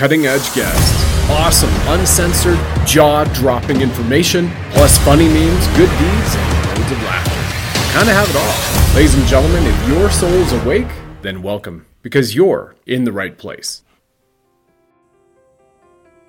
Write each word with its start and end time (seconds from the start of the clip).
cutting 0.00 0.24
edge 0.24 0.48
guests, 0.54 1.04
awesome, 1.28 1.68
uncensored, 1.88 2.58
jaw 2.86 3.22
dropping 3.34 3.82
information, 3.82 4.50
plus 4.70 4.96
funny 5.04 5.28
memes, 5.28 5.66
good 5.76 5.90
deeds, 5.90 6.36
and 6.36 6.68
loads 6.68 6.90
of 6.90 7.02
laughter. 7.02 7.42
Kind 7.92 8.08
of 8.08 8.14
have 8.14 8.30
it 8.30 8.36
all. 8.36 8.94
Ladies 8.96 9.14
and 9.14 9.26
gentlemen, 9.26 9.62
if 9.66 9.88
your 9.88 10.10
soul's 10.10 10.52
awake, 10.52 10.88
then 11.20 11.42
welcome, 11.42 11.84
because 12.00 12.34
you're 12.34 12.74
in 12.86 13.04
the 13.04 13.12
right 13.12 13.36
place. 13.36 13.82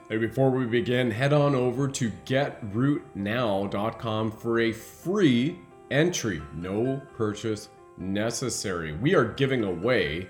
Hey, 0.09 0.17
before 0.17 0.49
we 0.49 0.65
begin, 0.65 1.09
head 1.09 1.31
on 1.31 1.55
over 1.55 1.88
to 1.88 2.11
getrootnow.com 2.25 4.31
for 4.31 4.59
a 4.59 4.73
free 4.73 5.57
entry. 5.89 6.41
No 6.55 7.01
purchase 7.15 7.69
necessary. 7.97 8.91
We 8.91 9.15
are 9.15 9.23
giving 9.23 9.63
away 9.63 10.27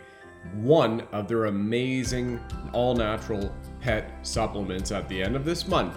one 0.54 1.02
of 1.12 1.28
their 1.28 1.46
amazing 1.46 2.40
all 2.74 2.96
natural 2.96 3.54
pet 3.80 4.12
supplements 4.22 4.92
at 4.92 5.08
the 5.08 5.22
end 5.22 5.36
of 5.36 5.46
this 5.46 5.68
month. 5.68 5.96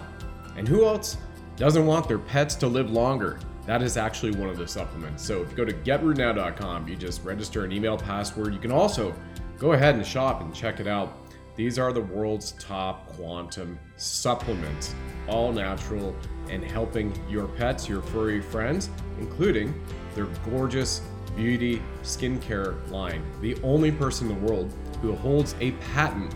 And 0.57 0.67
who 0.67 0.85
else 0.85 1.17
doesn't 1.57 1.85
want 1.85 2.07
their 2.07 2.19
pets 2.19 2.55
to 2.55 2.67
live 2.67 2.91
longer? 2.91 3.39
That 3.65 3.81
is 3.81 3.97
actually 3.97 4.31
one 4.31 4.49
of 4.49 4.57
the 4.57 4.67
supplements. 4.67 5.25
So 5.25 5.41
if 5.41 5.49
you 5.49 5.57
go 5.57 5.65
to 5.65 5.73
getrootnow.com, 5.73 6.87
you 6.87 6.95
just 6.95 7.23
register 7.23 7.65
an 7.65 7.71
email 7.71 7.97
password. 7.97 8.53
You 8.53 8.59
can 8.59 8.71
also 8.71 9.13
go 9.57 9.73
ahead 9.73 9.95
and 9.95 10.05
shop 10.05 10.41
and 10.41 10.53
check 10.53 10.79
it 10.79 10.87
out. 10.87 11.17
These 11.55 11.79
are 11.79 11.93
the 11.93 12.01
world's 12.01 12.51
top 12.53 13.07
quantum 13.13 13.79
supplements, 13.95 14.93
all 15.27 15.53
natural 15.53 16.15
and 16.49 16.63
helping 16.63 17.17
your 17.29 17.47
pets, 17.47 17.87
your 17.87 18.01
furry 18.01 18.41
friends, 18.41 18.89
including 19.19 19.73
their 20.13 20.25
gorgeous 20.49 21.01
beauty 21.35 21.81
skincare 22.03 22.89
line. 22.89 23.23
The 23.41 23.57
only 23.63 23.91
person 23.91 24.29
in 24.29 24.39
the 24.39 24.47
world 24.47 24.73
who 25.01 25.15
holds 25.15 25.55
a 25.59 25.71
patent 25.93 26.33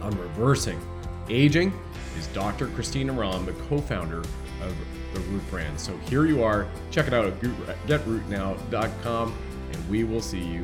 on 0.00 0.16
reversing 0.18 0.80
aging 1.28 1.72
is 2.18 2.26
Dr. 2.28 2.68
Christina 2.68 3.12
Rahm, 3.12 3.46
the 3.46 3.52
co 3.52 3.80
founder 3.80 4.18
of 4.18 4.76
the 5.12 5.20
Root 5.20 5.48
brand. 5.50 5.78
So 5.78 5.96
here 6.08 6.26
you 6.26 6.42
are. 6.42 6.66
Check 6.90 7.06
it 7.06 7.14
out 7.14 7.24
at 7.24 7.40
getrootnow.com, 7.40 9.34
and 9.72 9.88
we 9.88 10.04
will 10.04 10.22
see 10.22 10.42
you 10.42 10.62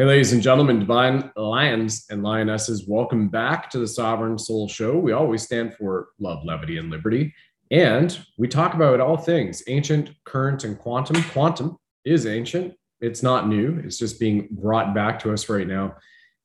Hey, 0.00 0.06
ladies 0.06 0.32
and 0.32 0.40
gentlemen, 0.40 0.78
divine 0.78 1.30
lions 1.36 2.06
and 2.08 2.22
lionesses, 2.22 2.86
welcome 2.88 3.28
back 3.28 3.68
to 3.68 3.78
the 3.78 3.86
Sovereign 3.86 4.38
Soul 4.38 4.66
Show. 4.66 4.96
We 4.96 5.12
always 5.12 5.42
stand 5.42 5.74
for 5.74 6.08
love, 6.18 6.42
levity, 6.42 6.78
and 6.78 6.88
liberty. 6.88 7.34
And 7.70 8.18
we 8.38 8.48
talk 8.48 8.72
about 8.72 9.02
all 9.02 9.18
things 9.18 9.62
ancient, 9.66 10.12
current, 10.24 10.64
and 10.64 10.78
quantum. 10.78 11.22
Quantum 11.24 11.76
is 12.06 12.24
ancient, 12.24 12.72
it's 13.02 13.22
not 13.22 13.46
new, 13.46 13.78
it's 13.84 13.98
just 13.98 14.18
being 14.18 14.48
brought 14.52 14.94
back 14.94 15.18
to 15.18 15.34
us 15.34 15.50
right 15.50 15.66
now. 15.66 15.96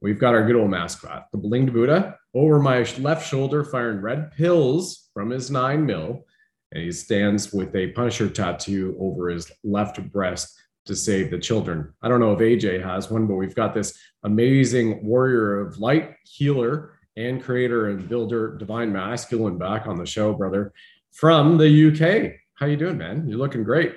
We've 0.01 0.19
got 0.19 0.33
our 0.33 0.45
good 0.45 0.57
old 0.57 0.69
mascot, 0.69 1.27
the 1.31 1.37
Blinged 1.37 1.71
Buddha, 1.71 2.17
over 2.33 2.59
my 2.59 2.85
left 2.99 3.25
shoulder, 3.25 3.63
firing 3.63 4.01
red 4.01 4.33
pills 4.33 5.07
from 5.13 5.29
his 5.29 5.49
nine 5.49 5.85
mil. 5.85 6.25
And 6.73 6.83
he 6.83 6.91
stands 6.91 7.53
with 7.53 7.73
a 7.73 7.87
Punisher 7.91 8.29
tattoo 8.29 8.97
over 8.99 9.29
his 9.29 9.49
left 9.63 10.11
breast 10.11 10.59
to 10.85 10.95
save 10.95 11.31
the 11.31 11.39
children. 11.39 11.93
I 12.01 12.07
don't 12.07 12.19
know 12.19 12.33
if 12.33 12.39
AJ 12.39 12.83
has 12.83 13.09
one, 13.09 13.27
but 13.27 13.35
we've 13.35 13.55
got 13.55 13.73
this 13.73 13.97
amazing 14.23 15.05
warrior 15.05 15.59
of 15.59 15.79
light, 15.79 16.15
healer, 16.23 16.99
and 17.17 17.41
creator 17.41 17.89
and 17.89 18.07
builder, 18.07 18.57
divine 18.57 18.91
masculine, 18.91 19.57
back 19.57 19.87
on 19.87 19.97
the 19.97 20.05
show, 20.05 20.33
brother, 20.33 20.73
from 21.11 21.57
the 21.57 21.87
UK. 21.87 22.33
How 22.55 22.67
you 22.67 22.77
doing, 22.77 22.97
man? 22.97 23.27
You're 23.27 23.39
looking 23.39 23.63
great. 23.63 23.93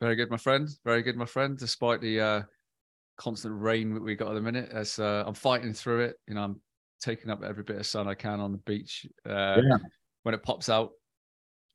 Very 0.00 0.16
good, 0.16 0.30
my 0.30 0.36
friend. 0.36 0.68
Very 0.84 1.02
good, 1.02 1.16
my 1.16 1.24
friend. 1.24 1.58
Despite 1.58 2.00
the 2.00 2.20
uh, 2.20 2.42
constant 3.16 3.60
rain 3.60 3.94
that 3.94 4.02
we 4.02 4.14
got 4.14 4.28
at 4.28 4.34
the 4.34 4.40
minute, 4.40 4.70
as 4.72 4.98
uh, 4.98 5.24
I'm 5.26 5.34
fighting 5.34 5.72
through 5.72 6.00
it. 6.00 6.16
You 6.28 6.34
know, 6.34 6.42
I'm 6.42 6.60
taking 7.00 7.30
up 7.30 7.42
every 7.42 7.64
bit 7.64 7.76
of 7.76 7.86
sun 7.86 8.08
I 8.08 8.14
can 8.14 8.40
on 8.40 8.52
the 8.52 8.58
beach. 8.58 9.06
Uh, 9.24 9.60
yeah. 9.62 9.78
When 10.22 10.34
it 10.34 10.42
pops 10.42 10.68
out, 10.68 10.90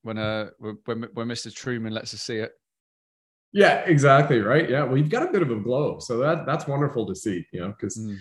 when 0.04 0.18
uh 0.18 0.50
when 0.58 1.08
when 1.14 1.28
Mr. 1.28 1.54
Truman 1.54 1.94
lets 1.94 2.14
us 2.14 2.22
see 2.22 2.38
it, 2.38 2.52
yeah, 3.54 3.84
exactly. 3.86 4.40
Right. 4.40 4.70
Yeah. 4.70 4.84
Well, 4.84 4.98
you've 4.98 5.10
got 5.10 5.28
a 5.28 5.32
bit 5.32 5.42
of 5.42 5.52
a 5.52 5.56
glow, 5.56 6.00
so 6.00 6.18
that 6.20 6.46
that's 6.46 6.68
wonderful 6.68 7.06
to 7.08 7.16
see. 7.16 7.46
You 7.52 7.62
know, 7.62 7.68
because 7.70 7.98
mm. 7.98 8.18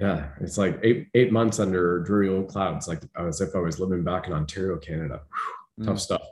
yeah, 0.00 0.30
it's 0.40 0.56
like 0.56 0.80
eight 0.82 1.08
eight 1.14 1.32
months 1.32 1.58
under 1.58 2.00
dreary 2.00 2.28
old 2.28 2.48
clouds, 2.48 2.88
like 2.88 3.02
as 3.18 3.40
if 3.40 3.54
I 3.54 3.58
was 3.58 3.78
living 3.78 4.02
back 4.02 4.26
in 4.26 4.32
Ontario, 4.32 4.78
Canada. 4.78 5.20
Whew, 5.76 5.84
mm. 5.84 5.86
Tough 5.88 6.00
stuff. 6.00 6.22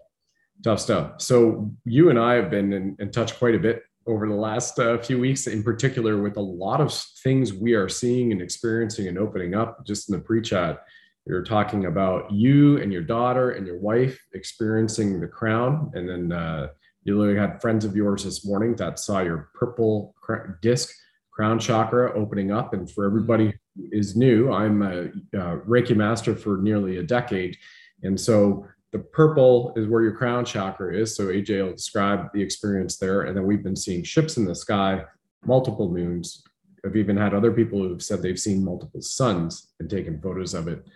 Tough 0.62 0.80
stuff. 0.80 1.20
So 1.20 1.70
you 1.84 2.10
and 2.10 2.18
I 2.18 2.34
have 2.34 2.48
been 2.48 2.72
in, 2.72 2.96
in 2.98 3.10
touch 3.10 3.38
quite 3.38 3.54
a 3.54 3.58
bit 3.58 3.82
over 4.06 4.26
the 4.26 4.34
last 4.34 4.78
uh, 4.78 4.96
few 4.98 5.18
weeks, 5.18 5.46
in 5.46 5.62
particular, 5.62 6.22
with 6.22 6.36
a 6.36 6.40
lot 6.40 6.80
of 6.80 6.94
things 7.22 7.52
we 7.52 7.74
are 7.74 7.88
seeing 7.88 8.32
and 8.32 8.40
experiencing 8.40 9.08
and 9.08 9.18
opening 9.18 9.54
up. 9.54 9.84
Just 9.84 10.08
in 10.08 10.14
the 10.16 10.22
pre-chat, 10.22 10.82
You're 11.26 11.42
talking 11.42 11.86
about 11.86 12.30
you 12.30 12.78
and 12.78 12.92
your 12.92 13.02
daughter 13.02 13.52
and 13.52 13.66
your 13.66 13.78
wife 13.78 14.18
experiencing 14.32 15.20
the 15.20 15.28
crown, 15.28 15.90
and 15.94 16.08
then. 16.08 16.32
Uh, 16.32 16.68
you 17.04 17.18
literally 17.18 17.38
had 17.38 17.60
friends 17.60 17.84
of 17.84 17.94
yours 17.94 18.24
this 18.24 18.44
morning 18.44 18.74
that 18.76 18.98
saw 18.98 19.20
your 19.20 19.50
purple 19.54 20.14
disc 20.62 20.90
crown 21.30 21.58
chakra 21.58 22.12
opening 22.14 22.50
up. 22.50 22.72
And 22.72 22.90
for 22.90 23.04
everybody 23.04 23.54
who 23.76 23.88
is 23.92 24.16
new, 24.16 24.52
I'm 24.52 24.82
a, 24.82 25.06
a 25.38 25.58
Reiki 25.66 25.94
master 25.94 26.34
for 26.34 26.58
nearly 26.58 26.98
a 26.98 27.02
decade. 27.02 27.56
And 28.02 28.18
so 28.18 28.66
the 28.92 29.00
purple 29.00 29.72
is 29.76 29.88
where 29.88 30.02
your 30.02 30.16
crown 30.16 30.44
chakra 30.44 30.96
is. 30.96 31.14
So 31.14 31.26
AJ 31.26 31.64
will 31.64 31.72
describe 31.72 32.32
the 32.32 32.40
experience 32.40 32.96
there. 32.96 33.22
And 33.22 33.36
then 33.36 33.44
we've 33.44 33.64
been 33.64 33.76
seeing 33.76 34.04
ships 34.04 34.36
in 34.36 34.44
the 34.44 34.54
sky, 34.54 35.02
multiple 35.44 35.90
moons. 35.90 36.44
I've 36.86 36.96
even 36.96 37.16
had 37.16 37.34
other 37.34 37.50
people 37.50 37.80
who've 37.80 38.02
said 38.02 38.22
they've 38.22 38.38
seen 38.38 38.64
multiple 38.64 39.02
suns 39.02 39.72
and 39.80 39.90
taken 39.90 40.20
photos 40.20 40.54
of 40.54 40.68
it. 40.68 40.86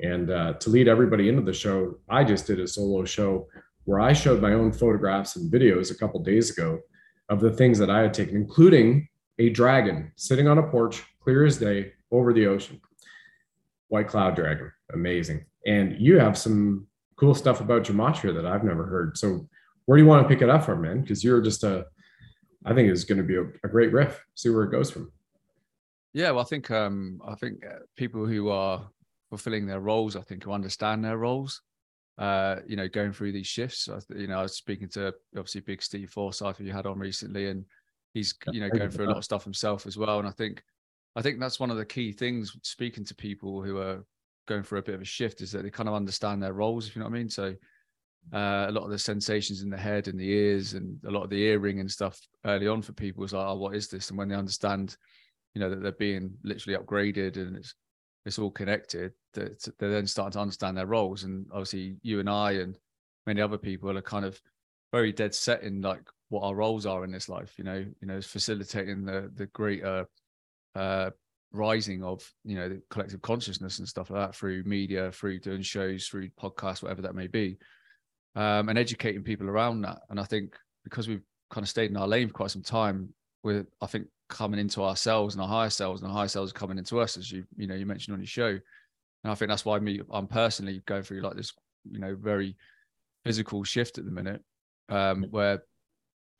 And 0.00 0.30
uh, 0.30 0.54
to 0.54 0.70
lead 0.70 0.88
everybody 0.88 1.28
into 1.28 1.42
the 1.42 1.52
show, 1.52 1.98
I 2.08 2.24
just 2.24 2.46
did 2.46 2.60
a 2.60 2.66
solo 2.66 3.04
show 3.04 3.46
where 3.84 4.00
I 4.00 4.12
showed 4.12 4.40
my 4.40 4.52
own 4.52 4.72
photographs 4.72 5.36
and 5.36 5.52
videos 5.52 5.90
a 5.90 5.94
couple 5.94 6.20
days 6.20 6.50
ago 6.50 6.80
of 7.28 7.40
the 7.40 7.52
things 7.52 7.78
that 7.78 7.90
I 7.90 8.00
had 8.00 8.14
taken, 8.14 8.36
including 8.36 9.08
a 9.38 9.50
dragon 9.50 10.12
sitting 10.16 10.48
on 10.48 10.58
a 10.58 10.62
porch, 10.62 11.02
clear 11.20 11.44
as 11.44 11.58
day, 11.58 11.92
over 12.10 12.32
the 12.32 12.46
ocean. 12.46 12.80
White 13.88 14.08
cloud 14.08 14.36
dragon, 14.36 14.72
amazing. 14.92 15.44
And 15.66 16.00
you 16.00 16.18
have 16.18 16.38
some 16.38 16.86
cool 17.16 17.34
stuff 17.34 17.60
about 17.60 17.84
gematria 17.84 18.34
that 18.34 18.46
I've 18.46 18.64
never 18.64 18.86
heard. 18.86 19.16
So 19.16 19.48
where 19.86 19.96
do 19.96 20.02
you 20.02 20.08
want 20.08 20.22
to 20.22 20.28
pick 20.28 20.42
it 20.42 20.50
up 20.50 20.64
from, 20.64 20.82
man? 20.82 21.02
Because 21.02 21.22
you're 21.22 21.40
just 21.40 21.64
a, 21.64 21.86
I 22.64 22.74
think 22.74 22.90
it's 22.90 23.04
going 23.04 23.18
to 23.18 23.24
be 23.24 23.36
a, 23.36 23.44
a, 23.62 23.68
great 23.68 23.92
riff. 23.92 24.24
See 24.34 24.48
where 24.48 24.64
it 24.64 24.70
goes 24.70 24.90
from. 24.90 25.12
Yeah, 26.12 26.30
well, 26.30 26.40
I 26.40 26.44
think 26.44 26.70
um, 26.70 27.20
I 27.26 27.34
think 27.34 27.64
uh, 27.66 27.80
people 27.96 28.24
who 28.24 28.48
are 28.48 28.88
fulfilling 29.28 29.66
their 29.66 29.80
roles, 29.80 30.16
I 30.16 30.22
think, 30.22 30.44
who 30.44 30.52
understand 30.52 31.04
their 31.04 31.18
roles, 31.18 31.60
uh, 32.18 32.56
you 32.66 32.76
know, 32.76 32.88
going 32.88 33.12
through 33.12 33.32
these 33.32 33.46
shifts. 33.46 33.88
You 34.14 34.28
know, 34.28 34.38
I 34.38 34.42
was 34.42 34.56
speaking 34.56 34.88
to 34.90 35.14
obviously 35.36 35.62
Big 35.62 35.82
Steve 35.82 36.10
Forsyth, 36.10 36.58
who 36.58 36.64
you 36.64 36.72
had 36.72 36.86
on 36.86 36.98
recently, 36.98 37.48
and 37.48 37.64
he's 38.12 38.34
you 38.52 38.60
know 38.60 38.70
going 38.70 38.90
through 38.90 39.06
a 39.06 39.10
lot 39.10 39.18
of 39.18 39.24
stuff 39.24 39.44
himself 39.44 39.86
as 39.86 39.96
well. 39.96 40.18
And 40.18 40.28
I 40.28 40.30
think, 40.30 40.62
I 41.16 41.22
think 41.22 41.40
that's 41.40 41.58
one 41.58 41.70
of 41.70 41.76
the 41.76 41.84
key 41.84 42.12
things 42.12 42.56
speaking 42.62 43.04
to 43.06 43.14
people 43.14 43.62
who 43.62 43.78
are 43.78 44.04
going 44.46 44.62
through 44.62 44.78
a 44.78 44.82
bit 44.82 44.94
of 44.94 45.00
a 45.00 45.06
shift 45.06 45.40
is 45.40 45.50
that 45.52 45.62
they 45.62 45.70
kind 45.70 45.88
of 45.88 45.94
understand 45.94 46.42
their 46.42 46.52
roles, 46.52 46.86
if 46.86 46.94
you 46.94 47.00
know 47.00 47.08
what 47.08 47.16
I 47.16 47.18
mean. 47.18 47.30
So. 47.30 47.54
Uh, 48.32 48.64
a 48.70 48.72
lot 48.72 48.84
of 48.84 48.90
the 48.90 48.98
sensations 48.98 49.60
in 49.60 49.68
the 49.68 49.76
head 49.76 50.08
and 50.08 50.18
the 50.18 50.30
ears 50.30 50.72
and 50.72 50.98
a 51.06 51.10
lot 51.10 51.24
of 51.24 51.28
the 51.28 51.42
earring 51.42 51.80
and 51.80 51.90
stuff 51.90 52.18
early 52.46 52.66
on 52.66 52.80
for 52.80 52.94
people 52.94 53.22
is 53.22 53.34
like, 53.34 53.46
oh, 53.46 53.54
what 53.54 53.74
is 53.74 53.88
this? 53.88 54.08
And 54.08 54.16
when 54.16 54.28
they 54.28 54.34
understand, 54.34 54.96
you 55.52 55.60
know, 55.60 55.68
that 55.68 55.82
they're 55.82 55.92
being 55.92 56.32
literally 56.42 56.78
upgraded 56.78 57.36
and 57.36 57.54
it's 57.54 57.74
it's 58.24 58.38
all 58.38 58.50
connected 58.50 59.12
that 59.34 59.68
they're 59.78 59.90
then 59.90 60.06
starting 60.06 60.32
to 60.32 60.40
understand 60.40 60.76
their 60.76 60.86
roles. 60.86 61.24
And 61.24 61.46
obviously 61.50 61.96
you 62.02 62.20
and 62.20 62.30
i 62.30 62.52
and 62.52 62.78
many 63.26 63.40
other 63.40 63.58
people 63.58 63.96
are 63.96 64.02
kind 64.02 64.24
of 64.24 64.40
very 64.92 65.12
dead 65.12 65.34
set 65.34 65.62
in 65.62 65.80
like 65.80 66.02
what 66.28 66.42
our 66.42 66.54
roles 66.54 66.86
are 66.86 67.04
in 67.04 67.10
this 67.10 67.28
life 67.28 67.54
you 67.58 67.64
know 67.64 67.84
you 68.00 68.06
know 68.06 68.20
facilitating 68.20 69.04
the 69.04 69.30
the 69.34 69.46
greater 69.46 70.06
uh 70.76 71.10
rising 71.52 72.02
of 72.02 72.28
you 72.44 72.54
know 72.56 72.68
the 72.68 72.82
collective 72.90 73.20
consciousness 73.22 73.78
and 73.78 73.88
stuff 73.88 74.10
like 74.10 74.20
that 74.20 74.36
through 74.36 74.62
media 74.64 75.10
through 75.12 75.38
doing 75.38 75.62
shows 75.62 76.06
through 76.06 76.28
podcasts 76.40 76.82
whatever 76.82 77.02
that 77.02 77.14
may 77.14 77.26
be 77.26 77.56
um 78.36 78.68
and 78.68 78.78
educating 78.78 79.22
people 79.22 79.48
around 79.48 79.80
that. 79.82 79.98
And 80.10 80.18
i 80.18 80.24
think 80.24 80.56
because 80.82 81.08
we've 81.08 81.22
kind 81.50 81.64
of 81.64 81.68
stayed 81.68 81.90
in 81.90 81.96
our 81.96 82.08
lane 82.08 82.28
for 82.28 82.34
quite 82.34 82.50
some 82.50 82.62
time 82.62 83.12
we're 83.42 83.66
i 83.80 83.86
think 83.86 84.06
coming 84.28 84.60
into 84.60 84.82
ourselves 84.82 85.34
and 85.34 85.42
our 85.42 85.48
higher 85.48 85.70
selves 85.70 86.02
and 86.02 86.10
our 86.10 86.16
higher 86.16 86.28
selves 86.28 86.52
coming 86.52 86.78
into 86.78 87.00
us 87.00 87.16
as 87.16 87.30
you 87.30 87.44
you 87.56 87.66
know 87.66 87.74
you 87.74 87.86
mentioned 87.86 88.14
on 88.14 88.20
your 88.20 88.26
show. 88.26 88.48
And 88.48 89.30
i 89.30 89.34
think 89.34 89.48
that's 89.48 89.64
why 89.64 89.78
me 89.78 90.00
i'm 90.10 90.26
personally 90.26 90.82
going 90.86 91.02
through 91.02 91.20
like 91.20 91.36
this 91.36 91.52
you 91.90 91.98
know 91.98 92.14
very 92.14 92.56
physical 93.24 93.64
shift 93.64 93.98
at 93.98 94.04
the 94.04 94.10
minute 94.10 94.42
um 94.88 95.24
where 95.30 95.62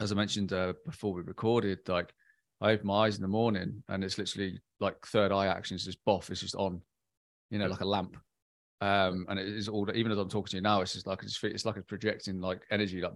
as 0.00 0.12
i 0.12 0.14
mentioned 0.14 0.52
uh, 0.52 0.74
before 0.84 1.12
we 1.12 1.22
recorded 1.22 1.78
like 1.88 2.12
i 2.60 2.72
open 2.72 2.86
my 2.86 3.06
eyes 3.06 3.16
in 3.16 3.22
the 3.22 3.28
morning 3.28 3.82
and 3.88 4.04
it's 4.04 4.18
literally 4.18 4.60
like 4.80 4.96
third 5.06 5.32
eye 5.32 5.46
action 5.46 5.76
is 5.76 5.84
just 5.84 6.04
boff 6.04 6.30
it's 6.30 6.40
just 6.40 6.54
on 6.56 6.80
you 7.50 7.58
know 7.58 7.66
like 7.66 7.80
a 7.80 7.86
lamp. 7.86 8.16
Um 8.80 9.26
and 9.28 9.38
it 9.38 9.46
is 9.46 9.68
all 9.68 9.88
even 9.94 10.12
as 10.12 10.18
i'm 10.18 10.28
talking 10.28 10.50
to 10.50 10.56
you 10.56 10.62
now 10.62 10.80
it's 10.80 10.92
just 10.92 11.06
like 11.06 11.22
it's, 11.22 11.42
it's 11.42 11.64
like 11.64 11.76
it's 11.76 11.86
projecting 11.86 12.40
like 12.40 12.62
energy 12.70 13.00
like 13.00 13.12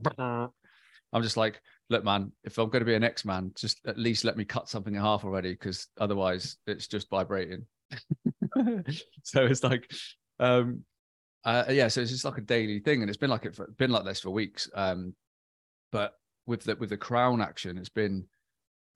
I'm 1.13 1.23
just 1.23 1.37
like, 1.37 1.61
look, 1.91 2.05
man, 2.05 2.33
if 2.45 2.59
I'm 2.59 2.69
going 2.69 2.81
to 2.81 2.87
be 2.87 2.95
an 2.95 3.05
X 3.05 3.25
man, 3.25 3.53
just 3.57 3.81
at 3.87 3.99
least 3.99 4.25
let 4.25 4.37
me 4.37 4.45
cut 4.45 4.69
something 4.69 4.95
in 4.95 5.01
half 5.01 5.25
already, 5.25 5.53
because 5.53 5.89
otherwise 5.99 6.57
it's 6.67 6.87
just 6.87 7.09
vibrating. 7.11 7.65
so 9.23 9.45
it's 9.45 9.65
like, 9.65 9.91
um, 10.39 10.85
uh, 11.45 11.65
yeah, 11.71 11.89
so 11.89 12.01
it's 12.01 12.11
just 12.11 12.25
like 12.25 12.39
a 12.39 12.43
daily 12.43 12.81
thing, 12.81 13.01
and 13.01 13.09
it's 13.09 13.17
been 13.17 13.31
like 13.31 13.47
it 13.47 13.55
for, 13.55 13.67
been 13.79 13.91
like 13.91 14.05
this 14.05 14.21
for 14.21 14.31
weeks. 14.31 14.69
Um, 14.75 15.15
but 15.93 16.15
with 16.47 16.65
the 16.65 16.77
with 16.77 16.91
the 16.91 16.97
crown 16.97 17.41
action, 17.41 17.79
it's 17.79 17.89
been 17.89 18.27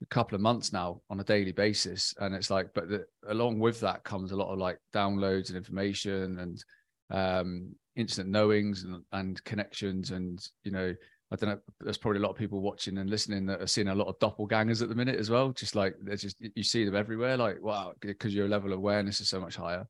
a 0.01 0.05
couple 0.07 0.35
of 0.35 0.41
months 0.41 0.73
now 0.73 1.01
on 1.09 1.19
a 1.19 1.23
daily 1.23 1.51
basis, 1.51 2.13
and 2.19 2.35
it's 2.35 2.51
like, 2.51 2.69
but 2.75 2.89
the, 2.89 3.05
along 3.27 3.59
with 3.59 3.79
that 3.79 4.03
comes 4.03 4.31
a 4.31 4.35
lot 4.35 4.51
of 4.51 4.59
like 4.59 4.77
downloads 4.93 5.47
and 5.47 5.57
information 5.57 6.39
and 6.39 6.63
um, 7.11 7.73
instant 7.95 8.29
knowings 8.29 8.83
and, 8.83 9.03
and 9.13 9.43
connections, 9.45 10.11
and 10.11 10.45
you 10.63 10.71
know, 10.71 10.93
I 11.33 11.35
don't 11.35 11.49
know. 11.49 11.59
There's 11.79 11.97
probably 11.97 12.19
a 12.19 12.21
lot 12.21 12.29
of 12.29 12.37
people 12.37 12.61
watching 12.61 12.99
and 12.99 13.09
listening 13.09 13.47
that 13.47 13.59
are 13.59 13.67
seeing 13.67 13.87
a 13.87 13.95
lot 13.95 14.07
of 14.07 14.19
doppelgangers 14.19 14.83
at 14.83 14.89
the 14.89 14.95
minute 14.95 15.19
as 15.19 15.31
well. 15.31 15.49
Just 15.51 15.75
like 15.75 15.95
there's 15.99 16.21
just 16.21 16.37
you 16.39 16.63
see 16.63 16.85
them 16.85 16.95
everywhere. 16.95 17.37
Like 17.37 17.59
wow, 17.59 17.93
because 18.01 18.35
your 18.35 18.47
level 18.47 18.71
of 18.71 18.77
awareness 18.77 19.19
is 19.19 19.29
so 19.29 19.41
much 19.41 19.55
higher. 19.55 19.87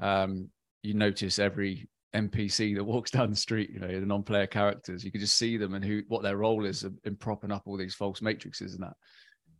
Um, 0.00 0.48
you 0.82 0.94
notice 0.94 1.38
every 1.38 1.90
NPC 2.14 2.74
that 2.74 2.84
walks 2.84 3.10
down 3.12 3.28
the 3.28 3.36
street. 3.36 3.68
You 3.70 3.80
know, 3.80 4.00
the 4.00 4.06
non-player 4.06 4.46
characters. 4.46 5.04
You 5.04 5.12
can 5.12 5.20
just 5.20 5.36
see 5.36 5.58
them 5.58 5.74
and 5.74 5.84
who 5.84 6.02
what 6.08 6.22
their 6.22 6.38
role 6.38 6.64
is 6.64 6.86
in 7.04 7.16
propping 7.16 7.52
up 7.52 7.64
all 7.66 7.76
these 7.76 7.94
false 7.94 8.22
matrices 8.22 8.72
and 8.72 8.82
that 8.82 8.94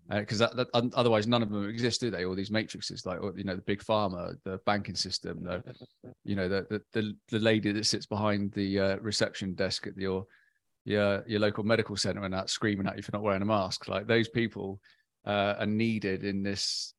because 0.09 0.41
uh, 0.41 0.49
that, 0.55 0.73
that, 0.73 0.95
otherwise 0.95 1.27
none 1.27 1.43
of 1.43 1.51
them 1.51 1.69
exist, 1.69 2.01
do 2.01 2.11
they? 2.11 2.25
All 2.25 2.37
these 2.37 2.51
matrices, 2.51 3.05
like 3.05 3.19
you 3.37 3.45
know, 3.45 3.57
the 3.57 3.63
big 3.63 3.83
pharma, 3.83 4.35
the 4.45 4.61
banking 4.65 4.95
system, 4.95 5.43
the 5.43 5.63
you 6.25 6.37
know, 6.37 6.49
the 6.49 6.83
the 6.93 7.13
the, 7.29 7.39
lady 7.39 7.73
that 7.73 7.87
sits 7.87 8.07
behind 8.07 8.53
the 8.53 8.79
uh, 8.79 8.97
reception 8.99 9.55
desk 9.55 9.87
at 9.87 9.97
your 9.97 10.25
your 10.87 11.25
your 11.27 11.41
local 11.41 11.65
medical 11.65 11.97
center 11.97 12.23
and 12.23 12.33
that 12.33 12.49
screaming 12.49 12.87
at 12.87 12.97
you 12.97 13.03
for 13.03 13.11
not 13.13 13.23
wearing 13.23 13.43
a 13.43 13.47
mask. 13.47 13.89
Like 13.89 14.07
those 14.07 14.29
people 14.29 14.81
uh, 15.27 15.57
are 15.59 15.67
needed 15.67 16.23
in 16.23 16.45
this, 16.45 16.95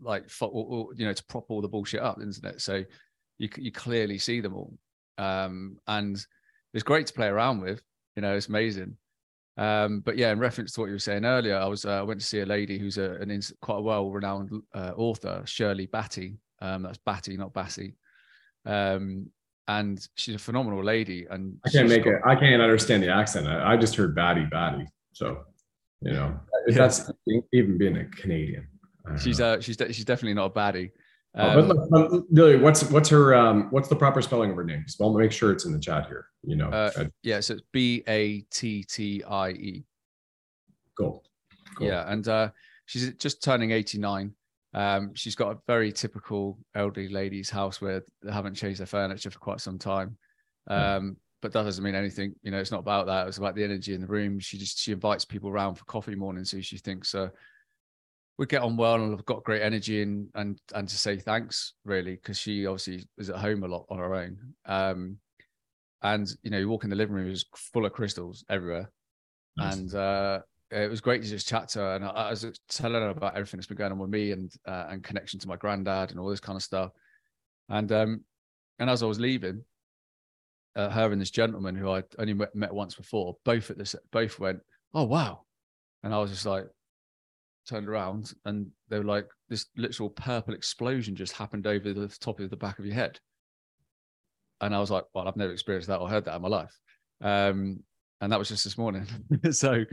like 0.00 0.24
you 0.40 0.94
know, 0.98 1.12
to 1.12 1.24
prop 1.26 1.44
all 1.50 1.60
the 1.60 1.68
bullshit 1.68 2.00
up, 2.00 2.18
isn't 2.20 2.46
it? 2.46 2.60
So 2.62 2.82
you 3.36 3.50
you 3.56 3.70
clearly 3.70 4.16
see 4.18 4.40
them 4.40 4.54
all, 4.54 4.72
um, 5.18 5.76
and 5.86 6.16
it's 6.72 6.82
great 6.82 7.06
to 7.08 7.12
play 7.12 7.26
around 7.26 7.60
with. 7.60 7.82
You 8.16 8.22
know, 8.22 8.34
it's 8.34 8.48
amazing. 8.48 8.96
Um, 9.58 10.00
but 10.00 10.16
yeah, 10.16 10.32
in 10.32 10.38
reference 10.38 10.72
to 10.72 10.80
what 10.80 10.86
you 10.86 10.94
were 10.94 10.98
saying 10.98 11.26
earlier, 11.26 11.58
I 11.58 11.66
was 11.66 11.84
uh, 11.84 12.00
I 12.00 12.02
went 12.02 12.20
to 12.20 12.26
see 12.26 12.40
a 12.40 12.46
lady 12.46 12.78
who's 12.78 12.96
a, 12.96 13.12
an 13.20 13.40
quite 13.60 13.78
a 13.78 13.82
well-renowned 13.82 14.62
uh, 14.74 14.92
author, 14.96 15.42
Shirley 15.44 15.86
Battie. 15.86 16.38
Um, 16.62 16.82
that's 16.82 16.98
Battie, 17.06 17.36
not 17.36 17.52
Bassey. 17.52 17.94
Um, 18.64 19.30
and 19.68 20.08
she's 20.16 20.34
a 20.34 20.38
phenomenal 20.38 20.82
lady. 20.82 21.26
And 21.30 21.58
I 21.64 21.70
can't 21.70 21.88
make 21.88 22.04
got... 22.04 22.14
it. 22.14 22.20
I 22.26 22.34
can't 22.34 22.60
understand 22.60 23.02
the 23.02 23.10
accent. 23.10 23.46
I, 23.46 23.74
I 23.74 23.76
just 23.76 23.94
heard 23.94 24.16
Battie 24.16 24.50
Battie. 24.50 24.86
So, 25.12 25.44
you 26.00 26.12
know, 26.12 26.38
yeah. 26.66 26.74
that's 26.74 27.10
even 27.52 27.78
being 27.78 27.96
a 27.96 28.04
Canadian. 28.06 28.66
She's 29.22 29.40
uh, 29.40 29.60
she's 29.60 29.76
de- 29.76 29.92
she's 29.92 30.04
definitely 30.04 30.34
not 30.34 30.46
a 30.46 30.50
baddie. 30.50 30.90
Um, 31.34 31.58
oh, 31.58 31.88
but 31.90 31.98
um, 31.98 32.26
Lily, 32.30 32.56
what's 32.56 32.84
what's 32.90 33.08
her 33.08 33.34
um 33.34 33.68
what's 33.70 33.88
the 33.88 33.96
proper 33.96 34.20
spelling 34.20 34.50
of 34.50 34.56
her 34.56 34.64
name? 34.64 34.84
Well, 34.98 35.12
make 35.14 35.32
sure 35.32 35.50
it's 35.50 35.64
in 35.64 35.72
the 35.72 35.78
chat 35.78 36.06
here. 36.06 36.26
You 36.42 36.56
know. 36.56 36.68
Uh, 36.68 37.06
yeah, 37.22 37.40
so 37.40 37.54
it's 37.54 37.62
B 37.72 38.02
A 38.06 38.40
T 38.50 38.84
T 38.84 39.22
I 39.24 39.50
E. 39.50 39.84
Cool. 40.98 41.22
cool. 41.76 41.86
Yeah, 41.86 42.10
and 42.10 42.26
uh, 42.28 42.50
she's 42.86 43.14
just 43.14 43.42
turning 43.42 43.70
eighty 43.70 43.98
nine. 43.98 44.34
Um, 44.74 45.14
she's 45.14 45.34
got 45.34 45.52
a 45.52 45.58
very 45.66 45.92
typical 45.92 46.58
elderly 46.74 47.08
lady's 47.08 47.50
house 47.50 47.80
where 47.80 48.02
they 48.22 48.32
haven't 48.32 48.54
changed 48.54 48.80
their 48.80 48.86
furniture 48.86 49.30
for 49.30 49.38
quite 49.38 49.60
some 49.60 49.78
time. 49.78 50.16
Hmm. 50.66 50.74
Um, 50.74 51.16
but 51.40 51.52
that 51.52 51.62
doesn't 51.62 51.84
mean 51.84 51.94
anything. 51.94 52.34
You 52.42 52.50
know, 52.50 52.58
it's 52.58 52.72
not 52.72 52.80
about 52.80 53.06
that. 53.06 53.28
It's 53.28 53.38
about 53.38 53.54
the 53.54 53.64
energy 53.64 53.94
in 53.94 54.00
the 54.00 54.06
room. 54.06 54.40
She 54.40 54.58
just 54.58 54.78
she 54.78 54.92
invites 54.92 55.24
people 55.24 55.50
around 55.50 55.76
for 55.76 55.84
coffee 55.84 56.16
mornings 56.16 56.50
who 56.50 56.62
she 56.62 56.78
thinks 56.78 57.14
uh, 57.14 57.28
would 58.38 58.48
get 58.48 58.62
on 58.62 58.76
well 58.76 58.94
and 58.94 59.10
have 59.12 59.24
got 59.24 59.44
great 59.44 59.62
energy 59.62 60.02
and 60.02 60.28
and 60.34 60.58
and 60.74 60.88
to 60.88 60.96
say 60.96 61.16
thanks 61.16 61.74
really 61.84 62.14
because 62.16 62.38
she 62.38 62.66
obviously 62.66 63.08
is 63.18 63.30
at 63.30 63.36
home 63.36 63.62
a 63.62 63.68
lot 63.68 63.86
on 63.88 63.98
her 63.98 64.14
own. 64.14 64.38
Um, 64.66 65.18
and 66.02 66.28
you 66.42 66.50
know, 66.50 66.58
you 66.58 66.68
walk 66.68 66.84
in 66.84 66.90
the 66.90 66.96
living 66.96 67.14
room, 67.14 67.30
it's 67.30 67.44
full 67.54 67.86
of 67.86 67.92
crystals 67.92 68.44
everywhere, 68.48 68.90
nice. 69.56 69.76
and 69.76 69.94
uh, 69.94 70.40
it 70.70 70.90
was 70.90 71.00
great 71.00 71.22
to 71.22 71.28
just 71.28 71.48
chat 71.48 71.68
to 71.70 71.78
her. 71.80 71.94
And 71.96 72.04
I, 72.04 72.08
I, 72.08 72.30
was 72.30 72.46
telling 72.68 73.00
her 73.00 73.08
about 73.08 73.34
everything 73.34 73.58
that's 73.58 73.66
been 73.66 73.76
going 73.76 73.92
on 73.92 73.98
with 73.98 74.10
me 74.10 74.32
and 74.32 74.52
uh, 74.66 74.86
and 74.90 75.02
connection 75.02 75.40
to 75.40 75.48
my 75.48 75.56
granddad 75.56 76.10
and 76.10 76.20
all 76.20 76.28
this 76.28 76.40
kind 76.40 76.56
of 76.56 76.62
stuff. 76.62 76.90
And 77.68 77.90
um, 77.92 78.24
and 78.78 78.90
as 78.90 79.02
I 79.02 79.06
was 79.06 79.20
leaving, 79.20 79.64
uh, 80.76 80.90
her 80.90 81.10
and 81.10 81.20
this 81.20 81.30
gentleman 81.30 81.74
who 81.74 81.90
I 81.90 82.02
only 82.18 82.34
met, 82.34 82.54
met 82.54 82.72
once 82.72 82.94
before, 82.94 83.36
both 83.44 83.70
at 83.70 83.78
this, 83.78 83.94
both 84.12 84.38
went, 84.38 84.60
"Oh 84.94 85.04
wow," 85.04 85.44
and 86.02 86.14
I 86.14 86.18
was 86.18 86.30
just 86.30 86.46
like, 86.46 86.66
turned 87.68 87.88
around, 87.88 88.32
and 88.44 88.70
they 88.88 88.98
were 88.98 89.04
like, 89.04 89.26
"This 89.48 89.66
literal 89.76 90.10
purple 90.10 90.54
explosion 90.54 91.16
just 91.16 91.32
happened 91.32 91.66
over 91.66 91.92
the 91.92 92.08
top 92.20 92.40
of 92.40 92.50
the 92.50 92.56
back 92.56 92.78
of 92.78 92.86
your 92.86 92.94
head." 92.94 93.18
And 94.60 94.74
I 94.74 94.80
was 94.80 94.90
like, 94.90 95.04
"Well, 95.14 95.26
I've 95.26 95.36
never 95.36 95.52
experienced 95.52 95.88
that 95.88 96.00
or 96.00 96.08
heard 96.08 96.26
that 96.26 96.36
in 96.36 96.42
my 96.42 96.48
life." 96.48 96.78
Um, 97.20 97.82
and 98.20 98.32
that 98.32 98.38
was 98.38 98.48
just 98.48 98.64
this 98.64 98.78
morning. 98.78 99.06
so 99.50 99.84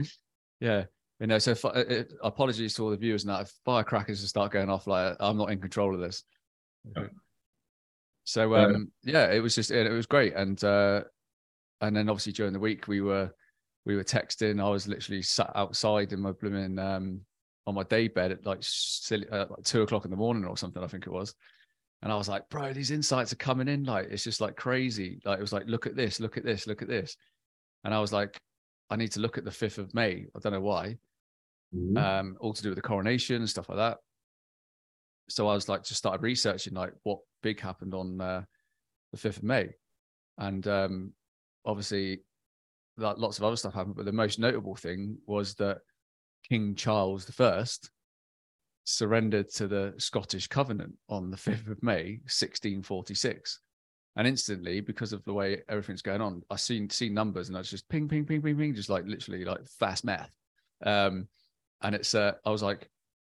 yeah. 0.60 0.84
You 1.20 1.26
know, 1.26 1.38
so 1.38 1.52
if, 1.52 1.64
it, 1.64 2.12
apologies 2.22 2.74
to 2.74 2.84
all 2.84 2.90
the 2.90 2.96
viewers 2.96 3.24
now. 3.24 3.40
If 3.40 3.52
firecrackers 3.64 4.20
just 4.20 4.30
start 4.30 4.52
going 4.52 4.68
off, 4.68 4.86
like 4.86 5.16
I'm 5.18 5.38
not 5.38 5.50
in 5.50 5.60
control 5.60 5.94
of 5.94 6.00
this. 6.00 6.24
So 8.24 8.54
um, 8.56 8.90
yeah, 9.02 9.30
it 9.30 9.40
was 9.40 9.54
just 9.54 9.70
it, 9.70 9.90
was 9.90 10.06
great, 10.06 10.34
and 10.34 10.62
uh, 10.62 11.04
and 11.80 11.96
then 11.96 12.08
obviously 12.08 12.32
during 12.32 12.52
the 12.52 12.58
week 12.58 12.88
we 12.88 13.00
were 13.00 13.30
we 13.86 13.96
were 13.96 14.04
texting. 14.04 14.60
I 14.60 14.68
was 14.68 14.88
literally 14.88 15.22
sat 15.22 15.52
outside 15.54 16.12
in 16.12 16.20
my 16.20 16.32
blooming 16.32 16.78
um, 16.78 17.20
on 17.66 17.76
my 17.76 17.84
day 17.84 18.08
bed 18.08 18.32
at 18.32 18.44
like 18.44 18.58
silly, 18.60 19.28
uh, 19.30 19.46
like 19.48 19.62
two 19.64 19.82
o'clock 19.82 20.04
in 20.04 20.10
the 20.10 20.16
morning 20.16 20.44
or 20.44 20.56
something. 20.56 20.82
I 20.82 20.88
think 20.88 21.06
it 21.06 21.12
was, 21.12 21.34
and 22.02 22.12
I 22.12 22.16
was 22.16 22.28
like, 22.28 22.48
bro, 22.50 22.72
these 22.72 22.90
insights 22.90 23.32
are 23.32 23.36
coming 23.36 23.68
in. 23.68 23.84
Like 23.84 24.08
it's 24.10 24.24
just 24.24 24.40
like 24.40 24.56
crazy. 24.56 25.20
Like 25.24 25.38
it 25.38 25.42
was 25.42 25.52
like, 25.52 25.66
look 25.66 25.86
at 25.86 25.96
this, 25.96 26.20
look 26.20 26.36
at 26.36 26.44
this, 26.44 26.66
look 26.66 26.82
at 26.82 26.88
this, 26.88 27.16
and 27.84 27.94
I 27.94 28.00
was 28.00 28.12
like, 28.12 28.40
I 28.90 28.96
need 28.96 29.12
to 29.12 29.20
look 29.20 29.38
at 29.38 29.44
the 29.44 29.50
5th 29.50 29.78
of 29.78 29.94
May. 29.94 30.26
I 30.34 30.38
don't 30.38 30.52
know 30.52 30.60
why. 30.60 30.98
Mm-hmm. 31.74 31.96
Um, 31.96 32.36
all 32.40 32.52
to 32.52 32.62
do 32.62 32.68
with 32.70 32.76
the 32.76 32.82
coronation 32.82 33.36
and 33.36 33.48
stuff 33.48 33.68
like 33.68 33.78
that. 33.78 33.98
So 35.28 35.48
I 35.48 35.54
was 35.54 35.68
like, 35.68 35.82
just 35.82 35.98
started 35.98 36.22
researching 36.22 36.74
like 36.74 36.92
what 37.02 37.18
big 37.42 37.60
happened 37.60 37.94
on 37.94 38.20
uh, 38.20 38.42
the 39.12 39.18
5th 39.18 39.38
of 39.38 39.42
May. 39.42 39.70
And 40.38 40.66
um, 40.68 41.12
obviously, 41.64 42.20
like, 42.96 43.18
lots 43.18 43.38
of 43.38 43.44
other 43.44 43.56
stuff 43.56 43.74
happened, 43.74 43.96
but 43.96 44.04
the 44.04 44.12
most 44.12 44.38
notable 44.38 44.76
thing 44.76 45.18
was 45.26 45.54
that 45.54 45.78
King 46.48 46.74
Charles 46.76 47.24
I 47.24 47.90
surrendered 48.84 49.50
to 49.54 49.66
the 49.66 49.94
Scottish 49.98 50.46
Covenant 50.46 50.94
on 51.08 51.30
the 51.30 51.36
5th 51.36 51.68
of 51.68 51.82
May, 51.82 52.20
1646 52.22 53.60
and 54.16 54.26
instantly 54.26 54.80
because 54.80 55.12
of 55.12 55.22
the 55.24 55.32
way 55.32 55.62
everything's 55.68 56.02
going 56.02 56.20
on 56.20 56.42
i 56.50 56.56
seen 56.56 56.88
seen 56.88 57.14
numbers 57.14 57.48
and 57.48 57.56
i 57.56 57.60
was 57.60 57.70
just 57.70 57.88
ping 57.88 58.08
ping 58.08 58.24
ping 58.24 58.42
ping 58.42 58.56
ping 58.56 58.74
just 58.74 58.90
like 58.90 59.04
literally 59.06 59.44
like 59.44 59.66
fast 59.68 60.04
math. 60.04 60.30
Um 60.84 61.28
and 61.82 61.94
it's 61.94 62.14
uh 62.14 62.32
i 62.44 62.50
was 62.50 62.62
like 62.62 62.90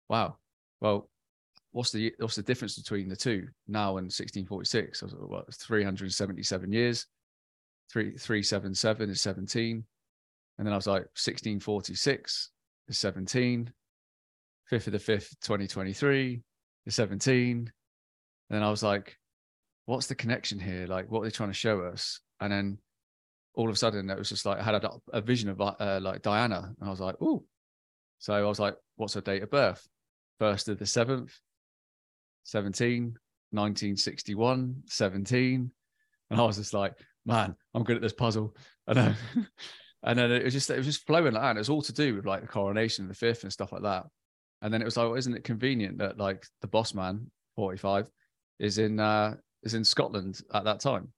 wow. 0.08 0.36
Well 0.80 1.08
what's 1.72 1.92
the 1.92 2.12
what's 2.18 2.36
the 2.36 2.42
difference 2.42 2.76
between 2.76 3.08
the 3.08 3.16
two 3.16 3.46
now 3.68 3.98
and 3.98 4.06
1646 4.06 5.02
I 5.02 5.06
was 5.06 5.14
like, 5.14 5.30
what 5.30 5.54
377 5.54 6.72
years. 6.72 7.06
Three 7.92 8.16
three 8.16 8.42
seven 8.42 8.74
seven 8.74 9.10
is 9.10 9.20
17 9.20 9.84
and 10.58 10.66
then 10.66 10.72
i 10.72 10.76
was 10.76 10.86
like 10.86 11.08
1646 11.16 12.50
is 12.88 12.98
17 12.98 13.72
5th 14.70 14.86
of 14.86 14.92
the 14.92 14.98
5th 14.98 15.30
2023 15.40 16.40
is 16.86 16.94
17 16.94 17.56
and 17.56 17.70
then 18.48 18.62
i 18.62 18.70
was 18.70 18.82
like 18.82 19.18
what's 19.90 20.06
the 20.06 20.14
connection 20.14 20.60
here? 20.60 20.86
Like, 20.86 21.10
what 21.10 21.20
are 21.20 21.24
they 21.24 21.30
trying 21.32 21.48
to 21.48 21.54
show 21.54 21.80
us? 21.80 22.20
And 22.38 22.52
then 22.52 22.78
all 23.54 23.68
of 23.68 23.74
a 23.74 23.78
sudden, 23.78 24.08
it 24.08 24.16
was 24.16 24.28
just 24.28 24.46
like 24.46 24.58
I 24.58 24.62
had 24.62 24.76
a, 24.76 24.92
a 25.12 25.20
vision 25.20 25.48
of 25.48 25.60
uh, 25.60 25.98
like 26.00 26.22
Diana, 26.22 26.72
and 26.78 26.88
I 26.88 26.90
was 26.90 27.00
like, 27.00 27.16
oh. 27.20 27.42
So 28.20 28.32
I 28.32 28.42
was 28.42 28.60
like, 28.60 28.76
what's 28.96 29.14
her 29.14 29.20
date 29.20 29.42
of 29.42 29.50
birth? 29.50 29.86
First 30.38 30.68
of 30.68 30.78
the 30.78 30.86
seventh, 30.86 31.36
17, 32.44 33.02
1961, 33.50 34.82
17. 34.86 35.70
And 36.30 36.40
I 36.40 36.44
was 36.44 36.56
just 36.58 36.72
like, 36.72 36.94
man, 37.26 37.56
I'm 37.74 37.82
good 37.82 37.96
at 37.96 38.02
this 38.02 38.12
puzzle. 38.12 38.54
I 38.86 38.92
know. 38.92 39.14
and 40.04 40.18
then 40.18 40.30
it 40.30 40.44
was 40.44 40.52
just 40.52 40.70
it 40.70 40.76
was 40.76 40.86
just 40.86 41.04
flowing 41.04 41.32
like. 41.34 41.42
And 41.42 41.58
it 41.58 41.60
was 41.60 41.68
all 41.68 41.82
to 41.82 41.92
do 41.92 42.14
with 42.14 42.26
like 42.26 42.42
the 42.42 42.46
coronation 42.46 43.08
the 43.08 43.14
fifth 43.14 43.42
and 43.42 43.52
stuff 43.52 43.72
like 43.72 43.82
that. 43.82 44.06
And 44.62 44.72
then 44.72 44.82
it 44.82 44.84
was 44.84 44.96
like, 44.96 45.08
well, 45.08 45.16
isn't 45.16 45.36
it 45.36 45.42
convenient 45.42 45.98
that 45.98 46.16
like 46.16 46.46
the 46.60 46.68
boss 46.68 46.94
man, 46.94 47.28
45, 47.56 48.08
is 48.60 48.78
in 48.78 49.00
uh 49.00 49.34
is 49.62 49.74
in 49.74 49.84
Scotland 49.84 50.40
at 50.54 50.64
that 50.64 50.80
time, 50.80 51.12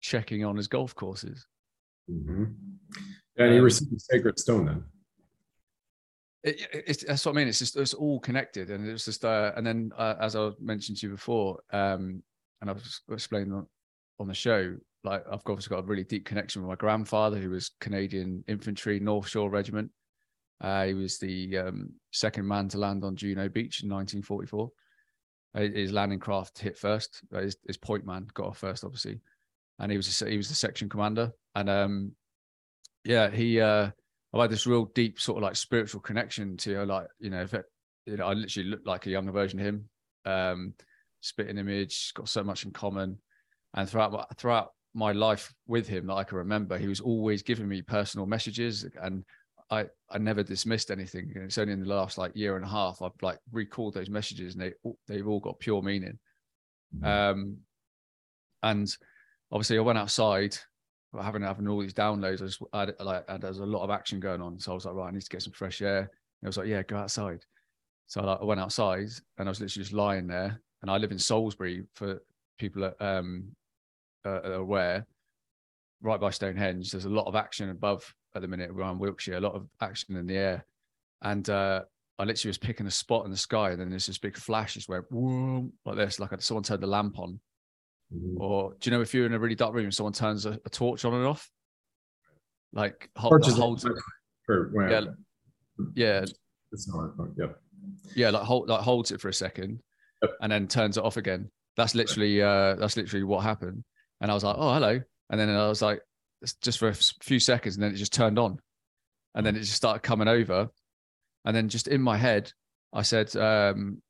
checking 0.00 0.44
on 0.44 0.56
his 0.56 0.68
golf 0.68 0.94
courses. 0.94 1.46
Mm-hmm. 2.10 2.44
And 3.38 3.52
he 3.52 3.58
um, 3.58 3.64
received 3.64 3.92
a 3.92 4.00
sacred 4.00 4.38
stone 4.38 4.66
then. 4.66 4.84
It, 6.42 6.68
it, 6.72 7.04
that's 7.08 7.26
what 7.26 7.32
I 7.32 7.34
mean. 7.34 7.48
It's 7.48 7.58
just 7.58 7.76
it's 7.76 7.94
all 7.94 8.20
connected, 8.20 8.70
and 8.70 8.88
it's 8.88 9.04
just 9.04 9.24
uh, 9.24 9.52
and 9.56 9.66
then 9.66 9.90
uh, 9.98 10.14
as 10.20 10.36
I 10.36 10.50
mentioned 10.60 10.98
to 10.98 11.06
you 11.08 11.12
before, 11.12 11.58
um, 11.72 12.22
and 12.60 12.70
I 12.70 12.72
was 12.72 13.00
explaining 13.10 13.52
on, 13.52 13.66
on 14.20 14.28
the 14.28 14.34
show, 14.34 14.76
like 15.02 15.24
I've 15.26 15.40
obviously 15.46 15.74
got 15.74 15.84
a 15.84 15.86
really 15.86 16.04
deep 16.04 16.24
connection 16.24 16.62
with 16.62 16.68
my 16.68 16.76
grandfather, 16.76 17.38
who 17.38 17.50
was 17.50 17.72
Canadian 17.80 18.44
Infantry 18.46 19.00
North 19.00 19.28
Shore 19.28 19.50
Regiment. 19.50 19.90
Uh, 20.60 20.84
he 20.84 20.94
was 20.94 21.18
the 21.18 21.58
um, 21.58 21.90
second 22.12 22.46
man 22.46 22.68
to 22.68 22.78
land 22.78 23.04
on 23.04 23.16
Juno 23.16 23.48
Beach 23.48 23.82
in 23.82 23.90
1944. 23.90 24.70
Uh, 25.54 25.60
his 25.62 25.92
landing 25.92 26.18
craft 26.18 26.58
hit 26.58 26.76
first. 26.76 27.22
Uh, 27.34 27.40
his, 27.40 27.56
his 27.66 27.76
point 27.76 28.04
man 28.04 28.26
got 28.34 28.48
off 28.48 28.58
first, 28.58 28.84
obviously, 28.84 29.20
and 29.78 29.90
he 29.90 29.96
was 29.96 30.22
a, 30.22 30.28
he 30.28 30.36
was 30.36 30.48
the 30.48 30.54
section 30.54 30.88
commander. 30.88 31.32
And 31.54 31.70
um, 31.70 32.12
yeah, 33.04 33.30
he 33.30 33.60
uh, 33.60 33.90
I 34.34 34.42
had 34.42 34.50
this 34.50 34.66
real 34.66 34.86
deep 34.86 35.20
sort 35.20 35.38
of 35.38 35.42
like 35.42 35.56
spiritual 35.56 36.00
connection 36.00 36.56
to 36.58 36.84
like 36.84 37.06
you 37.18 37.30
know, 37.30 37.46
it, 37.50 37.64
you 38.04 38.16
know, 38.16 38.26
I 38.26 38.32
literally 38.32 38.68
looked 38.68 38.86
like 38.86 39.06
a 39.06 39.10
younger 39.10 39.32
version 39.32 39.60
of 39.60 39.66
him. 39.66 39.88
Um, 40.24 40.74
spitting 41.20 41.58
image, 41.58 42.12
got 42.14 42.28
so 42.28 42.44
much 42.44 42.64
in 42.64 42.70
common, 42.70 43.18
and 43.74 43.88
throughout 43.88 44.36
throughout 44.36 44.72
my 44.94 45.12
life 45.12 45.52
with 45.66 45.86
him 45.86 46.06
that 46.06 46.14
I 46.14 46.24
can 46.24 46.38
remember, 46.38 46.78
he 46.78 46.88
was 46.88 47.00
always 47.00 47.42
giving 47.42 47.68
me 47.68 47.82
personal 47.82 48.26
messages, 48.26 48.86
and 49.02 49.24
I 49.70 49.86
I 50.10 50.18
never 50.18 50.42
dismissed 50.42 50.90
anything. 50.90 51.32
And 51.34 51.44
it's 51.44 51.58
only 51.58 51.72
in 51.72 51.80
the 51.80 51.88
last 51.88 52.18
like 52.18 52.36
year 52.36 52.56
and 52.56 52.64
a 52.64 52.68
half 52.68 53.02
I've 53.02 53.10
like 53.22 53.38
recalled 53.52 53.94
those 53.94 54.10
messages, 54.10 54.54
and 54.54 54.62
they 54.62 54.72
they've 55.08 55.26
all 55.26 55.40
got 55.40 55.58
pure 55.58 55.82
meaning. 55.82 56.18
Mm-hmm. 56.96 57.06
Um, 57.06 57.56
and 58.62 58.88
obviously 59.50 59.78
I 59.78 59.82
went 59.82 59.98
outside 59.98 60.56
having 61.22 61.42
having 61.42 61.68
all 61.68 61.80
these 61.80 61.94
downloads, 61.94 62.42
I, 62.42 62.46
just, 62.46 62.62
I 62.72 62.80
had, 62.80 62.94
like 63.00 63.24
and 63.28 63.42
there's 63.42 63.58
a 63.58 63.66
lot 63.66 63.82
of 63.82 63.90
action 63.90 64.20
going 64.20 64.40
on. 64.40 64.58
So 64.58 64.72
I 64.72 64.74
was 64.74 64.84
like, 64.84 64.94
right, 64.94 65.08
I 65.08 65.10
need 65.10 65.22
to 65.22 65.28
get 65.28 65.42
some 65.42 65.52
fresh 65.52 65.82
air. 65.82 65.98
And 66.00 66.08
I 66.44 66.46
was 66.46 66.56
like, 66.56 66.68
yeah, 66.68 66.82
go 66.82 66.96
outside. 66.96 67.44
So 68.06 68.20
I, 68.20 68.24
like, 68.24 68.38
I 68.40 68.44
went 68.44 68.60
outside 68.60 69.08
and 69.38 69.48
I 69.48 69.50
was 69.50 69.60
literally 69.60 69.82
just 69.82 69.92
lying 69.92 70.26
there. 70.26 70.60
And 70.82 70.90
I 70.90 70.98
live 70.98 71.12
in 71.12 71.18
Salisbury 71.18 71.84
for 71.94 72.22
people 72.58 72.82
that 72.82 72.96
um, 73.04 73.44
are 74.24 74.54
aware, 74.54 75.06
right 76.02 76.20
by 76.20 76.30
Stonehenge. 76.30 76.90
There's 76.90 77.06
a 77.06 77.10
lot 77.10 77.26
of 77.26 77.34
action 77.34 77.70
above 77.70 78.14
at 78.36 78.42
the 78.42 78.48
minute 78.48 78.70
around 78.70 78.98
Wiltshire, 78.98 79.38
a 79.38 79.40
lot 79.40 79.54
of 79.54 79.66
action 79.80 80.16
in 80.16 80.26
the 80.26 80.36
air. 80.36 80.66
And 81.22 81.48
uh, 81.48 81.82
I 82.18 82.24
literally 82.24 82.50
was 82.50 82.58
picking 82.58 82.86
a 82.86 82.90
spot 82.90 83.24
in 83.24 83.30
the 83.30 83.36
sky, 83.36 83.70
and 83.70 83.80
then 83.80 83.90
there's 83.90 84.06
this 84.06 84.18
big 84.18 84.36
flash 84.36 84.74
just 84.74 84.88
went 84.88 85.06
whoom, 85.10 85.72
like 85.84 85.96
this, 85.96 86.20
like 86.20 86.30
someone 86.42 86.62
turned 86.62 86.82
the 86.82 86.86
lamp 86.86 87.18
on. 87.18 87.40
Mm-hmm. 88.14 88.40
Or 88.40 88.74
do 88.78 88.90
you 88.90 88.96
know 88.96 89.02
if 89.02 89.12
you're 89.14 89.26
in 89.26 89.32
a 89.32 89.38
really 89.38 89.54
dark 89.54 89.74
room, 89.74 89.90
someone 89.90 90.12
turns 90.12 90.46
a, 90.46 90.60
a 90.64 90.70
torch 90.70 91.04
on 91.04 91.14
and 91.14 91.26
off, 91.26 91.50
like 92.72 93.10
hold, 93.16 93.42
holds 93.44 93.84
it. 93.84 93.92
For, 94.44 94.70
yeah, 94.88 95.00
yeah. 95.94 96.24
It's 96.72 96.88
not. 96.88 97.10
Yep. 97.36 97.58
Yeah, 98.14 98.30
like 98.30 98.42
hold, 98.42 98.68
like 98.68 98.80
holds 98.80 99.10
it 99.10 99.20
for 99.20 99.28
a 99.28 99.34
second, 99.34 99.80
yep. 100.22 100.32
and 100.42 100.52
then 100.52 100.68
turns 100.68 100.98
it 100.98 101.04
off 101.04 101.16
again. 101.16 101.50
That's 101.76 101.94
literally, 101.94 102.42
uh, 102.42 102.74
that's 102.76 102.96
literally 102.96 103.24
what 103.24 103.42
happened. 103.42 103.82
And 104.20 104.30
I 104.30 104.34
was 104.34 104.44
like, 104.44 104.56
oh, 104.58 104.74
hello. 104.74 105.00
And 105.30 105.40
then 105.40 105.50
I 105.50 105.68
was 105.68 105.82
like, 105.82 106.00
just 106.62 106.78
for 106.78 106.88
a 106.88 106.94
few 107.22 107.40
seconds, 107.40 107.76
and 107.76 107.82
then 107.82 107.92
it 107.92 107.96
just 107.96 108.12
turned 108.12 108.38
on, 108.38 108.58
and 109.34 109.44
then 109.44 109.56
it 109.56 109.60
just 109.60 109.74
started 109.74 110.02
coming 110.02 110.28
over, 110.28 110.68
and 111.44 111.56
then 111.56 111.68
just 111.68 111.88
in 111.88 112.02
my 112.02 112.16
head, 112.16 112.52
I 112.92 113.02
said, 113.02 113.34
um, 113.36 114.02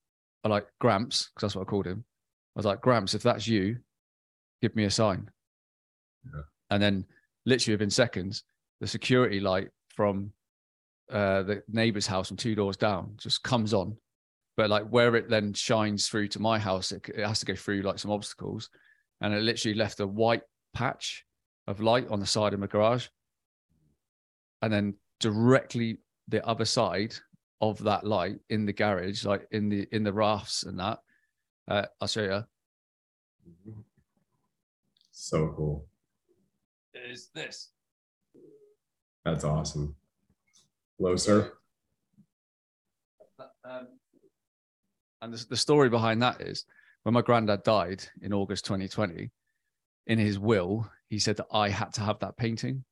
I 0.45 0.49
like 0.49 0.67
Gramps 0.81 1.31
because 1.35 1.49
that's 1.49 1.57
what 1.57 1.63
I 1.63 1.71
called 1.71 1.87
him. 1.87 2.05
I 2.55 2.59
was 2.59 2.67
like, 2.67 2.81
Gramps, 2.81 3.15
if 3.15 3.23
that's 3.23 3.47
you, 3.47 3.77
give 4.63 4.75
me 4.75 4.85
a 4.85 4.91
sign. 4.91 5.29
Yeah. 6.25 6.43
And 6.71 6.83
then 6.83 7.05
literally 7.45 7.75
within 7.75 7.91
seconds, 7.91 8.45
the 8.81 8.87
security 8.87 9.41
light 9.41 9.69
from 9.95 10.33
uh, 11.11 11.43
the 11.43 11.63
neighbor's 11.69 12.07
house 12.07 12.29
from 12.29 12.39
two 12.39 12.55
doors 12.55 12.77
down 12.77 13.13
just 13.19 13.43
comes 13.43 13.75
on. 13.75 13.97
But 14.57 14.71
like 14.71 14.89
where 14.89 15.15
it 15.17 15.29
then 15.29 15.53
shines 15.53 16.09
through 16.09 16.29
to 16.29 16.41
my 16.41 16.59
house, 16.59 16.91
it, 16.91 17.07
it 17.15 17.27
has 17.27 17.41
to 17.41 17.47
go 17.47 17.55
through 17.55 17.83
like 17.83 17.99
some 17.99 18.11
obstacles. 18.11 18.71
And 19.21 19.35
it 19.35 19.43
literally 19.43 19.75
left 19.75 20.01
a 20.01 20.07
white 20.07 20.43
patch 20.73 21.26
of 21.67 21.81
light 21.81 22.09
on 22.09 22.21
the 22.21 22.27
side 22.27 22.55
of 22.55 22.61
my 22.61 22.67
garage. 22.67 23.09
And 24.63 24.73
then 24.73 24.95
directly 25.21 25.99
the 26.29 26.45
other 26.47 26.65
side 26.65 27.15
of 27.61 27.83
that 27.85 28.05
light 28.05 28.39
in 28.51 28.67
the 28.67 28.73
garage, 28.73 29.25
like 29.25 29.47
in 29.51 29.69
the 29.69 29.87
in 29.93 30.03
the 30.03 30.13
rafts 30.13 30.63
and 30.65 30.79
that. 30.79 30.99
Uh, 31.69 31.87
I'll 32.01 32.09
show 32.09 32.23
you. 32.23 32.45
So 35.11 35.53
cool. 35.57 35.87
Is 36.95 37.29
this? 37.35 37.71
That's 39.25 39.45
awesome. 39.45 39.95
Hello, 40.99 41.17
sir. 41.17 41.53
Um, 43.65 43.89
and 45.23 45.33
the, 45.33 45.47
the 45.51 45.57
story 45.57 45.89
behind 45.89 46.23
that 46.23 46.41
is 46.41 46.65
when 47.03 47.15
my 47.15 47.23
granddad 47.23 47.63
died 47.63 48.05
in 48.23 48.33
August 48.33 48.65
2020, 48.67 49.31
in 50.07 50.19
his 50.19 50.39
will, 50.39 50.89
he 51.09 51.19
said 51.19 51.37
that 51.37 51.47
I 51.53 51.69
had 51.69 51.93
to 51.95 52.01
have 52.03 52.19
that 52.21 52.37
painting. 52.37 52.85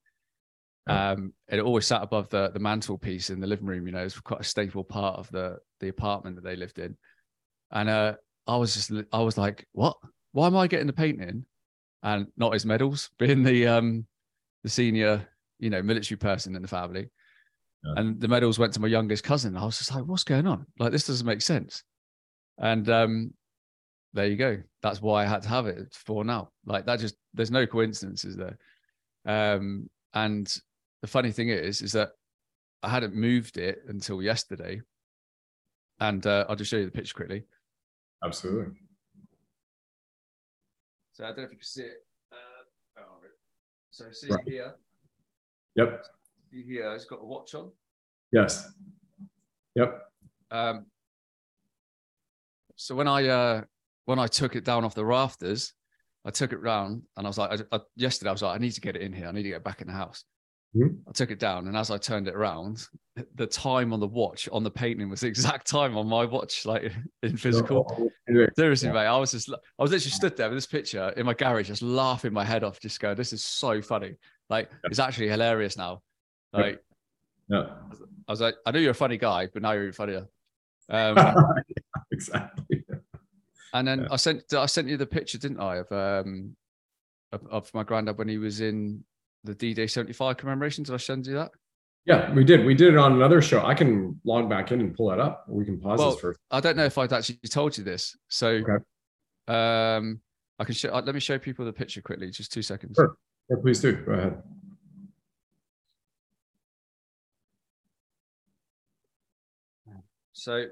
Um, 0.87 1.33
it 1.49 1.61
always 1.61 1.87
sat 1.87 2.03
above 2.03 2.29
the 2.29 2.51
the 2.51 2.61
mantelpiece 2.61 3.31
in 3.31 3.41
the 3.41 3.47
living 3.47 3.67
room. 3.67 3.87
You 3.87 3.93
know, 3.93 4.05
it's 4.05 4.21
quite 4.21 4.41
a 4.41 4.45
staple 4.45 4.85
part 4.85 5.19
of 5.19 5.31
the 5.31 5.59
the 5.81 5.89
apartment 5.89 6.37
that 6.37 6.45
they 6.45 6.57
lived 6.57 6.79
in. 6.79 6.97
And 7.71 7.89
uh, 7.89 8.15
I 8.47 8.57
was 8.57 8.75
just, 8.75 8.93
I 9.13 9.21
was 9.21 9.39
like, 9.39 9.67
what? 9.73 9.97
Why 10.33 10.47
am 10.47 10.57
I 10.57 10.67
getting 10.67 10.87
the 10.87 10.93
painting? 10.93 11.47
and 12.05 12.27
not 12.37 12.53
his 12.53 12.67
medals, 12.67 13.11
being 13.19 13.43
the 13.43 13.67
um 13.67 14.07
the 14.63 14.71
senior, 14.71 15.27
you 15.59 15.71
know, 15.71 15.83
military 15.83 16.19
person 16.19 16.55
in 16.55 16.63
the 16.63 16.69
family. 16.69 17.11
Yeah. 17.83 17.93
And 17.97 18.21
the 18.21 18.29
medals 18.29 18.59
went 18.59 18.73
to 18.75 18.81
my 18.81 18.89
youngest 18.89 19.25
cousin. 19.25 19.57
I 19.57 19.65
was 19.65 19.79
just 19.79 19.95
like, 19.95 20.05
what's 20.05 20.25
going 20.25 20.47
on? 20.47 20.67
Like 20.79 20.93
this 20.93 21.07
doesn't 21.07 21.27
make 21.27 21.43
sense. 21.43 21.83
And 22.59 22.89
um 22.89 23.35
there 24.15 24.27
you 24.27 24.37
go. 24.37 24.63
That's 24.83 25.03
why 25.03 25.25
I 25.25 25.27
had 25.27 25.43
to 25.43 25.49
have 25.49 25.67
it 25.67 25.93
for 25.93 26.25
now. 26.25 26.51
Like 26.65 26.87
that 26.87 27.01
just 27.01 27.17
there's 27.35 27.51
no 27.51 27.67
coincidences 27.67 28.37
there. 28.37 28.59
Um 29.27 29.91
and 30.15 30.57
the 31.03 31.09
funny 31.09 31.33
thing 31.33 31.51
is, 31.51 31.83
is 31.83 31.93
that 31.93 32.13
I 32.83 32.89
hadn't 32.89 33.15
moved 33.15 33.59
it 33.59 33.83
until 33.89 34.23
yesterday. 34.23 34.81
And 36.01 36.27
uh, 36.27 36.47
I'll 36.49 36.57
just 36.57 36.71
show 36.71 36.79
you 36.79 36.87
the 36.87 36.91
picture 36.91 37.15
quickly. 37.15 37.45
Absolutely. 38.25 38.73
So 41.13 41.25
I 41.25 41.29
don't 41.29 41.39
know 41.39 41.43
if 41.45 41.51
you 41.51 41.59
can 41.59 41.65
see 41.65 41.83
it. 41.83 42.07
Uh, 42.33 43.01
oh, 43.01 43.19
so 43.91 44.07
see 44.13 44.29
right. 44.31 44.41
here. 44.47 44.75
Yep. 45.77 46.05
See 46.51 46.63
here, 46.63 46.93
it's 46.95 47.05
got 47.05 47.21
a 47.21 47.25
watch 47.25 47.55
on. 47.55 47.71
Yes. 48.33 48.73
Yep. 49.75 50.03
Um, 50.51 50.87
so 52.77 52.95
when 52.95 53.09
I 53.09 53.27
uh, 53.29 53.63
when 54.07 54.19
I 54.19 54.27
took 54.27 54.57
it 54.57 54.65
down 54.65 54.85
off 54.85 54.95
the 54.95 55.05
rafters, 55.05 55.73
I 56.25 56.31
took 56.31 56.53
it 56.53 56.61
round 56.61 57.03
and 57.17 57.27
I 57.27 57.31
was 57.31 57.39
like, 57.39 57.61
I, 57.73 57.77
I, 57.77 57.81
yesterday 57.97 58.31
I 58.31 58.33
was 58.33 58.43
like, 58.43 58.55
I 58.55 58.63
need 58.63 58.73
to 58.73 58.81
get 58.81 58.97
it 58.97 59.03
in 59.03 59.13
here. 59.13 59.27
I 59.27 59.33
need 59.33 59.43
to 59.45 59.51
get 59.51 59.65
back 59.65 59.81
in 59.81 59.87
the 59.87 59.93
house. 59.93 60.25
Mm-hmm. 60.77 61.09
I 61.09 61.13
took 61.13 61.31
it 61.31 61.39
down, 61.39 61.69
and 61.69 61.77
as 61.77 61.93
I 61.93 61.99
turned 61.99 62.27
it 62.27 62.35
around, 62.35 62.85
the 63.37 63.47
time 63.47 63.93
on 63.93 64.01
the 64.01 64.09
watch 64.09 64.49
on 64.51 64.65
the 64.65 64.71
painting 64.71 65.09
was 65.09 65.21
the 65.21 65.29
exact 65.29 65.69
time 65.69 65.97
on 65.97 66.09
my 66.09 66.25
watch, 66.25 66.67
like 66.67 66.93
in 67.23 67.37
physical. 67.37 67.87
Oh, 68.29 68.51
Seriously, 68.57 68.89
yeah. 68.89 68.95
mate, 68.95 69.07
I 69.07 69.17
was 69.17 69.31
just, 69.31 69.51
I 69.51 69.83
was 69.83 69.93
literally 69.93 70.11
stood 70.11 70.37
there 70.37 70.49
with 70.49 70.57
this 70.57 70.67
picture 70.67 71.11
in 71.17 71.27
my 71.27 71.35
garage, 71.35 71.69
just 71.69 71.83
laughing 71.83 72.33
my 72.33 72.45
head 72.45 72.65
off, 72.65 72.81
just 72.81 72.99
going, 72.99 73.15
"This 73.15 73.33
is 73.33 73.45
so 73.45 73.81
funny!" 73.81 74.17
Like 74.51 74.69
yeah. 74.73 74.91
it's 74.91 74.99
actually 74.99 75.29
hilarious 75.29 75.77
now. 75.77 76.03
Like, 76.53 76.83
yeah. 77.49 77.67
I 78.27 78.33
was 78.33 78.41
like, 78.41 78.57
I 78.67 78.73
know 78.73 78.81
you're 78.81 78.93
a 78.93 78.95
funny 78.95 79.17
guy, 79.17 79.49
but 79.53 79.63
now 79.63 79.73
you're 79.73 79.83
even 79.85 79.93
funnier. 79.93 80.27
Um, 80.91 81.17
exactly. 82.13 82.64
And 83.75 83.87
then 83.89 84.07
I 84.11 84.17
sent, 84.17 84.55
I 84.55 84.67
sent 84.67 84.89
you 84.89 84.97
the 84.97 85.07
picture, 85.07 85.37
didn't 85.37 85.61
I, 85.61 85.77
of 85.79 85.93
um, 85.93 86.57
of, 87.33 87.47
of 87.51 87.75
my 87.75 87.83
granddad 87.83 88.17
when 88.17 88.29
he 88.29 88.39
was 88.39 88.61
in 88.61 89.05
the 89.43 89.55
D-Day 89.55 89.89
75 89.89 90.37
commemoration. 90.37 90.85
Did 90.85 90.95
I 90.95 90.99
send 90.99 91.27
you 91.27 91.35
that? 91.35 91.51
Yeah, 92.07 92.33
we 92.33 92.45
did. 92.45 92.65
We 92.65 92.75
did 92.75 92.95
it 92.95 92.99
on 92.99 93.15
another 93.15 93.43
show. 93.43 93.65
I 93.65 93.75
can 93.75 94.21
log 94.25 94.49
back 94.49 94.71
in 94.73 94.81
and 94.81 94.95
pull 94.95 95.09
that 95.09 95.19
up. 95.19 95.45
We 95.49 95.65
can 95.65 95.81
pause 95.81 95.99
well, 95.99 96.13
this 96.13 96.21
first. 96.21 96.39
I 96.51 96.61
don't 96.61 96.77
know 96.77 96.85
if 96.85 96.97
I'd 96.97 97.13
actually 97.13 97.39
told 97.51 97.77
you 97.77 97.85
this. 97.85 98.17
So 98.29 98.49
okay. 98.49 98.85
um 99.49 100.21
I 100.59 100.65
can 100.65 100.75
show 100.75 100.91
uh, 100.91 101.03
let 101.05 101.15
me 101.15 101.21
show 101.21 101.39
people 101.39 101.65
the 101.65 101.73
picture 101.73 102.03
quickly, 102.03 102.31
just 102.31 102.53
two 102.53 102.63
seconds. 102.63 102.95
Sure. 102.97 103.17
Yeah, 103.51 103.57
please 103.61 103.81
do. 103.81 103.93
Go 104.05 104.13
ahead. 104.13 104.43
So 110.35 110.67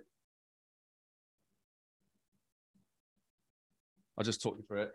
I'll 4.16 4.24
just 4.24 4.42
talk 4.42 4.56
you 4.58 4.64
through 4.66 4.82
it. 4.82 4.92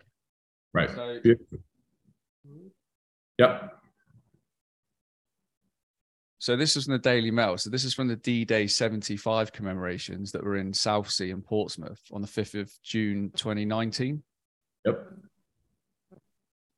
Right. 0.74 0.90
So, 0.90 1.20
Yep. 3.40 3.74
So 6.40 6.56
this 6.56 6.76
is 6.78 6.86
from 6.86 6.94
the 6.94 7.00
Daily 7.00 7.32
Mail. 7.32 7.58
So 7.58 7.70
this 7.70 7.84
is 7.84 7.94
from 7.94 8.08
the 8.08 8.16
D-Day 8.16 8.68
75 8.68 9.52
commemorations 9.52 10.32
that 10.32 10.44
were 10.44 10.58
in 10.58 10.74
Southsea 10.74 11.34
and 11.34 11.46
Portsmouth 11.46 12.02
on 12.12 12.22
the 12.22 12.28
5th 12.28 12.60
of 12.60 12.72
June 12.84 13.32
2019. 13.36 14.24
Yep. 14.86 15.14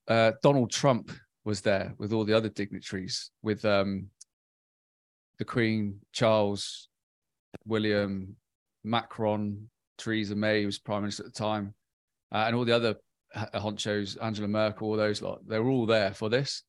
Uh, 0.07 0.31
Donald 0.41 0.71
Trump 0.71 1.11
was 1.45 1.61
there 1.61 1.93
with 1.97 2.13
all 2.13 2.25
the 2.25 2.33
other 2.33 2.49
dignitaries, 2.49 3.31
with 3.43 3.63
um, 3.63 4.07
the 5.37 5.45
Queen, 5.45 5.99
Charles, 6.13 6.89
William, 7.65 8.35
Macron, 8.83 9.69
Theresa 9.97 10.35
May, 10.35 10.61
who 10.61 10.67
was 10.67 10.79
Prime 10.79 11.01
Minister 11.01 11.25
at 11.25 11.33
the 11.33 11.39
time, 11.39 11.73
uh, 12.31 12.45
and 12.47 12.55
all 12.55 12.65
the 12.65 12.75
other 12.75 12.95
honchos, 13.35 14.17
Angela 14.21 14.47
Merkel, 14.47 14.89
all 14.89 14.97
those 14.97 15.21
lot, 15.21 15.39
they're 15.47 15.67
all 15.67 15.85
there 15.85 16.13
for 16.13 16.29
this. 16.29 16.63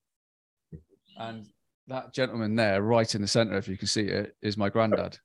And 1.17 1.47
that 1.89 2.15
gentleman 2.15 2.55
there, 2.55 2.83
right 2.83 3.15
in 3.15 3.21
the 3.21 3.29
center, 3.29 3.57
if 3.57 3.69
you 3.69 3.77
can 3.77 3.89
see 3.89 4.03
it, 4.03 4.35
is 4.43 4.57
my 4.57 4.69
granddad. 4.69 5.19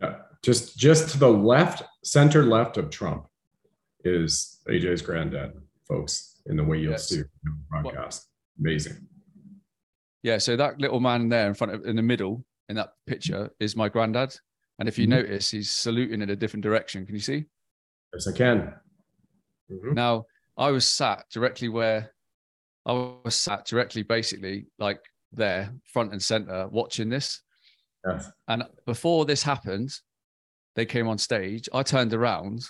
Yeah, 0.00 0.16
just 0.42 0.78
just 0.78 1.10
to 1.10 1.18
the 1.18 1.28
left, 1.28 1.82
center 2.04 2.44
left 2.44 2.76
of 2.76 2.90
Trump, 2.90 3.26
is 4.04 4.60
AJ's 4.68 5.02
granddad, 5.02 5.52
folks. 5.86 6.40
In 6.46 6.56
the 6.56 6.64
way 6.64 6.78
you'll 6.78 6.92
yes. 6.92 7.08
see 7.08 7.18
the 7.18 7.56
broadcast, 7.68 8.28
amazing. 8.58 9.06
Yeah, 10.22 10.38
so 10.38 10.56
that 10.56 10.78
little 10.80 11.00
man 11.00 11.28
there 11.28 11.48
in 11.48 11.54
front 11.54 11.74
of, 11.74 11.84
in 11.84 11.96
the 11.96 12.02
middle, 12.02 12.44
in 12.68 12.76
that 12.76 12.92
picture, 13.06 13.50
is 13.58 13.76
my 13.76 13.88
granddad. 13.88 14.34
And 14.78 14.88
if 14.88 14.98
you 14.98 15.06
mm-hmm. 15.06 15.22
notice, 15.22 15.50
he's 15.50 15.70
saluting 15.70 16.22
in 16.22 16.30
a 16.30 16.36
different 16.36 16.62
direction. 16.62 17.04
Can 17.04 17.14
you 17.14 17.20
see? 17.20 17.44
Yes, 18.14 18.26
I 18.26 18.32
can. 18.32 18.74
Mm-hmm. 19.70 19.94
Now, 19.94 20.24
I 20.56 20.70
was 20.70 20.86
sat 20.86 21.24
directly 21.32 21.68
where 21.68 22.12
I 22.86 22.92
was 23.24 23.34
sat 23.34 23.66
directly, 23.66 24.02
basically 24.02 24.66
like 24.78 25.00
there, 25.32 25.72
front 25.84 26.12
and 26.12 26.22
center, 26.22 26.68
watching 26.68 27.08
this. 27.08 27.40
Yes. 28.06 28.30
And 28.48 28.64
before 28.86 29.24
this 29.24 29.42
happened, 29.42 29.92
they 30.76 30.86
came 30.86 31.08
on 31.08 31.18
stage. 31.18 31.68
I 31.72 31.82
turned 31.82 32.14
around 32.14 32.64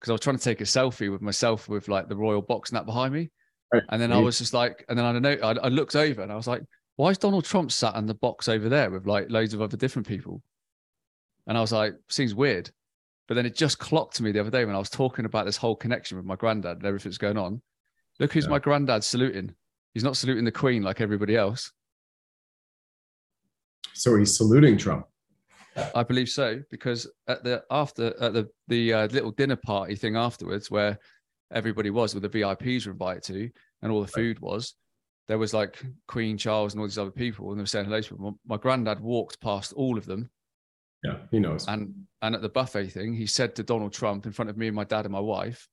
because 0.00 0.10
I 0.10 0.12
was 0.12 0.20
trying 0.20 0.38
to 0.38 0.42
take 0.42 0.60
a 0.60 0.64
selfie 0.64 1.10
with 1.10 1.22
myself 1.22 1.68
with 1.68 1.88
like 1.88 2.08
the 2.08 2.16
royal 2.16 2.42
box 2.42 2.70
and 2.70 2.76
that 2.76 2.86
behind 2.86 3.14
me. 3.14 3.30
Right. 3.72 3.82
And 3.88 4.00
then 4.00 4.12
I 4.12 4.18
was 4.18 4.38
just 4.38 4.54
like, 4.54 4.84
and 4.88 4.98
then 4.98 5.06
I 5.06 5.12
don't 5.12 5.22
know, 5.22 5.38
I, 5.42 5.66
I 5.66 5.68
looked 5.68 5.96
over 5.96 6.22
and 6.22 6.30
I 6.30 6.36
was 6.36 6.46
like, 6.46 6.62
why 6.96 7.10
is 7.10 7.18
Donald 7.18 7.44
Trump 7.44 7.72
sat 7.72 7.96
in 7.96 8.06
the 8.06 8.14
box 8.14 8.48
over 8.48 8.68
there 8.68 8.90
with 8.90 9.06
like 9.06 9.30
loads 9.30 9.54
of 9.54 9.62
other 9.62 9.76
different 9.76 10.06
people? 10.06 10.42
And 11.46 11.58
I 11.58 11.60
was 11.60 11.72
like, 11.72 11.94
seems 12.08 12.34
weird. 12.34 12.70
But 13.26 13.34
then 13.34 13.46
it 13.46 13.56
just 13.56 13.78
clocked 13.78 14.16
to 14.16 14.22
me 14.22 14.32
the 14.32 14.40
other 14.40 14.50
day 14.50 14.64
when 14.64 14.74
I 14.74 14.78
was 14.78 14.90
talking 14.90 15.24
about 15.24 15.46
this 15.46 15.56
whole 15.56 15.76
connection 15.76 16.16
with 16.16 16.26
my 16.26 16.36
granddad 16.36 16.78
and 16.78 16.86
everything's 16.86 17.18
going 17.18 17.38
on. 17.38 17.62
Look 18.20 18.32
who's 18.32 18.44
yeah. 18.44 18.50
my 18.50 18.58
granddad 18.58 19.02
saluting. 19.02 19.54
He's 19.94 20.04
not 20.04 20.16
saluting 20.16 20.44
the 20.44 20.52
Queen 20.52 20.82
like 20.82 21.00
everybody 21.00 21.36
else. 21.36 21.72
So 23.94 24.16
he's 24.16 24.36
saluting 24.36 24.76
Trump. 24.76 25.06
I 25.94 26.04
believe 26.04 26.28
so 26.28 26.60
because 26.70 27.10
at 27.26 27.42
the 27.42 27.64
after 27.70 28.14
at 28.22 28.32
the 28.32 28.48
the 28.68 28.92
uh, 28.92 29.06
little 29.08 29.32
dinner 29.32 29.56
party 29.56 29.96
thing 29.96 30.16
afterwards, 30.16 30.70
where 30.70 30.98
everybody 31.52 31.90
was, 31.90 32.14
where 32.14 32.20
the 32.20 32.28
VIPs 32.28 32.86
were 32.86 32.92
invited 32.92 33.24
to, 33.24 33.50
and 33.82 33.90
all 33.90 34.00
the 34.00 34.06
food 34.06 34.38
was, 34.38 34.74
there 35.26 35.38
was 35.38 35.52
like 35.52 35.82
Queen 36.06 36.38
Charles 36.38 36.74
and 36.74 36.80
all 36.80 36.86
these 36.86 36.98
other 36.98 37.10
people, 37.10 37.50
and 37.50 37.58
they 37.58 37.62
were 37.62 37.66
saying 37.66 37.86
hello 37.86 38.00
to 38.00 38.14
him. 38.14 38.38
My 38.46 38.56
granddad 38.56 39.00
walked 39.00 39.40
past 39.40 39.72
all 39.72 39.98
of 39.98 40.06
them 40.06 40.30
yeah, 41.04 41.16
he 41.30 41.38
knows. 41.38 41.68
And 41.68 41.94
and 42.24 42.34
at 42.34 42.40
the 42.40 42.48
buffet 42.48 42.88
thing, 42.88 43.12
he 43.12 43.26
said 43.26 43.54
to 43.54 43.62
Donald 43.62 43.92
Trump 43.92 44.24
in 44.24 44.32
front 44.32 44.48
of 44.48 44.56
me 44.56 44.66
and 44.66 44.74
my 44.74 44.84
dad 44.84 45.04
and 45.04 45.12
my 45.12 45.20
wife, 45.20 45.68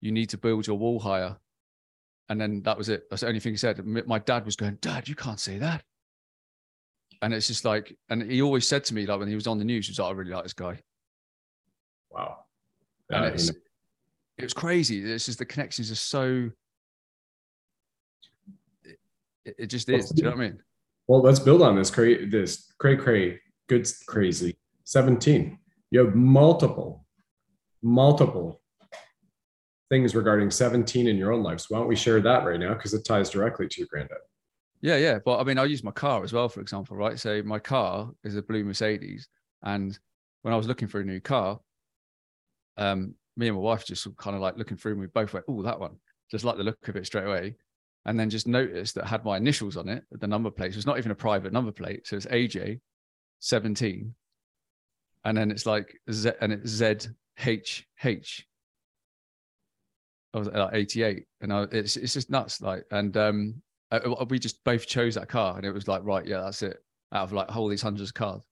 "You 0.00 0.12
need 0.12 0.30
to 0.30 0.38
build 0.38 0.66
your 0.66 0.78
wall 0.78 0.98
higher." 0.98 1.36
And 2.30 2.40
then 2.40 2.62
that 2.62 2.78
was 2.78 2.88
it. 2.88 3.04
That's 3.10 3.20
the 3.20 3.28
only 3.28 3.38
thing 3.38 3.52
he 3.52 3.58
said. 3.58 3.84
My 3.84 4.18
dad 4.18 4.46
was 4.46 4.56
going, 4.56 4.78
"Dad, 4.80 5.06
you 5.06 5.14
can't 5.14 5.38
say 5.38 5.58
that." 5.58 5.84
And 7.20 7.34
it's 7.34 7.48
just 7.48 7.66
like, 7.66 7.94
and 8.08 8.22
he 8.22 8.40
always 8.40 8.66
said 8.66 8.84
to 8.84 8.94
me, 8.94 9.04
like 9.04 9.18
when 9.18 9.28
he 9.28 9.34
was 9.34 9.46
on 9.46 9.58
the 9.58 9.64
news, 9.64 9.86
he 9.86 9.90
was 9.90 9.98
like, 9.98 10.08
"I 10.08 10.12
really 10.12 10.30
like 10.30 10.44
this 10.44 10.54
guy." 10.54 10.80
Wow. 12.10 12.44
And 13.10 13.26
uh, 13.26 13.28
it's, 13.28 13.50
it 13.50 14.42
was 14.42 14.54
crazy. 14.54 15.00
It's 15.00 15.26
just 15.26 15.38
the 15.38 15.44
connections 15.44 15.90
are 15.90 15.96
so. 15.96 16.50
It, 19.44 19.54
it 19.58 19.66
just 19.66 19.90
is. 19.90 20.08
Do 20.08 20.22
you 20.22 20.30
know 20.30 20.34
what 20.34 20.44
I 20.44 20.48
mean? 20.48 20.62
Well, 21.08 21.20
let's 21.20 21.40
build 21.40 21.60
on 21.60 21.76
this 21.76 21.90
cray, 21.90 22.24
this 22.24 22.72
cray 22.78 22.96
cray 22.96 23.38
good 23.68 23.86
crazy 24.06 24.56
17 24.84 25.58
you 25.94 26.04
have 26.04 26.16
multiple 26.16 27.06
multiple 27.80 28.60
things 29.90 30.16
regarding 30.16 30.50
17 30.50 31.06
in 31.06 31.16
your 31.16 31.32
own 31.32 31.44
life. 31.44 31.60
So 31.60 31.66
why 31.68 31.78
don't 31.78 31.86
we 31.86 31.94
share 31.94 32.20
that 32.20 32.44
right 32.44 32.58
now? 32.58 32.74
Because 32.74 32.94
it 32.94 33.04
ties 33.04 33.30
directly 33.30 33.68
to 33.68 33.80
your 33.80 33.86
granddad. 33.86 34.18
Yeah 34.82 34.96
yeah. 34.96 35.18
But 35.24 35.38
i 35.38 35.44
mean 35.44 35.56
i 35.56 35.64
use 35.64 35.84
my 35.84 35.92
car 35.92 36.24
as 36.24 36.32
well 36.32 36.48
for 36.48 36.60
example 36.60 36.96
right? 36.96 37.16
So 37.18 37.42
my 37.44 37.60
car 37.60 38.10
is 38.24 38.34
a 38.34 38.42
blue 38.42 38.64
mercedes 38.64 39.28
and 39.62 39.96
when 40.42 40.52
i 40.52 40.56
was 40.56 40.66
looking 40.66 40.88
for 40.88 41.00
a 41.00 41.04
new 41.04 41.20
car 41.20 41.60
um 42.76 43.14
me 43.36 43.46
and 43.46 43.56
my 43.56 43.62
wife 43.62 43.86
just 43.86 44.04
kind 44.16 44.34
of 44.34 44.42
like 44.42 44.58
looking 44.58 44.76
through 44.76 44.92
and 44.92 45.00
we 45.00 45.06
both 45.06 45.32
went 45.32 45.46
oh 45.48 45.62
that 45.62 45.78
one. 45.78 45.94
Just 46.28 46.44
like 46.44 46.56
the 46.56 46.64
look 46.64 46.88
of 46.88 46.96
it 46.96 47.06
straight 47.06 47.26
away. 47.26 47.56
And 48.04 48.18
then 48.18 48.30
just 48.30 48.48
noticed 48.48 48.96
that 48.96 49.06
had 49.06 49.24
my 49.24 49.36
initials 49.36 49.76
on 49.76 49.88
it 49.88 50.02
the 50.10 50.26
number 50.26 50.50
plate. 50.50 50.72
It 50.72 50.76
was 50.76 50.86
not 50.86 50.98
even 50.98 51.12
a 51.12 51.22
private 51.26 51.52
number 51.52 51.70
plate. 51.70 52.08
So 52.08 52.16
it's 52.16 52.26
aj 52.26 52.80
17 53.38 54.12
and 55.24 55.36
then 55.36 55.50
it's 55.50 55.66
like 55.66 55.98
z 56.10 56.30
and 56.40 56.52
it's 56.52 56.70
z 56.70 56.94
h 57.44 57.86
h. 58.02 58.46
I 60.32 60.38
was 60.38 60.48
like 60.48 60.70
88 60.72 61.24
and 61.42 61.52
I, 61.52 61.62
it's 61.70 61.96
it's 61.96 62.12
just 62.12 62.30
nuts 62.30 62.60
like 62.60 62.84
and 62.90 63.16
um 63.16 63.62
uh, 63.92 64.24
we 64.28 64.38
just 64.38 64.62
both 64.64 64.86
chose 64.86 65.14
that 65.14 65.28
car 65.28 65.56
and 65.56 65.64
it 65.64 65.70
was 65.70 65.86
like 65.86 66.02
right 66.04 66.26
yeah 66.26 66.40
that's 66.40 66.62
it 66.62 66.78
out 67.12 67.22
of 67.24 67.32
like 67.32 67.54
all 67.54 67.68
these 67.68 67.82
hundreds 67.82 68.10
of 68.10 68.14
cars. 68.14 68.42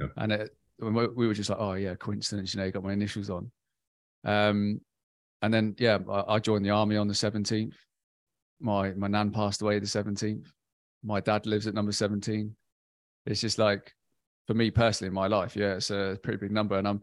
Yeah. 0.00 0.06
and 0.16 0.32
it 0.32 0.56
we 0.80 1.26
were 1.26 1.34
just 1.34 1.50
like 1.50 1.60
oh 1.60 1.74
yeah 1.74 1.94
coincidence 1.94 2.54
you 2.54 2.58
know 2.58 2.66
you 2.66 2.72
got 2.72 2.82
my 2.82 2.92
initials 2.92 3.30
on. 3.30 3.50
Um 4.24 4.80
and 5.42 5.52
then 5.52 5.74
yeah 5.78 5.98
I, 6.10 6.34
I 6.34 6.38
joined 6.38 6.64
the 6.64 6.70
army 6.70 6.96
on 6.96 7.08
the 7.08 7.14
17th 7.14 7.74
my 8.60 8.92
my 8.92 9.08
nan 9.08 9.30
passed 9.30 9.60
away 9.60 9.78
the 9.78 9.86
17th 9.86 10.46
my 11.04 11.20
dad 11.20 11.46
lives 11.46 11.66
at 11.66 11.74
number 11.74 11.92
17 11.92 12.54
it's 13.26 13.40
just 13.40 13.58
like 13.58 13.92
for 14.46 14.54
me 14.54 14.70
personally 14.70 15.08
in 15.08 15.14
my 15.14 15.26
life, 15.26 15.56
yeah, 15.56 15.74
it's 15.74 15.90
a 15.90 16.18
pretty 16.22 16.38
big 16.38 16.50
number. 16.50 16.76
And 16.76 16.88
I'm, 16.88 17.02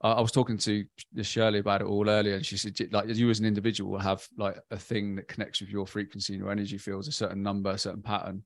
I 0.00 0.20
was 0.20 0.30
talking 0.30 0.58
to 0.58 0.84
Shirley 1.22 1.58
about 1.58 1.80
it 1.80 1.86
all 1.86 2.08
earlier, 2.08 2.36
and 2.36 2.46
she 2.46 2.56
said, 2.56 2.76
like, 2.92 3.08
you 3.08 3.30
as 3.30 3.40
an 3.40 3.46
individual 3.46 3.90
will 3.90 3.98
have 3.98 4.26
like 4.36 4.56
a 4.70 4.76
thing 4.76 5.16
that 5.16 5.26
connects 5.26 5.60
with 5.60 5.70
your 5.70 5.86
frequency 5.86 6.34
and 6.34 6.42
your 6.42 6.52
energy 6.52 6.78
fields, 6.78 7.08
a 7.08 7.12
certain 7.12 7.42
number, 7.42 7.70
a 7.70 7.78
certain 7.78 8.02
pattern, 8.02 8.44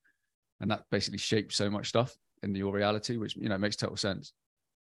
and 0.60 0.70
that 0.70 0.84
basically 0.90 1.18
shapes 1.18 1.56
so 1.56 1.68
much 1.68 1.88
stuff 1.88 2.16
in 2.42 2.54
your 2.54 2.72
reality, 2.72 3.18
which 3.18 3.36
you 3.36 3.50
know 3.50 3.58
makes 3.58 3.76
total 3.76 3.96
sense. 3.96 4.32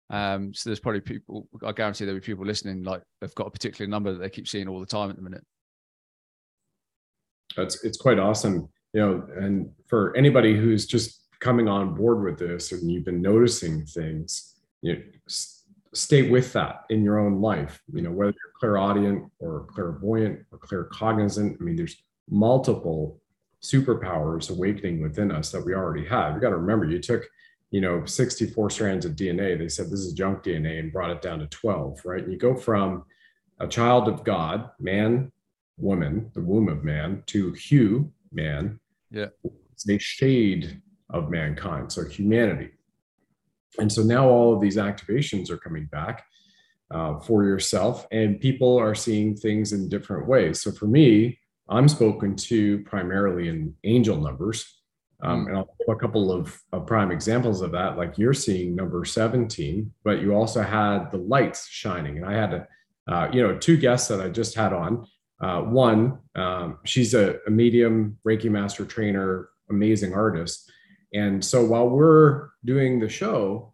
Um, 0.10 0.54
so 0.54 0.70
there's 0.70 0.80
probably 0.80 1.02
people, 1.02 1.48
I 1.66 1.72
guarantee 1.72 2.06
there'll 2.06 2.20
be 2.20 2.26
people 2.26 2.46
listening, 2.46 2.84
like 2.84 3.02
they've 3.22 3.36
got 3.36 3.48
a 3.48 3.52
particular 3.52 3.90
number 3.90 4.12
that 4.12 4.20
they 4.20 4.30
keep 4.30 4.48
seeing 4.48 4.68
all 4.68 4.80
the 4.80 4.86
time 4.86 5.10
at 5.10 5.16
the 5.16 5.22
minute. 5.22 5.44
That's 7.56 7.84
it's 7.84 7.98
quite 7.98 8.20
awesome, 8.20 8.70
you 8.94 9.02
know, 9.02 9.28
and 9.38 9.70
for 9.88 10.16
anybody 10.18 10.56
who's 10.56 10.86
just 10.86 11.27
coming 11.40 11.68
on 11.68 11.94
board 11.94 12.24
with 12.24 12.38
this 12.40 12.72
and 12.72 12.90
you've 12.92 13.06
been 13.06 13.22
noticing 13.22 13.86
things, 13.86 14.56
you 14.82 14.96
know, 14.96 15.02
stay 15.94 16.30
with 16.30 16.54
that 16.54 16.86
in 16.90 17.04
your 17.04 17.20
own 17.20 17.42
life. 17.42 17.82
You 17.94 18.02
know, 18.02 18.12
whether 18.12 18.32
you're 18.32 18.54
clairaudient 18.60 19.32
or 19.40 19.66
clairvoyant 19.70 20.40
or 20.52 20.60
claircognizant. 20.60 21.58
I 21.60 21.64
mean, 21.64 21.76
there's 21.76 21.98
multiple 22.30 23.20
superpowers 23.62 24.50
awakening 24.50 25.02
within 25.02 25.32
us 25.32 25.52
that 25.52 25.66
we 25.66 25.74
already 25.74 26.06
have. 26.06 26.36
You 26.36 26.42
got 26.42 26.50
to 26.50 26.58
remember, 26.58 26.86
you 26.86 27.00
took, 27.00 27.24
you 27.72 27.82
know, 27.82 28.06
64 28.06 28.70
strands 28.70 29.06
of 29.06 29.14
DNA. 29.14 29.58
They 29.58 29.70
said 29.70 29.88
this 29.88 30.02
is 30.02 30.14
junk 30.14 30.44
DNA 30.44 30.80
and 30.80 30.92
brought 30.92 31.10
it 31.10 31.22
down 31.22 31.40
to 31.40 31.48
12, 31.48 32.02
right? 32.06 32.24
And 32.24 32.32
you 32.32 32.38
go 32.38 32.56
from 32.56 33.04
a 33.60 33.68
child 33.68 34.08
of 34.08 34.24
God, 34.24 34.70
man, 34.80 35.32
woman, 35.78 36.32
the 36.34 36.42
womb 36.42 36.70
of 36.70 36.84
man, 36.84 37.24
to 37.28 37.52
Hugh, 37.54 38.12
man. 38.32 38.80
Yeah. 39.10 39.28
It's 39.74 39.90
a 39.90 39.98
shade 39.98 40.82
of 41.10 41.30
mankind, 41.30 41.92
so 41.92 42.06
humanity. 42.06 42.72
And 43.80 43.92
so 43.92 44.02
now 44.04 44.28
all 44.28 44.54
of 44.54 44.62
these 44.62 44.78
activations 44.78 45.50
are 45.50 45.58
coming 45.58 45.86
back 45.86 46.26
uh, 46.92 47.20
for 47.20 47.44
yourself, 47.44 48.08
and 48.12 48.40
people 48.40 48.78
are 48.78 48.96
seeing 48.96 49.36
things 49.36 49.74
in 49.74 49.90
different 49.90 50.28
ways. 50.28 50.62
So 50.62 50.72
for 50.72 50.88
me, 50.88 51.40
I'm 51.70 51.88
spoken 51.88 52.36
to 52.36 52.80
primarily 52.84 53.50
in 53.50 53.76
angel 53.84 54.18
numbers. 54.18 54.74
Um, 55.22 55.48
and 55.48 55.58
I'll 55.58 55.76
give 55.80 55.96
a 55.96 56.00
couple 56.00 56.32
of, 56.32 56.62
of, 56.72 56.86
prime 56.86 57.12
examples 57.12 57.62
of 57.62 57.72
that. 57.72 57.98
Like 57.98 58.20
you're 58.20 58.36
seeing 58.36 58.76
number 58.76 59.04
17, 59.04 59.92
but 60.04 60.22
you 60.22 60.34
also 60.34 60.62
had 60.62 61.10
the 61.12 61.18
lights 61.18 61.68
shining. 61.68 62.18
And 62.18 62.26
I 62.26 62.34
had, 62.34 62.54
a, 62.54 62.68
uh, 63.12 63.30
you 63.34 63.42
know, 63.42 63.58
two 63.58 63.78
guests 63.78 64.08
that 64.10 64.22
I 64.22 64.30
just 64.30 64.54
had 64.54 64.74
on. 64.74 65.08
Uh, 65.42 65.62
one, 65.62 66.20
um, 66.36 66.78
she's 66.86 67.16
a, 67.16 67.38
a 67.48 67.50
medium 67.50 68.20
Reiki 68.28 68.50
master 68.50 68.86
trainer, 68.86 69.50
amazing 69.72 70.14
artist. 70.14 70.72
And 71.14 71.44
so 71.44 71.64
while 71.64 71.90
we're 71.90 72.50
doing 72.66 73.00
the 73.00 73.10
show, 73.10 73.74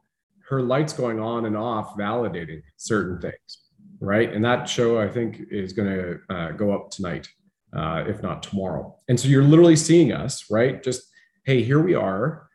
her 0.50 0.62
lights 0.62 0.94
going 0.94 1.20
on 1.20 1.46
and 1.46 1.58
off, 1.58 1.96
validating 1.98 2.62
certain 2.78 3.20
things, 3.20 3.70
right? 4.00 4.32
And 4.32 4.44
that 4.46 4.70
show, 4.70 5.00
I 5.00 5.10
think, 5.10 5.42
is 5.50 5.74
going 5.74 5.90
to 5.90 6.20
uh, 6.30 6.52
go 6.52 6.72
up 6.72 6.92
tonight, 6.92 7.28
uh, 7.76 8.04
if 8.08 8.22
not 8.22 8.44
tomorrow. 8.44 8.96
And 9.08 9.20
so 9.20 9.28
you're 9.28 9.44
literally 9.44 9.76
seeing 9.76 10.12
us, 10.12 10.46
right? 10.52 10.84
Just, 10.84 11.04
hey, 11.46 11.64
here 11.64 11.82
we 11.82 11.96
are. 11.96 12.50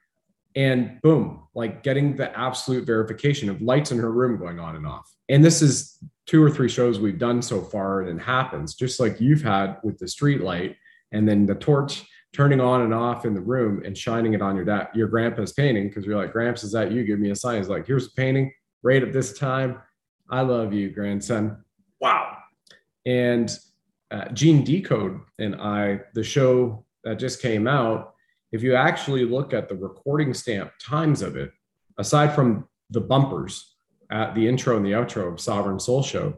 And 0.54 1.00
boom, 1.02 1.44
like 1.54 1.82
getting 1.82 2.16
the 2.16 2.36
absolute 2.38 2.86
verification 2.86 3.48
of 3.48 3.62
lights 3.62 3.90
in 3.90 3.98
her 3.98 4.12
room 4.12 4.38
going 4.38 4.58
on 4.58 4.76
and 4.76 4.86
off. 4.86 5.08
And 5.28 5.44
this 5.44 5.62
is 5.62 5.98
two 6.26 6.42
or 6.42 6.50
three 6.50 6.68
shows 6.68 7.00
we've 7.00 7.18
done 7.18 7.42
so 7.42 7.62
far, 7.62 8.02
and 8.02 8.20
it 8.20 8.22
happens 8.22 8.74
just 8.74 9.00
like 9.00 9.20
you've 9.20 9.42
had 9.42 9.78
with 9.82 9.98
the 9.98 10.08
street 10.08 10.42
light 10.42 10.76
and 11.12 11.28
then 11.28 11.46
the 11.46 11.54
torch 11.54 12.04
turning 12.32 12.60
on 12.60 12.82
and 12.82 12.92
off 12.92 13.24
in 13.24 13.34
the 13.34 13.40
room 13.40 13.82
and 13.84 13.96
shining 13.96 14.34
it 14.34 14.42
on 14.42 14.54
your 14.54 14.64
dad, 14.64 14.88
your 14.94 15.08
grandpa's 15.08 15.52
painting 15.52 15.88
because 15.88 16.04
you're 16.04 16.16
like, 16.16 16.32
Gramps, 16.32 16.62
is 16.62 16.72
that 16.72 16.92
you? 16.92 17.04
Give 17.04 17.18
me 17.18 17.30
a 17.30 17.36
sign. 17.36 17.58
He's 17.58 17.68
like, 17.68 17.86
here's 17.86 18.06
a 18.06 18.12
painting 18.12 18.52
right 18.82 19.02
at 19.02 19.12
this 19.12 19.38
time. 19.38 19.80
I 20.30 20.42
love 20.42 20.72
you, 20.72 20.90
grandson. 20.90 21.64
Wow. 22.00 22.36
And 23.06 23.50
uh, 24.10 24.28
Gene 24.30 24.62
Decode 24.62 25.20
and 25.38 25.56
I, 25.56 26.00
the 26.14 26.22
show 26.22 26.84
that 27.04 27.18
just 27.18 27.40
came 27.40 27.66
out, 27.66 28.14
if 28.52 28.62
you 28.62 28.74
actually 28.74 29.24
look 29.24 29.52
at 29.52 29.68
the 29.68 29.76
recording 29.76 30.34
stamp 30.34 30.72
times 30.82 31.22
of 31.22 31.36
it, 31.36 31.50
aside 31.98 32.34
from 32.34 32.68
the 32.90 33.00
bumpers 33.00 33.74
at 34.10 34.34
the 34.34 34.46
intro 34.46 34.76
and 34.76 34.84
the 34.84 34.92
outro 34.92 35.32
of 35.32 35.40
Sovereign 35.40 35.80
Soul 35.80 36.02
Show, 36.02 36.34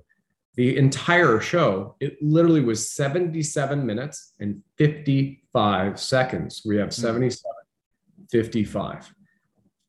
the 0.61 0.77
entire 0.77 1.41
show, 1.41 1.97
it 2.01 2.19
literally 2.21 2.61
was 2.61 2.87
77 2.91 3.87
minutes 3.87 4.35
and 4.41 4.63
55 4.77 5.99
seconds. 5.99 6.61
We 6.67 6.77
have 6.77 6.89
hmm. 6.89 7.01
77, 7.01 7.43
55. 8.31 9.15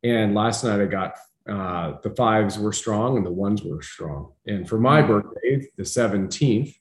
And 0.04 0.34
last 0.34 0.64
night 0.64 0.80
I 0.80 0.86
got 0.86 1.18
uh, 1.50 1.98
the 2.02 2.12
fives 2.12 2.58
were 2.58 2.72
strong 2.72 3.18
and 3.18 3.26
the 3.26 3.34
ones 3.34 3.64
were 3.64 3.82
strong. 3.82 4.32
And 4.48 4.66
for 4.66 4.80
my 4.80 5.02
hmm. 5.02 5.08
birthday, 5.10 5.68
the 5.76 5.84
17th, 5.84 6.74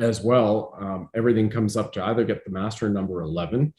as 0.00 0.22
well, 0.22 0.74
um, 0.80 1.10
everything 1.14 1.50
comes 1.50 1.76
up 1.76 1.92
to 1.92 2.02
either 2.02 2.24
get 2.24 2.42
the 2.46 2.50
master 2.50 2.88
number 2.88 3.20
11. 3.20 3.74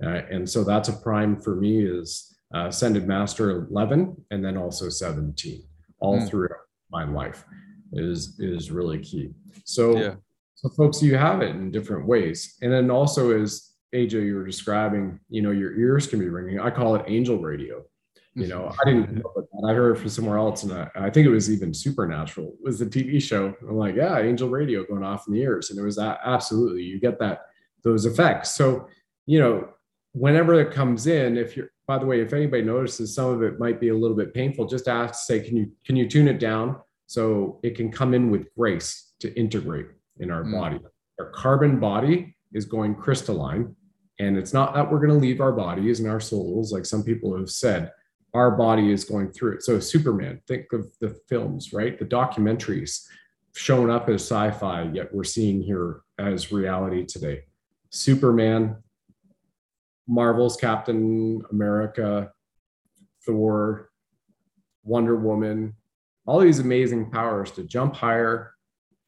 Uh, 0.00 0.08
and 0.30 0.48
so 0.48 0.62
that's 0.62 0.88
a 0.88 0.92
prime 0.92 1.34
for 1.34 1.56
me 1.56 1.84
is 1.84 2.32
uh, 2.54 2.66
ascended 2.68 3.08
master 3.08 3.66
11 3.66 4.24
and 4.30 4.44
then 4.44 4.56
also 4.56 4.88
17 4.88 5.64
all 5.98 6.20
mm. 6.20 6.28
throughout 6.28 6.60
my 6.92 7.02
life 7.02 7.44
is 7.92 8.38
is 8.38 8.70
really 8.70 8.98
key. 8.98 9.30
So 9.64 9.98
yeah. 9.98 10.14
so 10.54 10.68
folks 10.70 11.02
you 11.02 11.16
have 11.16 11.42
it 11.42 11.50
in 11.50 11.70
different 11.70 12.06
ways. 12.06 12.56
And 12.62 12.72
then 12.72 12.90
also 12.90 13.38
as 13.38 13.70
aj 13.94 14.12
you 14.12 14.34
were 14.34 14.46
describing 14.46 15.20
you 15.28 15.42
know 15.42 15.50
your 15.50 15.78
ears 15.78 16.06
can 16.06 16.18
be 16.18 16.28
ringing. 16.28 16.60
I 16.60 16.70
call 16.70 16.96
it 16.96 17.04
angel 17.06 17.38
radio. 17.38 17.82
You 18.34 18.46
know 18.46 18.60
mm-hmm. 18.60 18.80
i 18.80 18.84
didn't 18.90 19.14
know 19.14 19.30
that. 19.36 19.68
I 19.68 19.74
heard 19.74 19.96
it 19.96 20.00
from 20.00 20.08
somewhere 20.08 20.38
else 20.38 20.62
and 20.62 20.72
I, 20.72 20.88
I, 20.94 21.10
think 21.10 21.26
it 21.26 21.30
was 21.30 21.50
even 21.50 21.74
supernatural. 21.74 22.48
It 22.48 22.64
was 22.64 22.78
the 22.78 22.86
tv 22.86 23.20
show. 23.22 23.54
I'm 23.60 23.76
like 23.76 23.94
yeah 23.94 24.18
angel 24.18 24.48
radio 24.48 24.84
going 24.84 25.04
off 25.04 25.28
in 25.28 25.34
the 25.34 25.40
ears. 25.40 25.70
And 25.70 25.78
it 25.78 25.82
was 25.82 25.96
that 25.96 26.20
absolutely 26.24 26.82
you 26.82 26.98
get 26.98 27.18
that 27.18 27.42
those 27.84 28.06
effects. 28.06 28.52
So 28.52 28.88
you 29.26 29.38
know 29.38 29.68
whenever 30.12 30.54
it 30.54 30.72
comes 30.72 31.06
in 31.06 31.36
if 31.36 31.56
you're 31.56 31.70
by 31.86 31.98
the 31.98 32.06
way 32.06 32.20
if 32.20 32.32
anybody 32.32 32.62
notices 32.62 33.14
some 33.14 33.28
of 33.28 33.42
it 33.42 33.58
might 33.58 33.80
be 33.80 33.90
a 33.90 33.94
little 33.94 34.16
bit 34.16 34.32
painful. 34.32 34.66
Just 34.66 34.88
ask 34.88 35.26
say 35.26 35.40
can 35.40 35.54
you 35.54 35.70
can 35.84 35.96
you 35.96 36.08
tune 36.08 36.28
it 36.28 36.38
down 36.38 36.80
so 37.12 37.60
it 37.62 37.76
can 37.76 37.90
come 37.90 38.14
in 38.14 38.30
with 38.30 38.52
grace 38.54 39.12
to 39.20 39.32
integrate 39.38 39.86
in 40.18 40.30
our 40.30 40.44
mm. 40.44 40.52
body 40.52 40.80
our 41.18 41.30
carbon 41.30 41.78
body 41.78 42.34
is 42.52 42.64
going 42.64 42.94
crystalline 42.94 43.74
and 44.18 44.36
it's 44.36 44.52
not 44.52 44.74
that 44.74 44.90
we're 44.90 44.98
going 44.98 45.10
to 45.10 45.26
leave 45.26 45.40
our 45.40 45.52
bodies 45.52 46.00
and 46.00 46.08
our 46.08 46.20
souls 46.20 46.72
like 46.72 46.86
some 46.86 47.02
people 47.02 47.36
have 47.36 47.50
said 47.50 47.90
our 48.34 48.50
body 48.50 48.90
is 48.92 49.04
going 49.04 49.30
through 49.30 49.56
it. 49.56 49.62
So 49.62 49.78
Superman, 49.78 50.40
think 50.48 50.72
of 50.72 50.86
the 51.00 51.18
films, 51.28 51.72
right? 51.72 51.98
The 51.98 52.04
documentaries 52.04 53.06
shown 53.54 53.90
up 53.90 54.08
as 54.08 54.22
sci-fi, 54.22 54.90
yet 54.94 55.14
we're 55.14 55.24
seeing 55.24 55.60
here 55.62 56.00
as 56.18 56.50
reality 56.50 57.04
today. 57.04 57.42
Superman, 57.90 58.76
Marvel's 60.06 60.56
Captain 60.56 61.42
America, 61.50 62.32
Thor, 63.26 63.90
Wonder 64.84 65.16
Woman, 65.16 65.74
all 66.26 66.40
these 66.40 66.58
amazing 66.60 67.10
powers 67.10 67.50
to 67.52 67.64
jump 67.64 67.96
higher, 67.96 68.54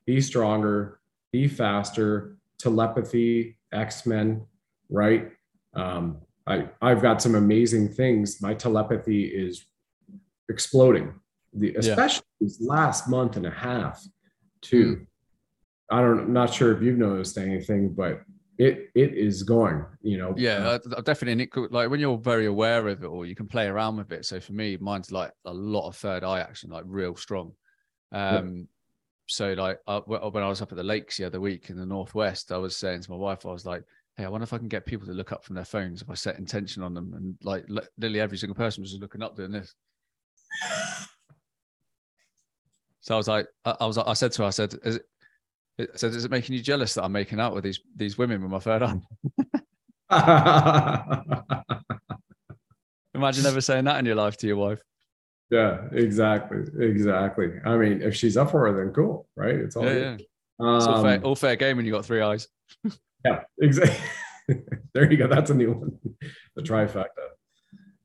be 0.06 0.20
stronger, 0.20 1.00
be 1.32 1.48
faster, 1.48 2.36
telepathy, 2.58 3.56
X-Men, 3.72 4.46
right? 4.90 5.30
Um, 5.74 6.18
I, 6.46 6.68
I've 6.82 7.02
got 7.02 7.22
some 7.22 7.34
amazing 7.34 7.88
things. 7.88 8.40
My 8.42 8.54
telepathy 8.54 9.24
is 9.24 9.66
exploding. 10.48 11.14
The 11.52 11.74
especially 11.76 12.26
yeah. 12.40 12.46
this 12.46 12.60
last 12.60 13.08
month 13.08 13.36
and 13.36 13.46
a 13.46 13.50
half, 13.50 14.04
too. 14.60 14.96
Mm. 14.96 15.06
I 15.90 16.00
don't 16.00 16.18
I'm 16.18 16.32
not 16.32 16.52
sure 16.52 16.76
if 16.76 16.82
you've 16.82 16.98
noticed 16.98 17.38
anything, 17.38 17.90
but 17.90 18.22
it 18.58 18.90
it 18.94 19.14
is 19.14 19.42
going, 19.42 19.84
you 20.02 20.18
know. 20.18 20.34
Yeah, 20.36 20.78
uh, 20.96 21.00
definitely. 21.00 21.48
Like 21.70 21.90
when 21.90 22.00
you're 22.00 22.18
very 22.18 22.46
aware 22.46 22.86
of 22.88 23.02
it 23.02 23.06
or 23.06 23.26
you 23.26 23.34
can 23.34 23.48
play 23.48 23.66
around 23.66 23.96
with 23.96 24.12
it. 24.12 24.24
So 24.24 24.40
for 24.40 24.52
me, 24.52 24.76
mine's 24.80 25.10
like 25.10 25.32
a 25.44 25.52
lot 25.52 25.88
of 25.88 25.96
third 25.96 26.24
eye 26.24 26.40
action, 26.40 26.70
like 26.70 26.84
real 26.86 27.16
strong. 27.16 27.52
Um, 28.12 28.56
yeah. 28.56 28.62
so 29.26 29.52
like 29.54 29.78
uh, 29.86 30.00
when 30.02 30.42
I 30.42 30.48
was 30.48 30.62
up 30.62 30.70
at 30.70 30.76
the 30.76 30.84
lakes 30.84 31.16
the 31.16 31.24
other 31.24 31.40
week 31.40 31.70
in 31.70 31.76
the 31.76 31.86
northwest, 31.86 32.52
I 32.52 32.58
was 32.58 32.76
saying 32.76 33.02
to 33.02 33.10
my 33.10 33.16
wife, 33.16 33.44
I 33.44 33.50
was 33.50 33.66
like, 33.66 33.82
hey, 34.16 34.24
I 34.24 34.28
wonder 34.28 34.44
if 34.44 34.52
I 34.52 34.58
can 34.58 34.68
get 34.68 34.86
people 34.86 35.06
to 35.08 35.12
look 35.12 35.32
up 35.32 35.44
from 35.44 35.56
their 35.56 35.64
phones 35.64 36.02
if 36.02 36.10
I 36.10 36.14
set 36.14 36.38
intention 36.38 36.82
on 36.82 36.94
them. 36.94 37.12
And 37.14 37.36
like 37.42 37.64
literally 37.68 38.20
every 38.20 38.38
single 38.38 38.54
person 38.54 38.82
was 38.82 38.90
just 38.90 39.02
looking 39.02 39.22
up 39.22 39.36
doing 39.36 39.50
this. 39.50 39.74
So 43.00 43.12
I 43.12 43.18
was 43.18 43.28
like, 43.28 43.48
I, 43.66 43.84
was, 43.84 43.98
I 43.98 44.14
said 44.14 44.32
to 44.32 44.42
her, 44.42 44.48
I 44.48 44.50
said, 44.50 44.76
is 45.78 45.86
it, 45.86 45.90
it 45.94 46.00
said, 46.00 46.12
is 46.12 46.24
it 46.24 46.30
making 46.30 46.54
you 46.54 46.62
jealous 46.62 46.94
that 46.94 47.04
I'm 47.04 47.12
making 47.12 47.40
out 47.40 47.54
with 47.54 47.64
these 47.64 47.80
these 47.96 48.16
women 48.16 48.42
with 48.42 48.50
my 48.50 48.58
third 48.58 48.82
eye? 48.82 49.00
Imagine 53.14 53.46
ever 53.46 53.60
saying 53.60 53.84
that 53.84 53.98
in 53.98 54.06
your 54.06 54.16
life 54.16 54.36
to 54.38 54.46
your 54.46 54.56
wife. 54.56 54.80
Yeah, 55.50 55.82
exactly, 55.92 56.64
exactly. 56.80 57.52
I 57.64 57.76
mean, 57.76 58.02
if 58.02 58.16
she's 58.16 58.36
up 58.36 58.50
for 58.50 58.66
it, 58.68 58.74
then 58.74 58.92
cool, 58.92 59.28
right? 59.36 59.54
It's 59.54 59.76
all, 59.76 59.84
yeah, 59.84 59.92
yeah. 59.92 60.16
Um, 60.58 60.76
it's 60.76 60.86
all 60.86 61.02
fair, 61.02 61.22
all 61.22 61.36
fair 61.36 61.56
game 61.56 61.76
when 61.76 61.86
you 61.86 61.92
got 61.92 62.04
three 62.04 62.20
eyes. 62.20 62.48
Yeah, 63.26 63.40
exactly. 63.58 63.96
there 64.92 65.10
you 65.10 65.16
go. 65.16 65.26
That's 65.26 65.48
a 65.48 65.54
new 65.54 65.72
one. 65.72 65.98
The 66.56 66.62
trifecta. 66.62 67.06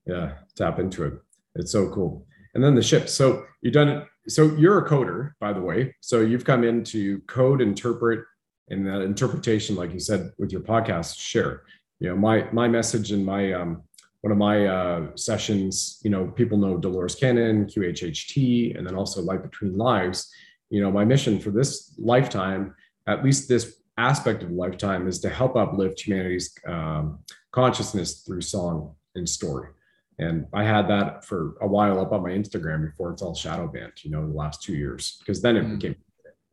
Yeah, 0.06 0.36
tap 0.56 0.80
into 0.80 1.04
it. 1.04 1.14
It's 1.56 1.74
so 1.74 1.90
cool. 1.90 2.26
And 2.54 2.64
then 2.64 2.76
the 2.76 2.82
ship. 2.82 3.10
So 3.10 3.46
you've 3.62 3.74
done 3.74 3.90
it. 3.90 4.08
So 4.28 4.56
you're 4.56 4.86
a 4.86 4.90
coder, 4.90 5.32
by 5.40 5.54
the 5.54 5.62
way. 5.62 5.96
So 6.02 6.22
you've 6.22 6.46
come 6.46 6.64
in 6.64 6.84
to 6.86 7.20
code, 7.22 7.62
interpret, 7.62 8.26
and 8.70 8.86
that 8.86 9.02
interpretation, 9.02 9.76
like 9.76 9.94
you 9.94 10.00
said 10.00 10.32
with 10.38 10.52
your 10.52 10.62
podcast, 10.62 11.20
share. 11.20 11.64
You 12.00 12.10
know, 12.10 12.16
my 12.16 12.50
my 12.52 12.68
message 12.68 13.12
in 13.12 13.26
my 13.26 13.54
um, 13.54 13.84
one 14.22 14.32
of 14.32 14.38
my 14.38 14.68
uh, 14.68 15.08
sessions, 15.16 16.00
you 16.04 16.10
know, 16.10 16.28
people 16.28 16.58
know 16.58 16.78
Dolores 16.78 17.16
Cannon, 17.16 17.66
QHHT, 17.66 18.78
and 18.78 18.86
then 18.86 18.96
also 18.96 19.22
Life 19.22 19.44
Between 19.44 19.78
Lives. 19.78 20.30
You 20.70 20.82
know, 20.82 20.92
my 20.92 21.06
mission 21.06 21.40
for 21.40 21.52
this 21.52 21.96
lifetime, 21.98 22.76
at 23.08 23.24
least 23.24 23.48
this 23.48 23.82
aspect 23.98 24.44
of 24.44 24.52
lifetime 24.52 25.08
is 25.08 25.20
to 25.20 25.30
help 25.30 25.56
uplift 25.56 26.02
humanity's 26.02 26.54
um, 26.68 27.20
consciousness 27.52 28.22
through 28.22 28.42
song 28.42 28.96
and 29.16 29.28
story. 29.28 29.70
And 30.20 30.46
I 30.54 30.64
had 30.64 30.88
that 30.90 31.26
for 31.26 31.56
a 31.62 31.68
while 31.68 32.00
up 32.00 32.12
on 32.12 32.24
my 32.24 32.32
Instagram 32.32 32.86
before 32.86 33.12
it's 33.12 33.22
all 33.22 33.34
shadow 33.34 33.68
banned, 33.68 34.04
you 34.04 34.12
know, 34.12 34.28
the 34.28 34.34
last 34.34 34.62
two 34.62 34.76
years, 34.76 35.18
because 35.20 35.42
then 35.42 35.56
it 35.56 35.66
mm. 35.66 35.80
became, 35.80 35.96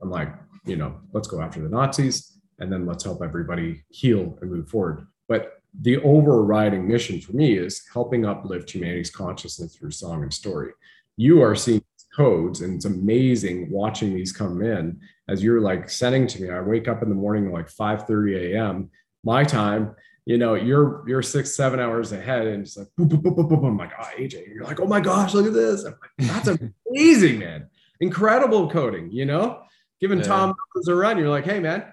I'm 0.01 0.11
like, 0.11 0.33
you 0.65 0.77
know, 0.77 1.01
let's 1.13 1.29
go 1.29 1.41
after 1.41 1.61
the 1.61 1.69
Nazis 1.69 2.39
and 2.61 2.73
then 2.73 2.87
let's 2.87 3.05
help 3.05 3.23
everybody 3.23 3.83
heal 3.91 4.39
and 4.41 4.51
move 4.51 4.69
forward. 4.69 5.07
But 5.29 5.63
the 5.81 5.97
overriding 5.99 6.87
mission 6.87 7.21
for 7.21 7.33
me 7.33 7.59
is 7.59 7.83
helping 7.93 8.25
uplift 8.25 8.71
humanity's 8.71 9.11
consciousness 9.11 9.75
through 9.75 9.91
song 9.91 10.23
and 10.23 10.33
story. 10.33 10.71
You 11.17 11.43
are 11.43 11.57
seeing 11.57 11.83
codes 12.17 12.63
and 12.63 12.77
it's 12.77 12.87
amazing 12.87 13.71
watching 13.71 14.15
these 14.15 14.33
come 14.33 14.63
in 14.63 14.99
as 15.29 15.45
you're 15.45 15.61
like 15.61 15.91
sending 15.91 16.27
to 16.27 16.41
me 16.41 16.49
i 16.49 16.61
wake 16.61 16.89
up 16.89 17.03
in 17.03 17.11
the 17.11 17.15
morning 17.15 17.53
like 17.53 17.69
5 17.69 18.07
30 18.07 18.55
a.m 18.55 18.91
my 19.23 19.45
time 19.45 19.95
you 20.27 20.37
know 20.37 20.55
you're 20.55 21.03
you're 21.09 21.23
six 21.23 21.55
seven 21.55 21.81
hours 21.81 22.13
ahead 22.13 22.47
and 22.47 22.65
it's 22.65 22.77
like 22.77 22.89
boom, 22.97 23.09
boom, 23.09 23.21
boom, 23.21 23.35
boom, 23.35 23.49
boom. 23.49 23.65
i'm 23.65 23.77
like 23.79 23.93
ah, 23.99 24.11
oh 24.13 24.21
aj 24.21 24.37
and 24.37 24.55
you're 24.55 24.65
like 24.65 24.81
oh 24.81 24.87
my 24.87 25.01
gosh 25.01 25.33
look 25.33 25.47
at 25.47 25.55
this 25.55 25.85
like, 25.85 25.95
that's 26.19 26.49
amazing 26.91 27.39
man 27.39 27.69
incredible 28.01 28.69
coding 28.69 29.11
you 29.11 29.25
know 29.25 29.63
giving 30.01 30.19
yeah. 30.19 30.25
tom 30.25 30.55
a 30.89 30.95
run 30.95 31.17
you're 31.17 31.31
like 31.31 31.45
hey 31.45 31.61
man 31.61 31.85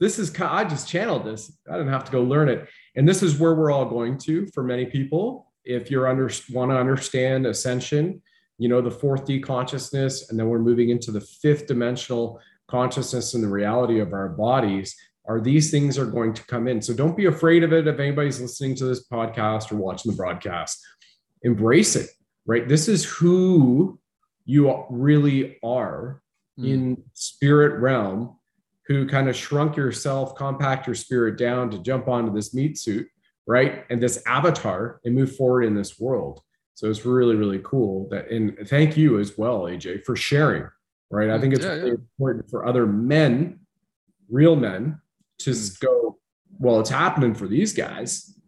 this 0.00 0.18
is 0.18 0.32
i 0.40 0.64
just 0.64 0.88
channeled 0.88 1.24
this 1.24 1.52
i 1.68 1.72
didn't 1.72 1.92
have 1.92 2.04
to 2.04 2.12
go 2.12 2.22
learn 2.22 2.48
it 2.48 2.68
and 2.96 3.06
this 3.06 3.22
is 3.22 3.38
where 3.38 3.54
we're 3.54 3.70
all 3.70 3.84
going 3.84 4.16
to 4.16 4.46
for 4.46 4.62
many 4.62 4.86
people 4.86 5.52
if 5.64 5.90
you're 5.90 6.08
under 6.08 6.30
want 6.52 6.70
to 6.70 6.76
understand 6.76 7.46
ascension 7.46 8.22
you 8.62 8.68
know, 8.68 8.80
the 8.80 8.92
fourth 8.92 9.24
D 9.24 9.40
consciousness, 9.40 10.30
and 10.30 10.38
then 10.38 10.48
we're 10.48 10.60
moving 10.60 10.90
into 10.90 11.10
the 11.10 11.20
fifth 11.20 11.66
dimensional 11.66 12.40
consciousness 12.68 13.34
and 13.34 13.42
the 13.42 13.48
reality 13.48 13.98
of 13.98 14.12
our 14.12 14.28
bodies. 14.28 14.96
Are 15.26 15.40
these 15.40 15.70
things 15.70 15.98
are 15.98 16.06
going 16.06 16.34
to 16.34 16.44
come 16.46 16.66
in? 16.66 16.82
So 16.82 16.94
don't 16.94 17.16
be 17.16 17.26
afraid 17.26 17.62
of 17.62 17.72
it. 17.72 17.86
If 17.86 17.98
anybody's 18.00 18.40
listening 18.40 18.74
to 18.76 18.86
this 18.86 19.06
podcast 19.06 19.70
or 19.70 19.76
watching 19.76 20.10
the 20.10 20.16
broadcast, 20.16 20.84
embrace 21.42 21.96
it. 21.96 22.10
Right, 22.44 22.68
this 22.68 22.88
is 22.88 23.04
who 23.04 24.00
you 24.44 24.84
really 24.90 25.58
are 25.62 26.20
mm. 26.58 26.68
in 26.68 27.02
spirit 27.14 27.80
realm 27.80 28.36
who 28.86 29.06
kind 29.06 29.28
of 29.28 29.36
shrunk 29.36 29.76
yourself, 29.76 30.34
compact 30.34 30.86
your 30.86 30.96
spirit 30.96 31.38
down 31.38 31.70
to 31.70 31.78
jump 31.78 32.08
onto 32.08 32.34
this 32.34 32.52
meat 32.52 32.76
suit, 32.76 33.06
right? 33.46 33.84
And 33.90 34.02
this 34.02 34.22
avatar 34.26 35.00
and 35.04 35.14
move 35.14 35.36
forward 35.36 35.62
in 35.62 35.74
this 35.74 36.00
world. 36.00 36.40
So 36.74 36.90
it's 36.90 37.04
really, 37.04 37.36
really 37.36 37.60
cool 37.62 38.08
that, 38.10 38.28
and 38.30 38.56
thank 38.66 38.96
you 38.96 39.20
as 39.20 39.38
well, 39.38 39.62
AJ, 39.62 40.04
for 40.04 40.16
sharing. 40.16 40.68
Right. 41.10 41.28
I 41.28 41.38
think 41.38 41.52
it's 41.52 41.64
yeah, 41.64 41.72
really 41.72 41.88
yeah. 41.88 41.94
important 41.94 42.48
for 42.50 42.66
other 42.66 42.86
men, 42.86 43.60
real 44.30 44.56
men, 44.56 44.98
to 45.44 45.50
mm. 45.50 45.80
go, 45.80 46.18
well, 46.58 46.80
it's 46.80 46.90
happening 46.90 47.34
for 47.34 47.46
these 47.46 47.72
guys. 47.72 48.38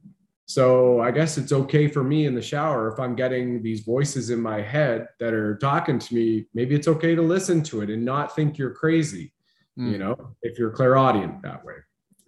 So 0.47 1.01
I 1.01 1.11
guess 1.11 1.39
it's 1.39 1.53
okay 1.53 1.89
for 1.89 2.05
me 2.05 2.27
in 2.27 2.35
the 2.35 2.43
shower 2.43 2.93
if 2.93 3.01
I'm 3.01 3.17
getting 3.17 3.63
these 3.63 3.81
voices 3.81 4.31
in 4.31 4.41
my 4.41 4.61
head 4.61 5.09
that 5.19 5.33
are 5.33 5.57
talking 5.57 5.99
to 5.99 6.15
me. 6.15 6.47
Maybe 6.53 6.75
it's 6.75 6.89
okay 6.89 7.15
to 7.15 7.23
listen 7.23 7.63
to 7.65 7.81
it 7.81 7.91
and 7.91 8.05
not 8.05 8.37
think 8.37 8.59
you're 8.59 8.75
crazy. 8.75 9.33
mm. 9.79 9.91
you 9.91 9.99
know, 9.99 10.37
if 10.43 10.59
you're 10.59 10.71
clairaudient 10.71 11.43
that 11.43 11.65
way. 11.65 11.75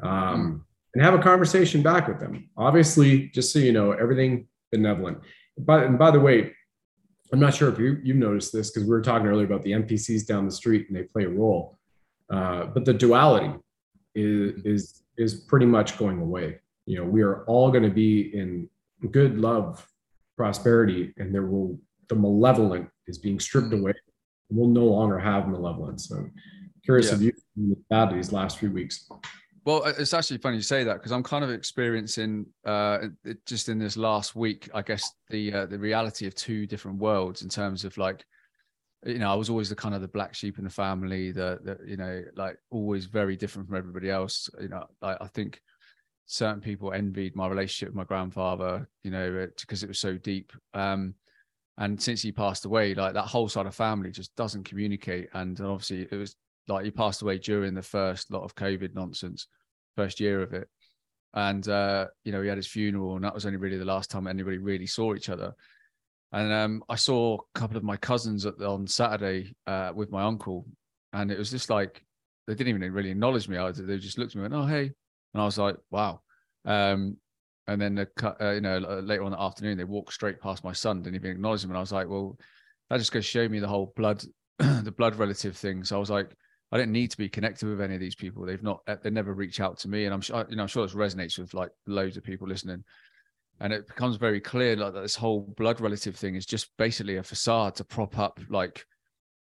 Um, 0.02 0.10
mm. 0.10 0.60
And 0.94 1.04
have 1.04 1.14
a 1.14 1.22
conversation 1.22 1.82
back 1.82 2.08
with 2.08 2.18
them. 2.18 2.48
Obviously, 2.56 3.28
just 3.28 3.52
so 3.52 3.58
you 3.58 3.72
know, 3.72 3.92
everything 3.92 4.48
benevolent. 4.72 5.18
But 5.58 5.84
and 5.84 5.98
by 5.98 6.10
the 6.10 6.20
way, 6.20 6.52
I'm 7.32 7.40
not 7.40 7.54
sure 7.54 7.68
if 7.68 7.78
you, 7.78 7.98
you've 8.02 8.16
noticed 8.16 8.52
this 8.52 8.70
because 8.70 8.84
we 8.84 8.90
were 8.90 9.02
talking 9.02 9.26
earlier 9.26 9.46
about 9.46 9.62
the 9.62 9.72
NPCs 9.72 10.26
down 10.26 10.46
the 10.46 10.50
street 10.50 10.86
and 10.88 10.96
they 10.96 11.02
play 11.02 11.24
a 11.24 11.28
role. 11.28 11.78
Uh, 12.30 12.66
but 12.66 12.84
the 12.84 12.94
duality 12.94 13.52
is, 14.16 14.64
is, 14.64 15.02
is 15.16 15.34
pretty 15.34 15.66
much 15.66 15.96
going 15.98 16.20
away. 16.20 16.58
You 16.86 16.98
know, 16.98 17.04
we 17.04 17.22
are 17.22 17.44
all 17.44 17.70
going 17.70 17.82
to 17.84 17.90
be 17.90 18.36
in 18.36 18.68
good 19.12 19.38
love, 19.38 19.86
prosperity, 20.36 21.12
and 21.18 21.34
there 21.34 21.46
will, 21.46 21.78
the 22.08 22.14
malevolent 22.16 22.88
is 23.06 23.18
being 23.18 23.38
stripped 23.38 23.72
away. 23.72 23.92
We'll 24.50 24.68
no 24.68 24.84
longer 24.84 25.18
have 25.18 25.48
malevolence. 25.48 26.08
So 26.08 26.26
curious 26.84 27.08
yeah. 27.10 27.16
if 27.16 27.20
you 27.56 27.76
that 27.90 28.12
these 28.12 28.32
last 28.32 28.58
few 28.58 28.70
weeks. 28.70 29.08
Well, 29.64 29.82
it's 29.84 30.14
actually 30.14 30.38
funny 30.38 30.56
you 30.56 30.62
say 30.62 30.84
that 30.84 30.94
because 30.94 31.10
I'm 31.10 31.24
kind 31.24 31.42
of 31.42 31.50
experiencing 31.50 32.46
uh, 32.64 32.98
just 33.44 33.68
in 33.68 33.80
this 33.80 33.96
last 33.96 34.36
week, 34.36 34.70
I 34.72 34.82
guess 34.82 35.12
the 35.28 35.52
uh, 35.52 35.66
the 35.66 35.78
reality 35.78 36.28
of 36.28 36.36
two 36.36 36.66
different 36.68 36.98
worlds 36.98 37.42
in 37.42 37.48
terms 37.48 37.84
of 37.84 37.98
like, 37.98 38.24
you 39.06 39.18
know, 39.18 39.30
I 39.30 39.34
was 39.34 39.48
always 39.48 39.68
the 39.68 39.76
kind 39.76 39.94
of 39.94 40.00
the 40.00 40.08
black 40.08 40.34
sheep 40.34 40.58
in 40.58 40.64
the 40.64 40.70
family, 40.70 41.30
the, 41.30 41.58
the 41.62 41.78
you 41.86 41.96
know, 41.96 42.22
like 42.34 42.58
always 42.70 43.06
very 43.06 43.36
different 43.36 43.68
from 43.68 43.76
everybody 43.76 44.10
else. 44.10 44.50
You 44.60 44.68
know, 44.68 44.84
I, 45.00 45.16
I 45.20 45.28
think 45.28 45.60
certain 46.26 46.60
people 46.60 46.92
envied 46.92 47.36
my 47.36 47.46
relationship 47.46 47.90
with 47.90 47.96
my 47.96 48.04
grandfather, 48.04 48.88
you 49.04 49.10
know, 49.10 49.48
because 49.60 49.82
it 49.82 49.88
was 49.88 50.00
so 50.00 50.18
deep. 50.18 50.52
Um, 50.74 51.14
and 51.78 52.00
since 52.00 52.22
he 52.22 52.32
passed 52.32 52.64
away, 52.64 52.94
like 52.94 53.14
that 53.14 53.26
whole 53.26 53.48
side 53.48 53.66
of 53.66 53.74
family 53.74 54.10
just 54.10 54.34
doesn't 54.34 54.64
communicate. 54.64 55.28
And 55.34 55.60
obviously, 55.60 56.08
it 56.10 56.16
was 56.16 56.34
like 56.68 56.84
he 56.84 56.90
passed 56.90 57.22
away 57.22 57.38
during 57.38 57.74
the 57.74 57.82
first 57.82 58.32
lot 58.32 58.42
of 58.42 58.54
COVID 58.54 58.94
nonsense, 58.94 59.46
first 59.96 60.18
year 60.18 60.42
of 60.42 60.52
it. 60.52 60.68
And 61.34 61.68
uh, 61.68 62.06
you 62.24 62.32
know, 62.32 62.42
he 62.42 62.48
had 62.48 62.56
his 62.56 62.66
funeral, 62.66 63.16
and 63.16 63.24
that 63.24 63.34
was 63.34 63.46
only 63.46 63.58
really 63.58 63.78
the 63.78 63.84
last 63.84 64.10
time 64.10 64.26
anybody 64.26 64.58
really 64.58 64.86
saw 64.86 65.14
each 65.14 65.28
other. 65.28 65.54
And 66.36 66.52
um, 66.52 66.84
I 66.90 66.96
saw 66.96 67.38
a 67.38 67.58
couple 67.58 67.78
of 67.78 67.82
my 67.82 67.96
cousins 67.96 68.44
at, 68.44 68.60
on 68.60 68.86
Saturday 68.86 69.54
uh, 69.66 69.92
with 69.94 70.10
my 70.10 70.22
uncle, 70.22 70.66
and 71.14 71.32
it 71.32 71.38
was 71.38 71.50
just 71.50 71.70
like 71.70 72.04
they 72.46 72.54
didn't 72.54 72.76
even 72.76 72.92
really 72.92 73.10
acknowledge 73.10 73.48
me. 73.48 73.56
I, 73.56 73.72
they 73.72 73.96
just 73.96 74.18
looked 74.18 74.32
at 74.32 74.36
me 74.36 74.44
and 74.44 74.52
went, 74.52 74.62
"Oh, 74.62 74.66
hey," 74.66 74.92
and 75.32 75.42
I 75.42 75.46
was 75.46 75.56
like, 75.56 75.76
"Wow." 75.90 76.20
Um, 76.66 77.16
and 77.68 77.80
then 77.80 77.94
the, 77.94 78.36
uh, 78.38 78.50
you 78.50 78.60
know 78.60 78.76
later 79.02 79.22
on 79.22 79.30
the 79.30 79.40
afternoon, 79.40 79.78
they 79.78 79.84
walked 79.84 80.12
straight 80.12 80.38
past 80.38 80.62
my 80.62 80.74
son, 80.74 81.00
didn't 81.00 81.16
even 81.16 81.30
acknowledge 81.30 81.64
him, 81.64 81.70
and 81.70 81.78
I 81.78 81.80
was 81.80 81.92
like, 81.92 82.06
"Well, 82.06 82.36
that 82.90 82.98
just 82.98 83.12
goes 83.12 83.24
to 83.24 83.30
show 83.30 83.48
me 83.48 83.58
the 83.58 83.68
whole 83.68 83.94
blood, 83.96 84.22
the 84.58 84.94
blood 84.94 85.16
relative 85.16 85.56
thing." 85.56 85.84
So 85.84 85.96
I 85.96 86.00
was 86.00 86.10
like, 86.10 86.36
I 86.70 86.76
don't 86.76 86.92
need 86.92 87.12
to 87.12 87.16
be 87.16 87.30
connected 87.30 87.66
with 87.66 87.80
any 87.80 87.94
of 87.94 88.00
these 88.00 88.14
people. 88.14 88.44
They've 88.44 88.62
not, 88.62 88.80
uh, 88.86 88.96
they 89.02 89.08
never 89.08 89.32
reach 89.32 89.58
out 89.58 89.78
to 89.78 89.88
me. 89.88 90.04
And 90.04 90.12
I'm 90.12 90.20
sure, 90.20 90.44
you 90.50 90.56
know, 90.56 90.62
I'm 90.64 90.68
sure 90.68 90.84
this 90.84 90.94
resonates 90.94 91.38
with 91.38 91.54
like 91.54 91.70
loads 91.86 92.18
of 92.18 92.24
people 92.24 92.46
listening. 92.46 92.84
And 93.60 93.72
it 93.72 93.86
becomes 93.86 94.16
very 94.16 94.40
clear 94.40 94.76
like 94.76 94.92
that 94.92 95.00
this 95.00 95.16
whole 95.16 95.40
blood 95.56 95.80
relative 95.80 96.16
thing 96.16 96.34
is 96.34 96.44
just 96.44 96.70
basically 96.76 97.16
a 97.16 97.22
facade 97.22 97.74
to 97.76 97.84
prop 97.84 98.18
up 98.18 98.38
like 98.50 98.84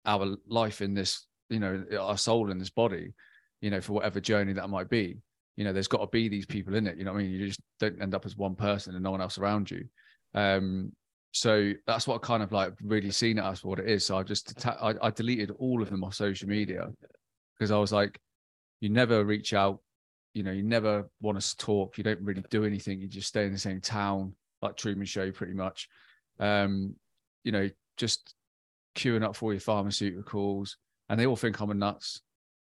our 0.05 0.37
life 0.47 0.81
in 0.81 0.93
this, 0.93 1.25
you 1.49 1.59
know, 1.59 1.83
our 1.99 2.17
soul 2.17 2.49
in 2.51 2.57
this 2.57 2.69
body, 2.69 3.13
you 3.61 3.69
know, 3.69 3.81
for 3.81 3.93
whatever 3.93 4.21
journey 4.21 4.53
that 4.53 4.69
might 4.69 4.89
be. 4.89 5.17
You 5.57 5.65
know, 5.65 5.73
there's 5.73 5.87
got 5.87 5.99
to 5.99 6.07
be 6.07 6.29
these 6.29 6.45
people 6.45 6.75
in 6.75 6.87
it. 6.87 6.97
You 6.97 7.03
know 7.03 7.13
I 7.13 7.17
mean? 7.17 7.31
You 7.31 7.47
just 7.47 7.59
don't 7.79 8.01
end 8.01 8.15
up 8.15 8.25
as 8.25 8.37
one 8.37 8.55
person 8.55 8.93
and 8.93 9.03
no 9.03 9.11
one 9.11 9.21
else 9.21 9.37
around 9.37 9.69
you. 9.69 9.85
Um, 10.33 10.93
so 11.31 11.73
that's 11.85 12.07
what 12.07 12.15
I 12.15 12.25
kind 12.25 12.43
of 12.43 12.51
like 12.51 12.73
really 12.81 13.11
seen 13.11 13.37
it 13.37 13.43
as 13.43 13.59
for 13.59 13.69
what 13.69 13.79
it 13.79 13.89
is. 13.89 14.05
So 14.05 14.17
I 14.17 14.23
just 14.23 14.65
I, 14.65 14.93
I 15.01 15.09
deleted 15.11 15.51
all 15.59 15.81
of 15.81 15.89
them 15.89 16.03
off 16.03 16.13
social 16.13 16.47
media 16.47 16.87
because 17.57 17.71
I 17.71 17.77
was 17.77 17.91
like, 17.91 18.19
you 18.79 18.89
never 18.89 19.25
reach 19.25 19.53
out, 19.53 19.79
you 20.37 20.43
know, 20.43 20.51
you 20.51 20.61
never 20.61 21.09
want 21.19 21.41
to 21.41 21.57
talk. 21.57 21.97
You 21.97 22.03
don't 22.03 22.21
really 22.21 22.43
do 22.51 22.63
anything. 22.63 23.01
You 23.01 23.07
just 23.07 23.27
stay 23.27 23.47
in 23.47 23.51
the 23.51 23.57
same 23.57 23.81
town, 23.81 24.35
like 24.61 24.77
Truman 24.77 25.07
Show, 25.07 25.31
pretty 25.31 25.55
much. 25.55 25.89
Um, 26.39 26.93
you 27.43 27.51
know, 27.51 27.67
just 27.97 28.35
queuing 28.95 29.23
up 29.23 29.35
for 29.35 29.51
your 29.51 29.59
pharmaceuticals, 29.59 30.75
and 31.09 31.19
they 31.19 31.25
all 31.25 31.35
think 31.35 31.59
I'm 31.59 31.71
a 31.71 31.73
nuts. 31.73 32.21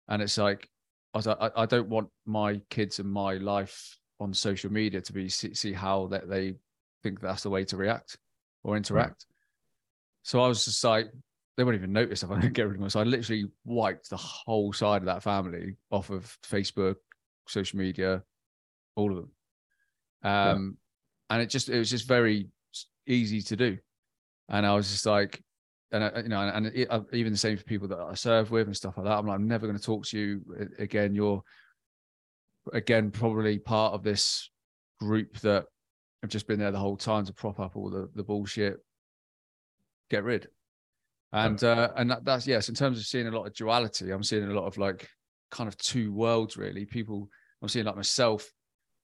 And 0.07 0.23
it's 0.23 0.39
like, 0.39 0.71
I 1.13 1.19
was 1.19 1.27
like, 1.27 1.39
I, 1.41 1.51
I 1.63 1.67
don't 1.67 1.89
want 1.89 2.09
my 2.25 2.61
kids 2.71 3.01
and 3.01 3.11
my 3.11 3.35
life 3.35 3.99
on 4.21 4.33
social 4.33 4.73
media 4.73 5.01
to 5.01 5.13
be 5.13 5.29
see, 5.29 5.53
see 5.55 5.73
how 5.73 6.07
that 6.07 6.29
they 6.29 6.55
think 7.03 7.21
that's 7.21 7.43
the 7.43 7.51
way 7.51 7.65
to 7.65 7.77
react 7.77 8.17
or 8.63 8.77
interact. 8.77 9.27
Right. 9.29 9.35
So 10.23 10.41
I 10.41 10.47
was 10.47 10.65
just 10.65 10.85
like, 10.85 11.09
they 11.57 11.65
won't 11.65 11.75
even 11.75 11.93
notice 11.93 12.23
if 12.23 12.31
I 12.31 12.41
don't 12.41 12.53
get 12.53 12.69
rid 12.69 12.77
of 12.77 12.81
them. 12.81 12.91
So 12.91 13.01
I 13.01 13.03
literally 13.03 13.47
wiped 13.65 14.11
the 14.11 14.17
whole 14.17 14.73
side 14.73 15.03
of 15.03 15.07
that 15.07 15.25
family 15.25 15.75
off 15.91 16.11
of 16.11 16.39
Facebook, 16.45 16.97
social 17.49 17.79
media, 17.79 18.23
all 18.95 19.11
of 19.11 19.17
them. 19.17 19.31
Um, 20.23 20.77
yeah. 21.31 21.35
and 21.35 21.43
it 21.43 21.51
just 21.51 21.69
it 21.69 21.79
was 21.79 21.91
just 21.91 22.09
very 22.09 22.49
easy 23.07 23.43
to 23.43 23.57
do. 23.57 23.79
And 24.49 24.67
I 24.67 24.75
was 24.75 24.91
just 24.91 25.07
like, 25.07 25.43
and 25.93 26.05
I, 26.05 26.21
you 26.23 26.29
know, 26.29 26.41
and 26.41 26.67
it, 26.67 26.89
even 27.13 27.33
the 27.33 27.39
same 27.39 27.57
for 27.57 27.65
people 27.65 27.89
that 27.89 27.99
I 27.99 28.15
serve 28.15 28.51
with 28.51 28.67
and 28.67 28.77
stuff 28.77 28.97
like 28.97 29.07
that. 29.07 29.19
I'm 29.19 29.27
like, 29.27 29.37
I'm 29.37 29.49
never 29.49 29.67
going 29.67 29.79
to 29.79 29.85
talk 29.85 30.07
to 30.07 30.19
you 30.19 30.43
again. 30.79 31.15
You're 31.15 31.43
again 32.73 33.11
probably 33.11 33.59
part 33.59 33.95
of 33.95 34.03
this 34.03 34.51
group 35.01 35.39
that 35.41 35.67
have 36.23 36.31
just 36.31 36.47
been 36.47 36.59
there 36.59 36.73
the 36.73 36.79
whole 36.79 36.97
time 36.97 37.25
to 37.27 37.33
prop 37.33 37.61
up 37.61 37.77
all 37.77 37.91
the, 37.91 38.09
the 38.15 38.23
bullshit. 38.23 38.79
Get 40.11 40.25
rid. 40.25 40.49
And 41.33 41.63
uh, 41.63 41.91
and 41.97 42.11
that, 42.11 42.25
that's 42.25 42.47
yes, 42.47 42.69
in 42.69 42.75
terms 42.75 42.99
of 42.99 43.05
seeing 43.05 43.27
a 43.27 43.31
lot 43.31 43.47
of 43.47 43.55
duality, 43.55 44.11
I'm 44.11 44.23
seeing 44.23 44.45
a 44.45 44.55
lot 44.55 44.67
of 44.67 44.79
like 44.79 45.09
kind 45.51 45.69
of 45.69 45.77
two 45.79 46.13
worlds 46.13 46.57
really. 46.57 46.85
People 46.85 47.29
I'm 47.63 47.69
seeing 47.69 47.87
like 47.87 47.97
myself 47.97 48.51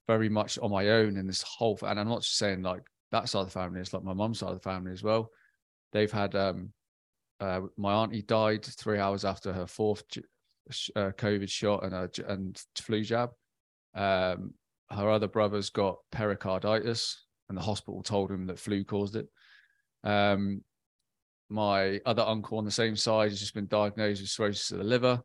very 0.07 0.29
much 0.29 0.59
on 0.59 0.71
my 0.71 0.89
own 0.89 1.17
in 1.17 1.27
this 1.27 1.43
whole 1.43 1.79
and 1.83 1.99
I'm 1.99 2.09
not 2.09 2.23
just 2.23 2.37
saying 2.37 2.63
like 2.63 2.83
that 3.13 3.29
side 3.29 3.41
of 3.41 3.47
the 3.47 3.53
family, 3.53 3.81
it's 3.81 3.93
like 3.93 4.05
my 4.05 4.15
mum's 4.15 4.39
side 4.39 4.51
of 4.51 4.57
the 4.57 4.69
family 4.69 4.93
as 4.93 5.03
well. 5.03 5.31
They've 5.93 6.13
had 6.13 6.35
um 6.35 6.73
uh, 7.41 7.63
my 7.77 7.93
auntie 7.93 8.23
died 8.23 8.65
three 8.65 8.99
hours 8.99 9.25
after 9.25 9.53
her 9.53 9.67
fourth 9.67 10.05
uh, 10.95 11.11
COVID 11.17 11.49
shot 11.49 11.85
and 11.85 11.95
a 11.95 12.09
and 12.29 12.63
flu 12.77 13.03
jab. 13.03 13.31
Um, 13.95 14.55
her 14.91 15.11
other 15.11 15.27
brother's 15.27 15.71
got 15.71 15.97
pericarditis, 16.13 17.25
and 17.49 17.59
the 17.59 17.63
hospital 17.63 18.03
told 18.03 18.31
him 18.31 18.47
that 18.47 18.61
flu 18.61 18.85
caused 18.85 19.17
it. 19.17 19.27
Um, 20.05 20.63
my 21.49 22.01
other 22.07 22.23
uncle 22.23 22.59
on 22.59 22.65
the 22.65 22.71
same 22.71 22.97
side 22.97 23.31
has 23.31 23.41
just 23.41 23.55
been 23.55 23.67
diagnosed 23.67 24.21
with 24.21 24.31
cirrhosis 24.31 24.71
of 24.71 24.79
the 24.79 24.85
liver, 24.85 25.21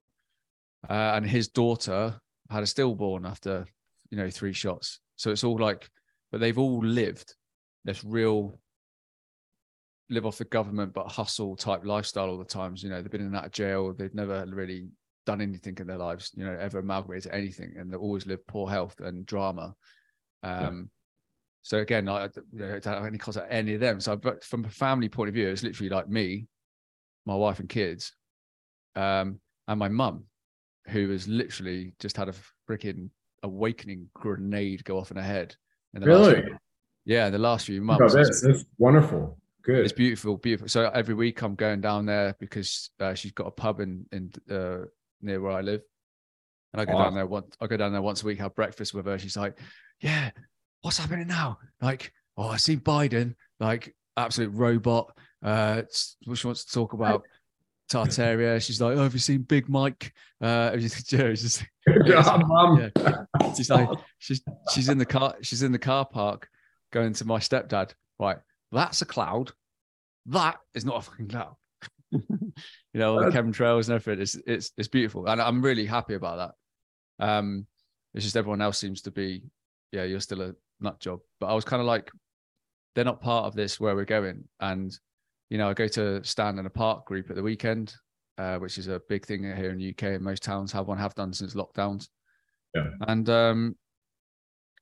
uh, 0.90 1.14
and 1.16 1.26
his 1.26 1.48
daughter 1.48 2.20
had 2.50 2.64
a 2.64 2.68
stillborn 2.68 3.26
after 3.26 3.66
you 4.10 4.18
know 4.18 4.30
three 4.30 4.54
shots. 4.54 5.00
So 5.16 5.32
it's 5.32 5.44
all 5.44 5.58
like, 5.58 5.90
but 6.32 6.40
they've 6.40 6.58
all 6.58 6.80
lived 6.80 7.36
this 7.86 8.04
real 8.04 8.60
live 10.10 10.26
off 10.26 10.38
the 10.38 10.46
government 10.46 10.94
but 10.94 11.12
hustle 11.12 11.56
type 11.56 11.86
lifestyle 11.86 12.30
all 12.30 12.38
the 12.38 12.46
times. 12.46 12.84
You 12.84 12.90
know, 12.90 13.02
they've 13.02 13.12
been 13.12 13.22
in 13.22 13.28
and 13.28 13.36
out 13.36 13.46
of 13.46 13.52
jail. 13.52 13.94
They've 13.94 14.14
never 14.14 14.46
really 14.48 14.88
done 15.26 15.42
anything 15.42 15.78
in 15.80 15.88
their 15.88 15.98
lives, 15.98 16.32
you 16.36 16.46
know, 16.46 16.58
ever 16.60 16.80
amalgamated 16.80 17.32
anything, 17.32 17.74
and 17.78 17.92
they 17.92 17.98
always 17.98 18.26
lived 18.26 18.48
poor 18.48 18.70
health 18.70 19.00
and 19.00 19.26
drama. 19.26 19.76
Um, 20.44 20.62
yeah. 20.62 20.84
So 21.64 21.78
again, 21.80 22.08
I, 22.08 22.30
you 22.54 22.60
know, 22.60 22.76
I 22.76 22.80
don't 22.80 22.94
have 22.94 23.06
any 23.06 23.18
contact 23.18 23.48
any 23.52 23.74
of 23.74 23.82
them. 23.82 24.00
So, 24.00 24.16
but 24.16 24.44
from 24.44 24.64
a 24.64 24.70
family 24.70 25.10
point 25.10 25.28
of 25.28 25.36
view, 25.36 25.50
it's 25.50 25.64
literally 25.64 25.90
like 25.90 26.08
me, 26.08 26.48
my 27.26 27.36
wife 27.36 27.60
and 27.60 27.68
kids, 27.68 28.14
um, 28.96 29.40
and 29.68 29.78
my 29.78 29.90
mum, 29.90 30.24
who 30.88 31.10
has 31.12 31.28
literally 31.28 31.94
just 32.00 32.18
had 32.18 32.30
a 32.30 32.34
freaking 32.70 33.10
awakening 33.44 34.10
grenade 34.14 34.84
go 34.84 34.98
off 34.98 35.12
in 35.12 35.18
her 35.18 35.24
head. 35.24 35.56
In 35.94 36.04
really? 36.04 36.42
Few, 36.42 36.58
yeah, 37.06 37.28
in 37.28 37.32
the 37.32 37.40
last 37.40 37.66
few 37.66 37.82
months. 37.82 38.14
It's, 38.14 38.44
it's 38.44 38.66
wonderful. 38.78 39.38
Good. 39.64 39.84
It's 39.84 39.94
beautiful, 39.94 40.38
beautiful. 40.38 40.70
So 40.70 40.90
every 40.94 41.14
week 41.14 41.42
I'm 41.42 41.56
going 41.56 41.82
down 41.82 42.06
there 42.06 42.36
because 42.40 42.90
uh, 43.00 43.14
she's 43.14 43.34
got 43.34 43.48
a 43.48 43.52
pub 43.52 43.82
in 43.82 44.06
in 44.12 44.32
uh, 44.50 44.86
near 45.22 45.42
where 45.42 45.52
I 45.52 45.62
live. 45.62 45.82
And 46.74 46.82
I 46.82 46.86
go 46.86 46.98
down 46.98 47.16
there 47.16 47.26
once 47.26 47.56
I 47.60 47.68
go 47.68 47.78
down 47.78 47.92
there 47.92 48.02
once 48.02 48.24
a 48.24 48.26
week, 48.26 48.40
have 48.40 48.56
breakfast 48.56 48.94
with 48.94 49.06
her. 49.06 49.18
She's 49.18 49.36
like, 49.36 49.58
Yeah, 50.02 50.32
what's 50.82 50.98
happening 50.98 51.28
now? 51.28 51.60
Like, 51.82 52.14
oh, 52.38 52.48
I 52.48 52.58
see 52.58 52.78
Biden, 52.78 53.36
like 53.60 53.94
absolute 54.16 54.52
robot. 54.54 55.18
Uh 55.44 55.84
she 55.92 56.48
wants 56.48 56.66
to 56.66 56.74
talk 56.74 56.94
about 56.94 57.24
Tartaria. 57.90 58.62
She's 58.62 58.82
like, 58.82 58.98
Oh, 58.98 59.04
have 59.04 59.14
you 59.14 59.20
seen 59.20 59.42
Big 59.44 59.70
Mike? 59.70 60.14
Uh 60.42 60.76
just, 60.78 61.10
just, 61.10 61.64
yeah. 62.06 62.40
Yeah. 62.96 63.26
She's 63.56 63.70
like, 63.70 63.90
she's 64.20 64.42
she's 64.74 64.90
in 64.90 64.98
the 64.98 65.06
car, 65.06 65.36
she's 65.42 65.64
in 65.64 65.72
the 65.72 65.80
car 65.80 66.06
park 66.06 66.50
going 66.92 67.14
to 67.14 67.26
my 67.26 67.40
stepdad. 67.40 67.94
Right, 68.20 68.38
that's 68.72 69.02
a 69.02 69.06
cloud. 69.06 69.52
That 70.28 70.58
is 70.74 70.86
not 70.86 70.98
a 70.98 71.02
fucking 71.02 71.30
cloud. 71.30 71.56
you 72.12 72.22
know, 72.94 73.24
the 73.24 73.30
chemtrails 73.30 73.86
and 73.86 73.96
everything. 73.96 74.22
It's 74.22 74.36
it's 74.46 74.72
it's 74.78 74.88
beautiful, 74.88 75.28
and 75.28 75.42
I'm 75.42 75.62
really 75.62 75.86
happy 75.86 76.16
about 76.16 76.54
that. 77.20 77.26
Um, 77.26 77.68
it's 78.14 78.26
just 78.26 78.38
everyone 78.38 78.62
else 78.62 78.80
seems 78.80 79.02
to 79.04 79.12
be, 79.12 79.44
yeah, 79.92 80.04
you're 80.04 80.20
still 80.20 80.42
a 80.42 80.54
nut 80.80 81.00
job. 81.00 81.20
But 81.40 81.48
I 81.48 81.54
was 81.54 81.66
kind 81.66 81.80
of 81.80 81.86
like, 81.86 82.12
they're 82.96 83.06
not 83.06 83.22
part 83.22 83.46
of 83.46 83.56
this 83.56 83.80
where 83.80 83.96
we're 83.96 84.06
going, 84.06 84.46
and 84.60 84.98
you 85.50 85.58
know, 85.58 85.70
I 85.70 85.74
go 85.74 85.88
to 85.88 86.24
stand 86.24 86.60
in 86.60 86.66
a 86.66 86.70
park 86.70 87.06
group 87.06 87.30
at 87.30 87.36
the 87.36 87.44
weekend, 87.44 87.96
uh, 88.38 88.58
which 88.58 88.78
is 88.78 88.88
a 88.88 89.02
big 89.08 89.26
thing 89.26 89.44
here 89.44 89.72
in 89.72 89.78
the 89.78 89.90
UK, 89.90 90.04
and 90.04 90.22
most 90.22 90.44
towns 90.44 90.72
have 90.72 90.88
one, 90.88 90.98
have 90.98 91.16
done 91.16 91.34
since 91.34 91.54
lockdowns. 91.54 92.10
Yeah. 92.76 92.90
And 93.08 93.30
um, 93.30 93.76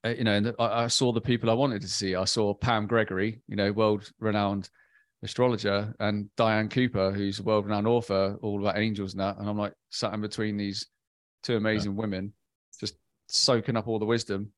uh, 0.05 0.09
you 0.09 0.23
know, 0.23 0.33
and 0.33 0.55
I, 0.59 0.83
I 0.83 0.87
saw 0.87 1.11
the 1.11 1.21
people 1.21 1.49
I 1.49 1.53
wanted 1.53 1.81
to 1.81 1.87
see. 1.87 2.15
I 2.15 2.25
saw 2.25 2.53
Pam 2.53 2.85
Gregory, 2.85 3.41
you 3.47 3.55
know, 3.55 3.71
world-renowned 3.71 4.69
astrologer, 5.23 5.93
and 5.99 6.29
Diana 6.35 6.69
Cooper, 6.69 7.11
who's 7.11 7.39
a 7.39 7.43
world-renowned 7.43 7.87
author, 7.87 8.37
all 8.41 8.59
about 8.61 8.77
angels 8.77 9.13
and 9.13 9.21
that. 9.21 9.37
And 9.37 9.49
I'm 9.49 9.57
like 9.57 9.73
sat 9.89 10.13
in 10.13 10.21
between 10.21 10.57
these 10.57 10.87
two 11.41 11.57
amazing 11.57 11.93
yeah. 11.93 12.01
women, 12.01 12.33
just 12.79 12.95
soaking 13.27 13.77
up 13.77 13.87
all 13.87 13.97
the 13.97 14.05
wisdom. 14.05 14.51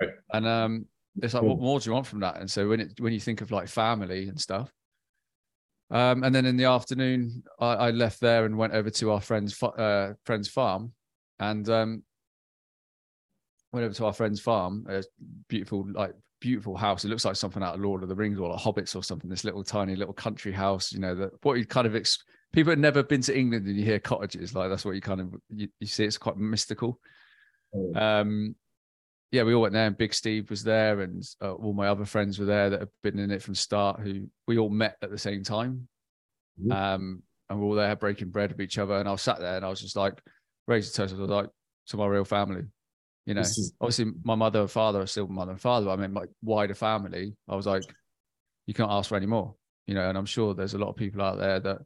Right. 0.00 0.10
And 0.32 0.46
um, 0.46 0.86
it's 1.22 1.34
like, 1.34 1.42
cool. 1.42 1.50
what 1.50 1.60
more 1.60 1.80
do 1.80 1.90
you 1.90 1.94
want 1.94 2.06
from 2.06 2.20
that? 2.20 2.36
And 2.38 2.50
so 2.50 2.68
when 2.68 2.80
it 2.80 2.98
when 2.98 3.12
you 3.12 3.20
think 3.20 3.42
of 3.42 3.50
like 3.50 3.68
family 3.68 4.28
and 4.28 4.40
stuff, 4.40 4.72
um, 5.94 6.24
and 6.24 6.34
then 6.34 6.44
in 6.44 6.56
the 6.56 6.64
afternoon, 6.64 7.44
I, 7.60 7.74
I, 7.74 7.90
left 7.92 8.20
there 8.20 8.46
and 8.46 8.58
went 8.58 8.72
over 8.72 8.90
to 8.90 9.12
our 9.12 9.20
friend's 9.20 9.62
uh, 9.62 10.14
friend's 10.24 10.48
farm, 10.48 10.92
and 11.38 11.68
um, 11.68 12.02
went 13.72 13.84
over 13.84 13.94
to 13.94 14.06
our 14.06 14.12
friend's 14.12 14.40
farm. 14.40 14.86
A 14.90 15.04
beautiful, 15.46 15.86
like 15.92 16.12
beautiful 16.40 16.76
house. 16.76 17.04
It 17.04 17.08
looks 17.10 17.24
like 17.24 17.36
something 17.36 17.62
out 17.62 17.76
of 17.76 17.80
Lord 17.80 18.02
of 18.02 18.08
the 18.08 18.16
Rings 18.16 18.40
or 18.40 18.50
like 18.50 18.60
Hobbits 18.60 18.96
or 18.96 19.04
something. 19.04 19.30
This 19.30 19.44
little 19.44 19.62
tiny 19.62 19.94
little 19.94 20.12
country 20.12 20.50
house. 20.50 20.90
You 20.90 20.98
know 20.98 21.14
that 21.14 21.30
what 21.42 21.58
you 21.58 21.64
kind 21.64 21.86
of 21.86 21.94
ex- 21.94 22.24
people 22.52 22.72
had 22.72 22.80
never 22.80 23.04
been 23.04 23.22
to 23.22 23.38
England 23.38 23.68
and 23.68 23.76
you 23.76 23.84
hear 23.84 24.00
cottages 24.00 24.52
like 24.52 24.70
that's 24.70 24.84
what 24.84 24.96
you 24.96 25.00
kind 25.00 25.20
of 25.20 25.32
you, 25.48 25.68
you 25.78 25.86
see. 25.86 26.04
It's 26.04 26.18
quite 26.18 26.36
mystical. 26.36 26.98
Oh. 27.72 27.94
Um, 27.94 28.56
yeah, 29.30 29.42
we 29.42 29.54
all 29.54 29.62
went 29.62 29.74
there, 29.74 29.86
and 29.86 29.98
Big 29.98 30.14
Steve 30.14 30.48
was 30.50 30.62
there, 30.62 31.00
and 31.00 31.22
uh, 31.42 31.52
all 31.54 31.72
my 31.72 31.88
other 31.88 32.04
friends 32.04 32.38
were 32.38 32.44
there 32.44 32.70
that 32.70 32.80
have 32.80 32.90
been 33.02 33.18
in 33.18 33.30
it 33.30 33.42
from 33.42 33.54
start. 33.54 34.00
Who 34.00 34.28
we 34.46 34.58
all 34.58 34.70
met 34.70 34.96
at 35.02 35.10
the 35.10 35.18
same 35.18 35.42
time, 35.42 35.88
mm-hmm. 36.60 36.70
um, 36.70 37.22
and 37.48 37.58
we 37.58 37.64
are 37.64 37.68
all 37.68 37.74
there 37.74 37.96
breaking 37.96 38.30
bread 38.30 38.52
with 38.52 38.60
each 38.60 38.78
other. 38.78 38.94
And 38.94 39.08
I 39.08 39.12
was 39.12 39.22
sat 39.22 39.40
there, 39.40 39.56
and 39.56 39.64
I 39.64 39.68
was 39.68 39.80
just 39.80 39.96
like, 39.96 40.20
raised 40.66 40.94
toast. 40.94 41.14
I 41.14 41.18
was 41.18 41.28
like, 41.28 41.48
to 41.88 41.96
my 41.96 42.06
real 42.06 42.24
family, 42.24 42.62
you 43.26 43.34
know. 43.34 43.40
Is- 43.40 43.74
obviously, 43.80 44.12
my 44.22 44.34
mother 44.34 44.60
and 44.60 44.70
father 44.70 45.00
are 45.00 45.06
still 45.06 45.26
mother 45.26 45.52
and 45.52 45.60
father. 45.60 45.90
I 45.90 45.96
mean, 45.96 46.12
my 46.12 46.26
wider 46.42 46.74
family. 46.74 47.34
I 47.48 47.56
was 47.56 47.66
like, 47.66 47.82
you 48.66 48.74
can't 48.74 48.90
ask 48.90 49.08
for 49.08 49.16
any 49.16 49.26
more, 49.26 49.54
you 49.86 49.94
know. 49.94 50.08
And 50.08 50.16
I'm 50.16 50.26
sure 50.26 50.54
there's 50.54 50.74
a 50.74 50.78
lot 50.78 50.90
of 50.90 50.96
people 50.96 51.22
out 51.22 51.38
there 51.38 51.60
that 51.60 51.78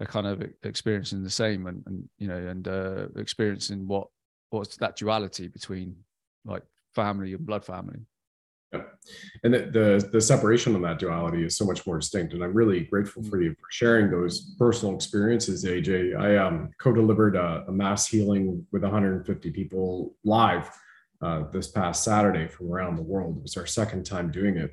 are 0.00 0.06
kind 0.06 0.26
of 0.26 0.42
experiencing 0.62 1.22
the 1.22 1.30
same, 1.30 1.66
and, 1.66 1.82
and 1.86 2.08
you 2.18 2.26
know, 2.26 2.38
and 2.38 2.66
uh, 2.66 3.06
experiencing 3.16 3.86
what 3.86 4.08
what's 4.48 4.76
that 4.78 4.96
duality 4.96 5.46
between 5.46 5.94
like 6.44 6.62
family 6.94 7.32
and 7.32 7.46
blood 7.46 7.64
family. 7.64 8.00
Yeah. 8.72 8.82
And 9.42 9.52
the, 9.52 9.58
the, 9.58 10.08
the 10.12 10.20
separation 10.20 10.76
of 10.76 10.82
that 10.82 11.00
duality 11.00 11.44
is 11.44 11.56
so 11.56 11.64
much 11.64 11.84
more 11.86 11.98
distinct. 11.98 12.34
And 12.34 12.44
I'm 12.44 12.54
really 12.54 12.80
grateful 12.80 13.22
for 13.24 13.40
you 13.40 13.50
for 13.54 13.66
sharing 13.70 14.10
those 14.10 14.54
personal 14.58 14.94
experiences, 14.94 15.64
AJ. 15.64 16.16
I 16.16 16.36
um, 16.36 16.70
co-delivered 16.78 17.34
a, 17.34 17.64
a, 17.66 17.72
mass 17.72 18.06
healing 18.06 18.64
with 18.70 18.82
150 18.82 19.50
people 19.50 20.14
live 20.24 20.70
uh, 21.20 21.44
this 21.52 21.68
past 21.68 22.04
Saturday 22.04 22.46
from 22.46 22.70
around 22.70 22.96
the 22.96 23.02
world. 23.02 23.38
It 23.38 23.42
was 23.42 23.56
our 23.56 23.66
second 23.66 24.06
time 24.06 24.30
doing 24.30 24.56
it. 24.56 24.72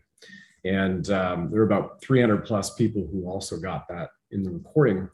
And 0.63 1.09
um, 1.09 1.49
there 1.49 1.61
were 1.61 1.65
about 1.65 2.01
300 2.01 2.45
plus 2.45 2.75
people 2.75 3.07
who 3.11 3.27
also 3.27 3.57
got 3.57 3.87
that 3.87 4.09
in 4.31 4.43
the 4.43 4.51
recording. 4.51 5.09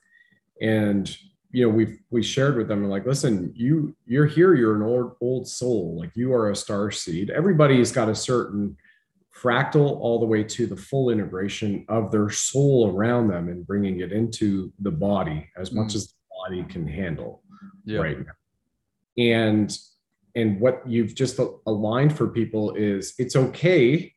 And 0.61 1.15
you 1.53 1.63
know 1.63 1.69
we 1.69 1.99
we 2.09 2.21
shared 2.21 2.57
with 2.57 2.67
them 2.67 2.89
like 2.89 3.05
listen 3.05 3.53
you 3.55 3.95
you're 4.05 4.25
here 4.25 4.55
you're 4.55 4.75
an 4.75 4.81
old 4.81 5.15
old 5.21 5.47
soul 5.47 5.95
like 5.97 6.11
you 6.15 6.33
are 6.33 6.49
a 6.49 6.55
star 6.55 6.91
seed 6.91 7.29
everybody's 7.29 7.91
got 7.91 8.09
a 8.09 8.15
certain 8.15 8.75
fractal 9.33 9.97
all 9.99 10.19
the 10.19 10.25
way 10.25 10.43
to 10.43 10.65
the 10.65 10.75
full 10.75 11.09
integration 11.09 11.85
of 11.89 12.11
their 12.11 12.29
soul 12.29 12.91
around 12.93 13.27
them 13.27 13.49
and 13.49 13.65
bringing 13.65 14.01
it 14.01 14.11
into 14.11 14.73
the 14.79 14.91
body 14.91 15.47
as 15.55 15.71
much 15.71 15.93
mm. 15.93 15.95
as 15.95 16.07
the 16.07 16.13
body 16.43 16.63
can 16.63 16.87
handle 16.87 17.41
yeah. 17.85 17.99
right 17.99 18.17
now. 18.19 18.33
and 19.17 19.77
and 20.35 20.59
what 20.59 20.81
you've 20.87 21.13
just 21.13 21.39
aligned 21.67 22.17
for 22.17 22.27
people 22.27 22.73
is 22.73 23.13
it's 23.19 23.35
okay 23.35 24.11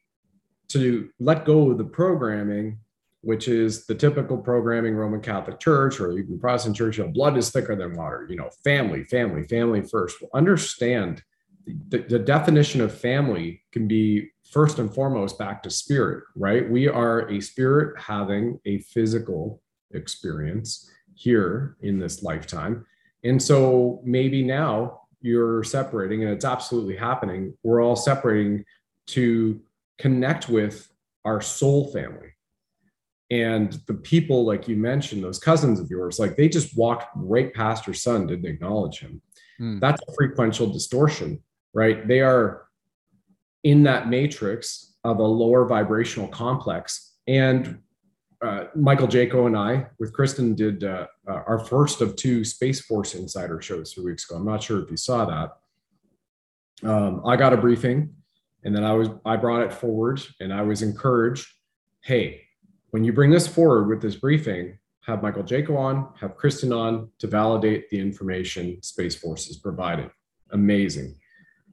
to 0.69 1.11
let 1.21 1.45
go 1.45 1.71
of 1.71 1.77
the 1.77 1.85
programming 1.85 2.79
which 3.27 3.49
is 3.49 3.87
the 3.87 3.95
typical 3.95 4.39
programming 4.39 4.95
Roman 4.95 5.21
Catholic 5.21 5.59
Church 5.59 5.99
or 5.99 6.17
even 6.17 6.39
Protestant 6.39 6.77
Church, 6.77 6.99
know, 6.99 7.09
blood 7.09 7.37
is 7.37 7.51
thicker 7.51 7.75
than 7.75 7.93
water, 7.95 8.25
you 8.31 8.37
know, 8.37 8.49
family, 8.63 9.03
family, 9.03 9.43
family 9.43 9.83
first. 9.83 10.23
Well, 10.23 10.31
understand 10.33 11.25
the, 11.89 11.99
the 11.99 12.21
definition 12.21 12.81
of 12.81 12.97
family 12.97 13.65
can 13.73 13.89
be 13.89 14.29
first 14.49 14.79
and 14.79 14.95
foremost 14.95 15.41
back 15.41 15.61
to 15.65 15.71
spirit, 15.71 16.23
right? 16.37 16.71
We 16.71 16.87
are 16.87 17.29
a 17.29 17.41
spirit 17.41 18.01
having 18.01 18.61
a 18.65 18.79
physical 18.79 19.61
experience 19.91 20.89
here 21.17 21.77
in 21.81 21.99
this 21.99 22.23
lifetime. 22.23 22.87
And 23.25 23.43
so 23.43 24.01
maybe 24.05 24.45
now 24.45 25.01
you're 25.21 25.65
separating, 25.65 26.23
and 26.23 26.33
it's 26.33 26.45
absolutely 26.45 26.95
happening. 26.95 27.55
We're 27.65 27.83
all 27.83 27.97
separating 27.97 28.65
to 29.09 29.61
connect 29.99 30.49
with 30.49 30.89
our 31.25 31.41
soul 31.41 31.91
family 31.91 32.36
and 33.31 33.81
the 33.87 33.95
people 33.95 34.45
like 34.45 34.69
you 34.69 34.77
mentioned 34.77 35.23
those 35.23 35.39
cousins 35.39 35.81
of 35.81 35.91
yours 35.91 36.19
like 36.19 36.37
they 36.37 36.49
just 36.49 36.77
walked 36.77 37.07
right 37.17 37.53
past 37.53 37.87
your 37.87 37.95
son 37.95 38.27
didn't 38.27 38.47
acknowledge 38.47 39.01
him. 39.01 39.21
Mm. 39.61 39.81
that's 39.81 40.01
a 40.09 40.13
frequential 40.13 40.73
distortion 40.73 41.41
right? 41.77 42.09
They 42.09 42.21
are 42.21 42.63
in 43.63 43.83
that 43.83 44.09
matrix 44.09 44.95
of 45.05 45.19
a 45.19 45.23
lower 45.23 45.67
vibrational 45.67 46.27
complex. 46.29 47.13
And 47.29 47.81
uh, 48.43 48.65
michael 48.75 49.09
jaco 49.09 49.47
and 49.47 49.57
i 49.57 49.87
with 49.99 50.13
kristen 50.13 50.55
did 50.55 50.85
uh, 50.85 51.07
uh, 51.27 51.43
our 51.47 51.59
first 51.59 52.03
of 52.03 52.15
two 52.17 52.45
space 52.45 52.83
force 52.83 53.15
insider 53.15 53.63
shows 53.63 53.95
three 53.95 54.05
weeks 54.05 54.29
ago. 54.29 54.39
I'm 54.39 54.45
not 54.45 54.63
sure 54.63 54.83
if 54.83 54.91
you 54.91 54.97
saw 54.99 55.25
that. 55.25 55.57
Um, 56.87 57.23
i 57.25 57.35
got 57.35 57.55
a 57.55 57.57
briefing 57.57 58.15
and 58.63 58.77
then 58.77 58.85
i 58.85 58.93
was 58.93 59.09
i 59.25 59.37
brought 59.37 59.63
it 59.63 59.73
forward 59.73 60.21
and 60.39 60.53
i 60.53 60.61
was 60.61 60.83
encouraged 60.83 61.49
hey 62.03 62.43
when 62.97 63.05
you 63.05 63.13
bring 63.13 63.31
this 63.31 63.47
forward 63.47 63.89
with 63.89 64.01
this 64.01 64.17
briefing, 64.17 64.79
have 65.03 65.23
Michael 65.23 65.43
Jaco 65.43 65.77
on, 65.77 66.15
have 66.19 66.35
Kristen 66.35 66.73
on 66.73 67.11
to 67.19 67.27
validate 67.27 67.91
the 67.91 68.01
information 68.01 68.83
Space 68.83 69.15
Force 69.15 69.49
has 69.49 69.59
provided. 69.59 70.11
Amazing. 70.53 71.15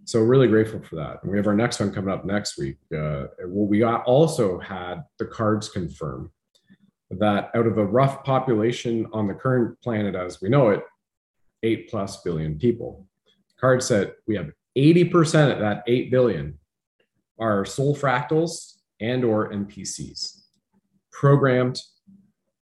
So 0.03 0.19
really 0.19 0.49
grateful 0.49 0.81
for 0.81 0.97
that. 0.97 1.23
And 1.23 1.31
we 1.31 1.38
have 1.38 1.47
our 1.47 1.55
next 1.55 1.79
one 1.79 1.93
coming 1.93 2.13
up 2.13 2.25
next 2.25 2.57
week. 2.57 2.75
Uh, 2.93 3.27
well, 3.45 3.67
we 3.67 3.86
also 3.86 4.59
had 4.59 5.05
the 5.17 5.25
cards 5.25 5.69
confirm 5.69 6.29
that 7.09 7.51
out 7.55 7.67
of 7.67 7.77
a 7.77 7.86
rough 7.86 8.25
population 8.25 9.07
on 9.13 9.25
the 9.25 9.33
current 9.33 9.81
planet 9.81 10.15
as 10.15 10.41
we 10.41 10.49
know 10.49 10.71
it, 10.71 10.83
eight 11.63 11.89
plus 11.89 12.21
billion 12.23 12.59
people. 12.59 13.07
Card 13.57 13.81
said 13.81 14.12
we 14.27 14.36
have 14.36 14.51
80% 14.77 15.53
of 15.53 15.59
that 15.59 15.83
8 15.88 16.12
billion 16.12 16.59
are 17.39 17.63
soul 17.63 17.95
fractals 17.95 18.73
and 18.99 19.23
or 19.23 19.53
NPCs 19.53 20.42
programmed 21.13 21.80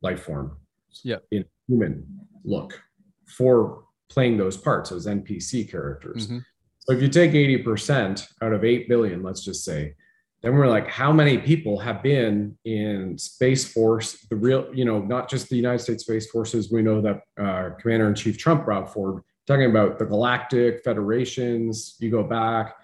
life 0.03 0.23
form 0.23 0.59
yeah. 1.05 1.17
in 1.31 1.45
human 1.67 2.05
look 2.45 2.83
for 3.27 3.85
playing 4.11 4.37
those 4.37 4.57
parts, 4.57 4.91
those 4.91 5.07
NPC 5.07 5.71
characters. 5.71 6.27
Mm-hmm. 6.27 6.39
So 6.81 6.93
if 6.93 7.01
you 7.03 7.09
take 7.09 7.33
80% 7.33 8.27
out 8.43 8.53
of 8.53 8.65
8 8.65 8.89
billion, 8.89 9.23
let's 9.23 9.45
just 9.45 9.65
say, 9.65 9.95
then 10.43 10.57
we're 10.57 10.67
like, 10.67 10.89
how 10.89 11.13
many 11.13 11.39
people 11.39 11.79
have 11.79 12.03
been 12.03 12.57
in 12.65 13.17
Space 13.19 13.71
Force, 13.71 14.27
the 14.31 14.37
real, 14.37 14.69
you 14.75 14.87
know, 14.87 15.01
not 15.01 15.29
just 15.29 15.49
the 15.51 15.57
United 15.57 15.81
States 15.81 16.05
Space 16.05 16.31
Forces, 16.31 16.73
we 16.73 16.83
know 16.83 17.01
that 17.03 17.21
uh, 17.39 17.71
Commander 17.79 18.09
in 18.09 18.15
Chief 18.15 18.39
Trump 18.39 18.65
brought 18.65 18.93
forward, 18.93 19.23
talking 19.47 19.71
about 19.71 19.99
the 19.99 20.07
galactic 20.07 20.83
federations, 20.83 21.97
you 22.01 22.11
go 22.11 22.25
back 22.25 22.75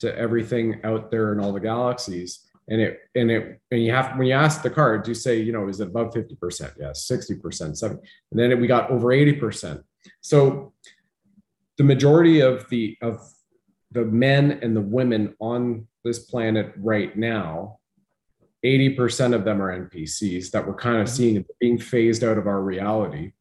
to 0.00 0.14
everything 0.18 0.80
out 0.82 1.10
there 1.10 1.32
in 1.32 1.40
all 1.40 1.52
the 1.52 1.60
galaxies 1.60 2.45
and 2.68 2.80
it 2.80 3.00
and 3.14 3.30
it 3.30 3.60
and 3.70 3.84
you 3.84 3.92
have 3.92 4.16
when 4.16 4.26
you 4.26 4.32
ask 4.32 4.62
the 4.62 4.70
cards 4.70 5.08
you 5.08 5.14
say 5.14 5.40
you 5.40 5.52
know 5.52 5.68
is 5.68 5.80
it 5.80 5.88
above 5.88 6.12
50% 6.12 6.74
yes 6.78 7.08
60% 7.10 7.76
70 7.76 8.00
and 8.30 8.40
then 8.40 8.60
we 8.60 8.66
got 8.66 8.90
over 8.90 9.08
80% 9.08 9.82
so 10.20 10.72
the 11.78 11.84
majority 11.84 12.40
of 12.40 12.68
the 12.70 12.96
of 13.02 13.20
the 13.92 14.04
men 14.04 14.58
and 14.62 14.76
the 14.76 14.80
women 14.80 15.34
on 15.40 15.86
this 16.04 16.18
planet 16.18 16.72
right 16.78 17.16
now 17.16 17.78
80% 18.64 19.34
of 19.34 19.44
them 19.44 19.62
are 19.62 19.88
npcs 19.88 20.50
that 20.50 20.66
we're 20.66 20.74
kind 20.74 20.96
of 20.96 21.06
mm-hmm. 21.06 21.16
seeing 21.16 21.44
being 21.60 21.78
phased 21.78 22.24
out 22.24 22.38
of 22.38 22.46
our 22.46 22.62
reality 22.62 23.32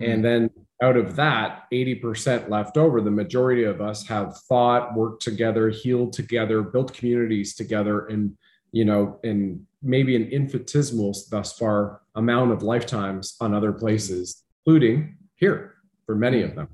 and 0.00 0.14
mm-hmm. 0.14 0.22
then 0.22 0.50
out 0.82 0.96
of 0.96 1.14
that 1.14 1.66
80% 1.72 2.48
left 2.48 2.76
over 2.76 3.00
the 3.00 3.10
majority 3.10 3.62
of 3.62 3.80
us 3.80 4.04
have 4.08 4.36
thought 4.48 4.96
worked 4.96 5.22
together 5.22 5.70
healed 5.70 6.12
together 6.12 6.62
built 6.62 6.92
communities 6.92 7.54
together 7.54 8.06
and 8.06 8.36
you 8.72 8.84
know, 8.84 9.20
and 9.22 9.64
maybe 9.82 10.16
an 10.16 10.24
infinitesimal 10.24 11.14
thus 11.30 11.56
far 11.58 12.00
amount 12.14 12.52
of 12.52 12.62
lifetimes 12.62 13.36
on 13.40 13.54
other 13.54 13.72
places, 13.72 14.42
including 14.64 15.16
here 15.36 15.74
for 16.06 16.14
many 16.14 16.42
of 16.42 16.54
them. 16.54 16.68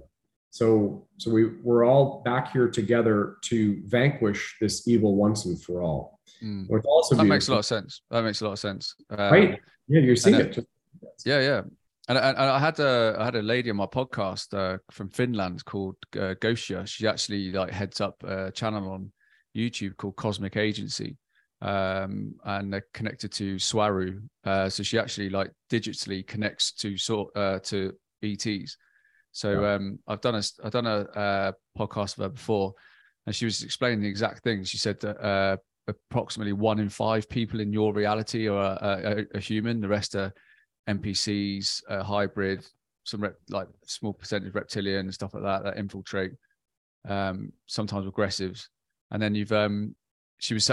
So, 0.51 1.07
so 1.19 1.31
we 1.31 1.47
we're 1.63 1.85
all 1.85 2.23
back 2.25 2.53
here 2.53 2.69
together 2.69 3.37
to 3.43 3.83
vanquish 3.87 4.57
this 4.61 4.89
evil 4.89 5.15
once 5.15 5.45
and 5.45 5.61
for 5.63 5.83
all. 5.83 6.21
Mm. 6.43 6.69
Which 6.69 6.85
also 6.85 7.17
that 7.17 7.25
makes 7.25 7.49
a 7.49 7.53
lot 7.53 7.59
of 7.59 7.67
sense. 7.67 8.03
That 8.11 8.23
makes 8.23 8.41
a 8.41 8.45
lot 8.45 8.53
of 8.53 8.59
sense. 8.59 8.95
Um, 9.11 9.19
right? 9.33 9.61
Yeah, 9.89 10.01
you're 10.01 10.17
seeing 10.17 10.37
it. 10.37 10.59
yeah, 11.25 11.41
yeah. 11.41 11.63
and, 12.09 12.19
and, 12.19 12.37
I 12.39 12.59
had 12.59 12.79
a 12.81 13.17
I 13.19 13.25
had 13.25 13.37
a 13.37 13.43
lady 13.43 13.71
on 13.71 13.77
my 13.77 13.87
podcast 13.87 14.55
uh, 14.55 14.79
from 14.91 15.11
Finland 15.11 15.65
called 15.65 15.97
uh, 16.19 16.35
Gosia. 16.41 16.87
She 16.87 17.07
actually 17.07 17.53
like 17.53 17.71
heads 17.71 18.01
up 18.01 18.23
a 18.25 18.51
channel 18.51 18.91
on 18.91 19.13
YouTube 19.57 19.97
called 19.97 20.17
Cosmic 20.17 20.57
Agency, 20.57 21.17
um, 21.61 22.35
and 22.45 22.73
they're 22.73 22.87
connected 22.95 23.33
to 23.33 23.57
Swaruu. 23.57 24.23
Uh, 24.45 24.69
so 24.69 24.83
she 24.83 24.99
actually 24.99 25.31
like 25.31 25.51
digitally 25.71 26.27
connects 26.27 26.73
to 26.73 26.97
sort 26.97 27.37
uh, 27.37 27.59
to 27.61 27.93
ETs. 28.23 28.77
So 29.33 29.65
um, 29.65 29.99
I've 30.07 30.21
done 30.21 30.37
a 30.37 30.43
I've 30.65 30.73
done 30.73 30.87
a, 30.87 31.07
a, 31.15 31.55
podcast 31.79 32.19
of 32.19 32.25
her 32.25 32.29
before, 32.29 32.75
and 33.27 33.35
she 33.35 33.45
was 33.45 33.63
explaining 33.63 34.01
the 34.01 34.09
exact 34.09 34.43
thing. 34.43 34.65
She 34.65 34.79
said 34.79 35.01
that 35.01 35.21
uh, 35.25 35.57
approximately 35.87 36.53
one 36.53 36.79
in 36.79 36.89
five 36.89 37.29
people 37.29 37.61
in 37.61 37.73
your 37.73 37.93
reality 37.93 38.49
are 38.49 38.79
a, 38.81 39.27
a, 39.35 39.37
a 39.37 39.41
human. 39.41 39.81
The 39.81 39.89
rest 39.89 40.15
are 40.15 40.33
NPCs, 40.89 41.83
uh, 41.89 42.03
hybrid, 42.03 42.67
some 43.05 43.21
rep, 43.21 43.37
like 43.51 43.69
small 43.85 44.13
percentage 44.13 44.55
reptilian 44.55 45.01
and 45.01 45.15
stuff 45.15 45.35
like 45.35 45.43
that 45.43 45.65
that 45.65 45.79
infiltrate. 45.79 46.33
Um, 47.09 47.53
sometimes 47.67 48.07
aggressives, 48.07 48.67
and 49.11 49.23
then 49.23 49.35
you've 49.35 49.53
um, 49.53 49.95
she 50.39 50.55
was 50.55 50.71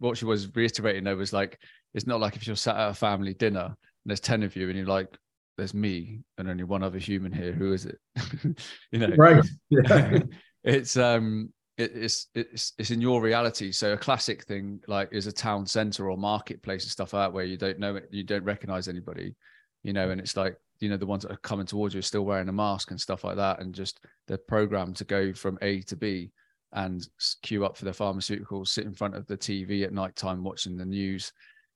what 0.00 0.18
she 0.18 0.24
was 0.24 0.54
reiterating 0.54 1.04
though 1.04 1.16
was 1.16 1.32
like 1.32 1.58
it's 1.94 2.06
not 2.06 2.20
like 2.20 2.34
if 2.34 2.46
you're 2.46 2.56
sat 2.56 2.76
at 2.76 2.90
a 2.90 2.94
family 2.94 3.34
dinner 3.34 3.64
and 3.64 3.76
there's 4.06 4.20
ten 4.20 4.42
of 4.42 4.56
you 4.56 4.68
and 4.68 4.76
you're 4.76 4.86
like 4.86 5.16
there's 5.60 5.74
me 5.74 6.22
and 6.38 6.48
only 6.48 6.64
one 6.64 6.82
other 6.82 6.98
human 6.98 7.30
here. 7.30 7.52
Who 7.52 7.74
is 7.74 7.84
it? 7.84 7.98
you 8.90 8.98
know, 8.98 9.14
right? 9.16 9.44
Yeah. 9.70 10.20
it's 10.64 10.96
um, 10.96 11.52
it, 11.76 11.92
it's 11.94 12.28
it's 12.34 12.72
it's 12.78 12.90
in 12.90 13.00
your 13.02 13.20
reality. 13.20 13.70
So 13.70 13.92
a 13.92 13.98
classic 13.98 14.44
thing 14.44 14.80
like 14.88 15.10
is 15.12 15.26
a 15.26 15.32
town 15.32 15.66
center 15.66 16.10
or 16.10 16.16
marketplace 16.16 16.84
and 16.84 16.90
stuff 16.90 17.12
like 17.12 17.26
that 17.26 17.32
where 17.34 17.44
you 17.44 17.58
don't 17.58 17.78
know 17.78 17.96
it, 17.96 18.08
you 18.10 18.24
don't 18.24 18.44
recognize 18.44 18.88
anybody, 18.88 19.34
you 19.82 19.92
know, 19.92 20.10
and 20.10 20.20
it's 20.20 20.36
like 20.36 20.56
you 20.80 20.88
know 20.88 20.96
the 20.96 21.06
ones 21.06 21.24
that 21.24 21.32
are 21.32 21.38
coming 21.38 21.66
towards 21.66 21.94
you 21.94 21.98
are 21.98 22.02
still 22.02 22.24
wearing 22.24 22.48
a 22.48 22.52
mask 22.52 22.90
and 22.90 23.00
stuff 23.00 23.22
like 23.22 23.36
that, 23.36 23.60
and 23.60 23.74
just 23.74 24.00
they're 24.28 24.38
programmed 24.38 24.96
to 24.96 25.04
go 25.04 25.34
from 25.34 25.58
A 25.60 25.82
to 25.82 25.96
B 25.96 26.32
and 26.72 27.06
queue 27.42 27.64
up 27.64 27.76
for 27.76 27.84
the 27.84 27.90
pharmaceuticals, 27.90 28.68
sit 28.68 28.84
in 28.84 28.94
front 28.94 29.16
of 29.16 29.26
the 29.26 29.36
TV 29.36 29.84
at 29.84 29.92
night 29.92 30.14
time 30.14 30.44
watching 30.44 30.76
the 30.76 30.84
news, 30.84 31.32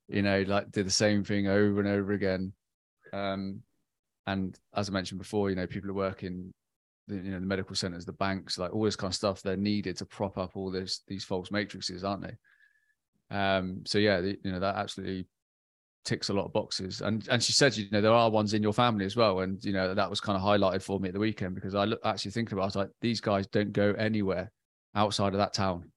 you 0.09 0.23
know, 0.23 0.43
like 0.47 0.71
do 0.71 0.83
the 0.83 0.91
same 0.91 1.25
thing 1.25 1.49
over 1.49 1.81
and 1.81 1.89
over 1.89 2.13
again. 2.13 2.53
Um, 3.13 3.61
and 4.27 4.59
as 4.75 4.89
I 4.89 4.93
mentioned 4.93 5.19
before, 5.19 5.51
you 5.51 5.57
know, 5.57 5.67
people 5.67 5.91
are 5.91 5.95
working, 5.95 6.53
you 7.09 7.17
know, 7.17 7.41
the 7.41 7.47
medical 7.47 7.75
centers, 7.75 8.05
the 8.05 8.13
banks, 8.13 8.59
like 8.59 8.73
all 8.73 8.85
this 8.85 8.97
kind 8.97 9.11
of 9.11 9.17
stuff. 9.17 9.43
They're 9.43 9.57
needed 9.57 9.97
to 9.99 10.07
prop 10.07 10.39
up 10.39 10.57
all 10.57 10.71
this 10.71 11.03
these 11.09 11.25
false 11.25 11.51
matrices, 11.51 12.05
aren't 12.05 12.23
they? 12.23 13.37
Um, 13.37 13.83
so 13.85 13.99
yeah, 13.99 14.21
the, 14.21 14.39
you 14.43 14.53
know, 14.53 14.61
that 14.61 14.77
absolutely 14.77 15.27
ticks 16.05 16.29
a 16.29 16.33
lot 16.33 16.47
of 16.47 16.53
boxes. 16.53 17.01
And 17.01 17.27
and 17.29 17.43
she 17.43 17.53
said, 17.53 17.77
you 17.77 17.87
know, 17.91 18.01
there 18.01 18.13
are 18.13 18.31
ones 18.31 18.55
in 18.55 18.63
your 18.63 18.73
family 18.73 19.05
as 19.05 19.17
well. 19.17 19.41
And 19.41 19.63
you 19.65 19.73
know, 19.73 19.93
that 19.93 20.09
was 20.09 20.21
kind 20.21 20.37
of 20.37 20.43
highlighted 20.43 20.83
for 20.83 21.01
me 21.01 21.09
at 21.09 21.15
the 21.15 21.21
weekend 21.21 21.57
because 21.57 21.75
I 21.75 21.85
look, 21.85 22.01
actually 22.05 22.31
thinking 22.31 22.55
about, 22.55 22.63
it, 22.63 22.65
I 22.65 22.69
was 22.69 22.77
like, 22.77 22.91
these 23.01 23.21
guys 23.21 23.47
don't 23.49 23.73
go 23.73 23.93
anywhere 23.99 24.51
outside 24.95 25.33
of 25.33 25.39
that 25.39 25.53
town. 25.53 25.91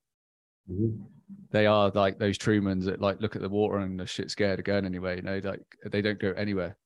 Mm-hmm. 0.70 1.04
They 1.52 1.66
are 1.66 1.89
like 1.93 2.20
those 2.20 2.38
Trumans 2.38 2.86
that 2.86 3.02
like 3.02 3.22
look 3.22 3.36
at 3.36 3.41
the 3.41 3.50
water 3.50 3.78
and 3.78 4.00
the 4.00 4.06
shit 4.06 4.32
scared 4.32 4.60
of 4.60 4.66
going 4.66 4.86
anywhere. 4.86 5.16
You 5.16 5.22
know, 5.22 5.41
like 5.43 5.62
they 5.86 6.02
don't 6.02 6.20
go 6.20 6.32
anywhere. 6.32 6.78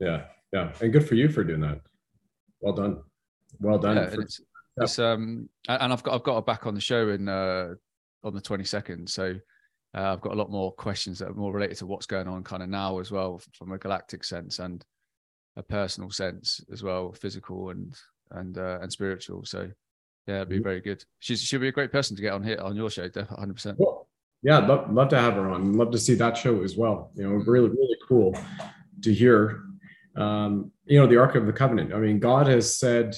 Yeah, 0.00 0.24
yeah, 0.52 0.72
and 0.80 0.92
good 0.92 1.06
for 1.06 1.14
you 1.14 1.28
for 1.28 1.44
doing 1.44 1.60
that. 1.60 1.80
Well 2.60 2.74
done, 2.74 3.02
well 3.60 3.78
done. 3.78 3.96
Yeah, 3.96 4.08
for, 4.08 4.22
it's, 4.22 4.40
yeah. 4.78 4.84
it's, 4.84 4.98
um, 4.98 5.48
and 5.68 5.92
I've 5.92 6.02
got 6.02 6.14
I've 6.14 6.22
got 6.22 6.36
her 6.36 6.42
back 6.42 6.66
on 6.66 6.74
the 6.74 6.80
show 6.80 7.10
in 7.10 7.28
uh 7.28 7.74
on 8.24 8.34
the 8.34 8.40
twenty 8.40 8.64
second, 8.64 9.08
so 9.10 9.34
uh, 9.94 10.12
I've 10.12 10.20
got 10.20 10.32
a 10.32 10.36
lot 10.36 10.50
more 10.50 10.72
questions 10.72 11.18
that 11.18 11.28
are 11.28 11.34
more 11.34 11.52
related 11.52 11.76
to 11.78 11.86
what's 11.86 12.06
going 12.06 12.28
on 12.28 12.42
kind 12.44 12.62
of 12.62 12.68
now 12.68 12.98
as 12.98 13.10
well 13.10 13.40
from 13.52 13.72
a 13.72 13.78
galactic 13.78 14.24
sense 14.24 14.58
and 14.58 14.84
a 15.56 15.62
personal 15.62 16.10
sense 16.10 16.60
as 16.72 16.82
well, 16.82 17.12
physical 17.12 17.70
and 17.70 17.94
and 18.30 18.56
uh, 18.56 18.78
and 18.80 18.90
spiritual. 18.90 19.44
So 19.44 19.68
yeah, 20.30 20.36
it'd 20.36 20.48
be 20.48 20.56
mm-hmm. 20.56 20.64
very 20.64 20.80
good. 20.80 21.04
She's 21.18 21.42
she'll 21.42 21.60
be 21.60 21.68
a 21.68 21.72
great 21.72 21.92
person 21.92 22.16
to 22.16 22.22
get 22.22 22.32
on 22.32 22.42
here 22.42 22.58
on 22.60 22.76
your 22.76 22.90
show, 22.90 23.08
hundred 23.30 23.54
percent. 23.54 23.78
Yeah, 24.42 24.58
love, 24.58 24.90
love 24.90 25.08
to 25.10 25.20
have 25.20 25.34
her 25.34 25.50
on. 25.50 25.74
Love 25.74 25.90
to 25.90 25.98
see 25.98 26.14
that 26.14 26.36
show 26.36 26.62
as 26.62 26.76
well. 26.76 27.10
You 27.14 27.24
know, 27.24 27.30
really 27.30 27.68
really 27.68 27.96
cool 28.08 28.34
to 29.02 29.12
hear 29.12 29.62
um, 30.16 30.72
you 30.84 30.98
know, 30.98 31.06
the 31.06 31.16
Ark 31.18 31.34
of 31.34 31.46
the 31.46 31.52
Covenant. 31.52 31.92
I 31.94 31.98
mean, 31.98 32.18
God 32.18 32.46
has 32.46 32.76
said 32.76 33.16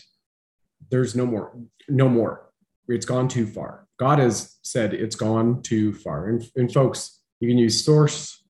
there's 0.90 1.14
no 1.14 1.26
more, 1.26 1.56
no 1.88 2.08
more. 2.08 2.50
It's 2.88 3.06
gone 3.06 3.28
too 3.28 3.46
far. 3.46 3.86
God 3.98 4.18
has 4.18 4.58
said 4.62 4.92
it's 4.92 5.16
gone 5.16 5.62
too 5.62 5.92
far. 5.92 6.28
And, 6.28 6.44
and 6.56 6.72
folks, 6.72 7.20
you 7.40 7.48
can 7.48 7.58
use 7.58 7.84
source, 7.84 8.44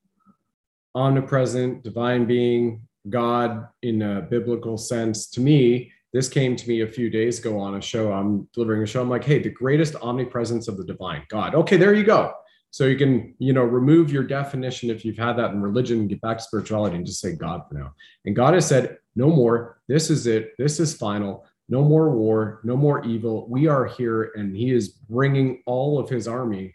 omnipresent, 0.94 1.84
divine 1.84 2.26
being, 2.26 2.88
God 3.08 3.68
in 3.82 4.02
a 4.02 4.22
biblical 4.22 4.78
sense. 4.78 5.28
To 5.30 5.40
me, 5.40 5.92
this 6.12 6.28
came 6.28 6.56
to 6.56 6.68
me 6.68 6.82
a 6.82 6.86
few 6.86 7.10
days 7.10 7.38
ago 7.38 7.58
on 7.58 7.76
a 7.76 7.80
show. 7.80 8.12
I'm 8.12 8.48
delivering 8.52 8.82
a 8.82 8.86
show. 8.86 9.00
I'm 9.00 9.08
like, 9.08 9.24
hey, 9.24 9.38
the 9.38 9.50
greatest 9.50 9.96
omnipresence 10.02 10.68
of 10.68 10.76
the 10.76 10.84
divine, 10.84 11.22
God. 11.28 11.54
Okay, 11.54 11.76
there 11.76 11.94
you 11.94 12.04
go. 12.04 12.34
So 12.70 12.86
you 12.86 12.96
can, 12.96 13.34
you 13.38 13.52
know, 13.52 13.64
remove 13.64 14.10
your 14.10 14.22
definition 14.22 14.88
if 14.88 15.04
you've 15.04 15.18
had 15.18 15.34
that 15.34 15.50
in 15.50 15.60
religion, 15.60 16.08
get 16.08 16.20
back 16.22 16.38
to 16.38 16.42
spirituality 16.42 16.96
and 16.96 17.04
just 17.04 17.20
say 17.20 17.34
God 17.34 17.62
for 17.68 17.74
now. 17.74 17.92
And 18.24 18.34
God 18.34 18.54
has 18.54 18.66
said, 18.66 18.98
no 19.14 19.28
more. 19.28 19.80
This 19.88 20.10
is 20.10 20.26
it. 20.26 20.52
This 20.56 20.80
is 20.80 20.94
final. 20.94 21.46
No 21.68 21.82
more 21.82 22.10
war, 22.10 22.60
no 22.64 22.76
more 22.76 23.04
evil. 23.04 23.46
We 23.48 23.66
are 23.66 23.86
here, 23.86 24.32
and 24.34 24.56
He 24.56 24.72
is 24.72 24.88
bringing 24.88 25.62
all 25.66 25.98
of 25.98 26.08
His 26.08 26.26
army 26.28 26.74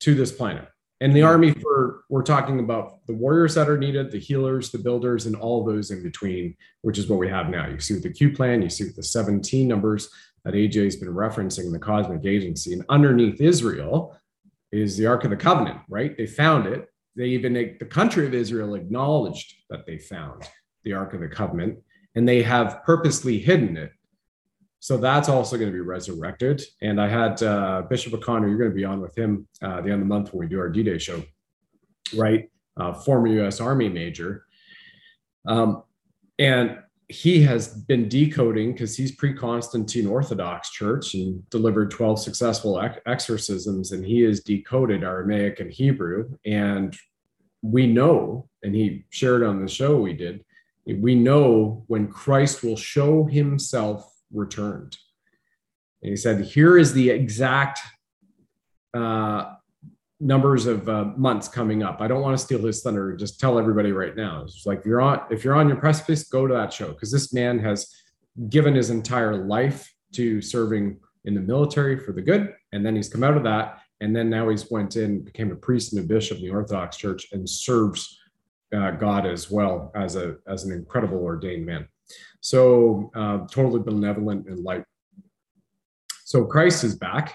to 0.00 0.14
this 0.14 0.32
planet. 0.32 0.68
And 1.00 1.14
the 1.14 1.22
army 1.22 1.52
for 1.52 2.04
we're 2.10 2.22
talking 2.22 2.60
about 2.60 3.06
the 3.06 3.14
warriors 3.14 3.54
that 3.54 3.70
are 3.70 3.78
needed, 3.78 4.10
the 4.10 4.18
healers, 4.18 4.70
the 4.70 4.78
builders, 4.78 5.26
and 5.26 5.34
all 5.34 5.64
those 5.64 5.90
in 5.90 6.02
between, 6.02 6.56
which 6.82 6.98
is 6.98 7.08
what 7.08 7.18
we 7.18 7.28
have 7.28 7.48
now. 7.48 7.66
You 7.66 7.80
see 7.80 7.94
with 7.94 8.02
the 8.02 8.12
Q 8.12 8.32
plan, 8.32 8.60
you 8.62 8.68
see 8.68 8.84
with 8.84 8.96
the 8.96 9.02
17 9.02 9.66
numbers 9.66 10.10
that 10.44 10.54
AJ 10.54 10.84
has 10.84 10.96
been 10.96 11.08
referencing 11.08 11.66
in 11.66 11.72
the 11.72 11.78
cosmic 11.78 12.24
agency, 12.26 12.72
and 12.72 12.84
underneath 12.88 13.40
Israel 13.40 14.16
is 14.72 14.96
the 14.96 15.06
Ark 15.06 15.24
of 15.24 15.30
the 15.30 15.36
Covenant, 15.36 15.80
right? 15.88 16.16
They 16.16 16.26
found 16.26 16.66
it. 16.66 16.88
They 17.16 17.26
even, 17.26 17.54
the 17.54 17.86
country 17.86 18.26
of 18.26 18.34
Israel 18.34 18.74
acknowledged 18.74 19.54
that 19.68 19.86
they 19.86 19.98
found 19.98 20.48
the 20.84 20.92
Ark 20.92 21.12
of 21.14 21.20
the 21.20 21.28
Covenant 21.28 21.78
and 22.14 22.28
they 22.28 22.42
have 22.42 22.82
purposely 22.84 23.38
hidden 23.38 23.76
it. 23.76 23.92
So 24.80 24.96
that's 24.96 25.28
also 25.28 25.56
going 25.56 25.68
to 25.68 25.74
be 25.74 25.80
resurrected. 25.80 26.62
And 26.80 27.00
I 27.00 27.06
had 27.06 27.42
uh, 27.42 27.82
Bishop 27.82 28.14
O'Connor, 28.14 28.48
you're 28.48 28.58
going 28.58 28.70
to 28.70 28.74
be 28.76 28.84
on 28.84 29.00
with 29.00 29.16
him 29.16 29.46
uh, 29.62 29.76
at 29.76 29.84
the 29.84 29.90
end 29.90 30.00
of 30.02 30.08
the 30.08 30.14
month 30.14 30.32
when 30.32 30.40
we 30.40 30.48
do 30.48 30.58
our 30.58 30.70
D 30.70 30.82
Day 30.82 30.96
show, 30.96 31.22
right? 32.14 32.50
Uh, 32.78 32.94
former 32.94 33.28
US 33.44 33.60
Army 33.60 33.90
major. 33.90 34.46
Um, 35.46 35.82
and 36.38 36.78
he 37.08 37.42
has 37.42 37.68
been 37.68 38.08
decoding 38.08 38.72
because 38.72 38.96
he's 38.96 39.12
pre-Constantine 39.12 40.06
Orthodox 40.06 40.70
Church 40.70 41.12
and 41.14 41.48
delivered 41.50 41.90
12 41.90 42.20
successful 42.20 42.80
ex- 42.80 43.00
exorcisms, 43.04 43.92
and 43.92 44.04
he 44.04 44.20
has 44.22 44.40
decoded 44.40 45.02
Aramaic 45.02 45.60
and 45.60 45.70
Hebrew. 45.70 46.38
And 46.46 46.96
we 47.62 47.86
know, 47.86 48.48
and 48.62 48.74
he 48.74 49.04
shared 49.10 49.42
on 49.42 49.60
the 49.60 49.68
show 49.68 49.96
we 50.00 50.14
did, 50.14 50.44
we 50.86 51.14
know 51.14 51.84
when 51.88 52.08
Christ 52.08 52.62
will 52.62 52.76
show 52.76 53.24
himself 53.24 54.10
returned. 54.32 54.96
And 56.02 56.10
he 56.10 56.16
said, 56.16 56.44
Here 56.44 56.78
is 56.78 56.92
the 56.92 57.10
exact 57.10 57.80
uh, 58.94 59.54
numbers 60.20 60.66
of 60.66 60.88
uh, 60.88 61.04
months 61.16 61.48
coming 61.48 61.82
up. 61.82 62.00
I 62.00 62.08
don't 62.08 62.20
want 62.20 62.38
to 62.38 62.44
steal 62.44 62.60
his 62.60 62.82
thunder. 62.82 63.16
Just 63.16 63.40
tell 63.40 63.58
everybody 63.58 63.92
right 63.92 64.14
now. 64.14 64.42
It's 64.42 64.66
like 64.66 64.80
if 64.80 64.86
you're 64.86 65.00
on 65.00 65.22
if 65.30 65.44
you're 65.44 65.54
on 65.54 65.68
your 65.68 65.78
precipice, 65.78 66.24
go 66.24 66.46
to 66.46 66.54
that 66.54 66.72
show 66.72 66.88
because 66.88 67.10
this 67.10 67.32
man 67.32 67.58
has 67.58 67.92
given 68.48 68.74
his 68.74 68.90
entire 68.90 69.46
life 69.46 69.92
to 70.12 70.40
serving 70.40 70.98
in 71.24 71.34
the 71.34 71.40
military 71.40 71.98
for 71.98 72.12
the 72.12 72.22
good, 72.22 72.54
and 72.72 72.84
then 72.84 72.96
he's 72.96 73.08
come 73.08 73.24
out 73.24 73.36
of 73.36 73.42
that, 73.44 73.80
and 74.00 74.14
then 74.14 74.30
now 74.30 74.48
he's 74.48 74.70
went 74.70 74.96
in, 74.96 75.22
became 75.22 75.52
a 75.52 75.56
priest 75.56 75.92
and 75.92 76.02
a 76.02 76.06
bishop 76.06 76.38
in 76.38 76.44
the 76.44 76.50
Orthodox 76.50 76.96
Church, 76.96 77.28
and 77.32 77.48
serves 77.48 78.18
uh, 78.74 78.92
God 78.92 79.26
as 79.26 79.50
well 79.50 79.90
as 79.94 80.16
a 80.16 80.36
as 80.46 80.64
an 80.64 80.72
incredible 80.72 81.18
ordained 81.18 81.66
man. 81.66 81.88
So 82.40 83.10
uh, 83.14 83.46
totally 83.46 83.80
benevolent 83.80 84.46
and 84.48 84.60
light. 84.60 84.84
So 86.24 86.44
Christ 86.44 86.84
is 86.84 86.94
back. 86.94 87.34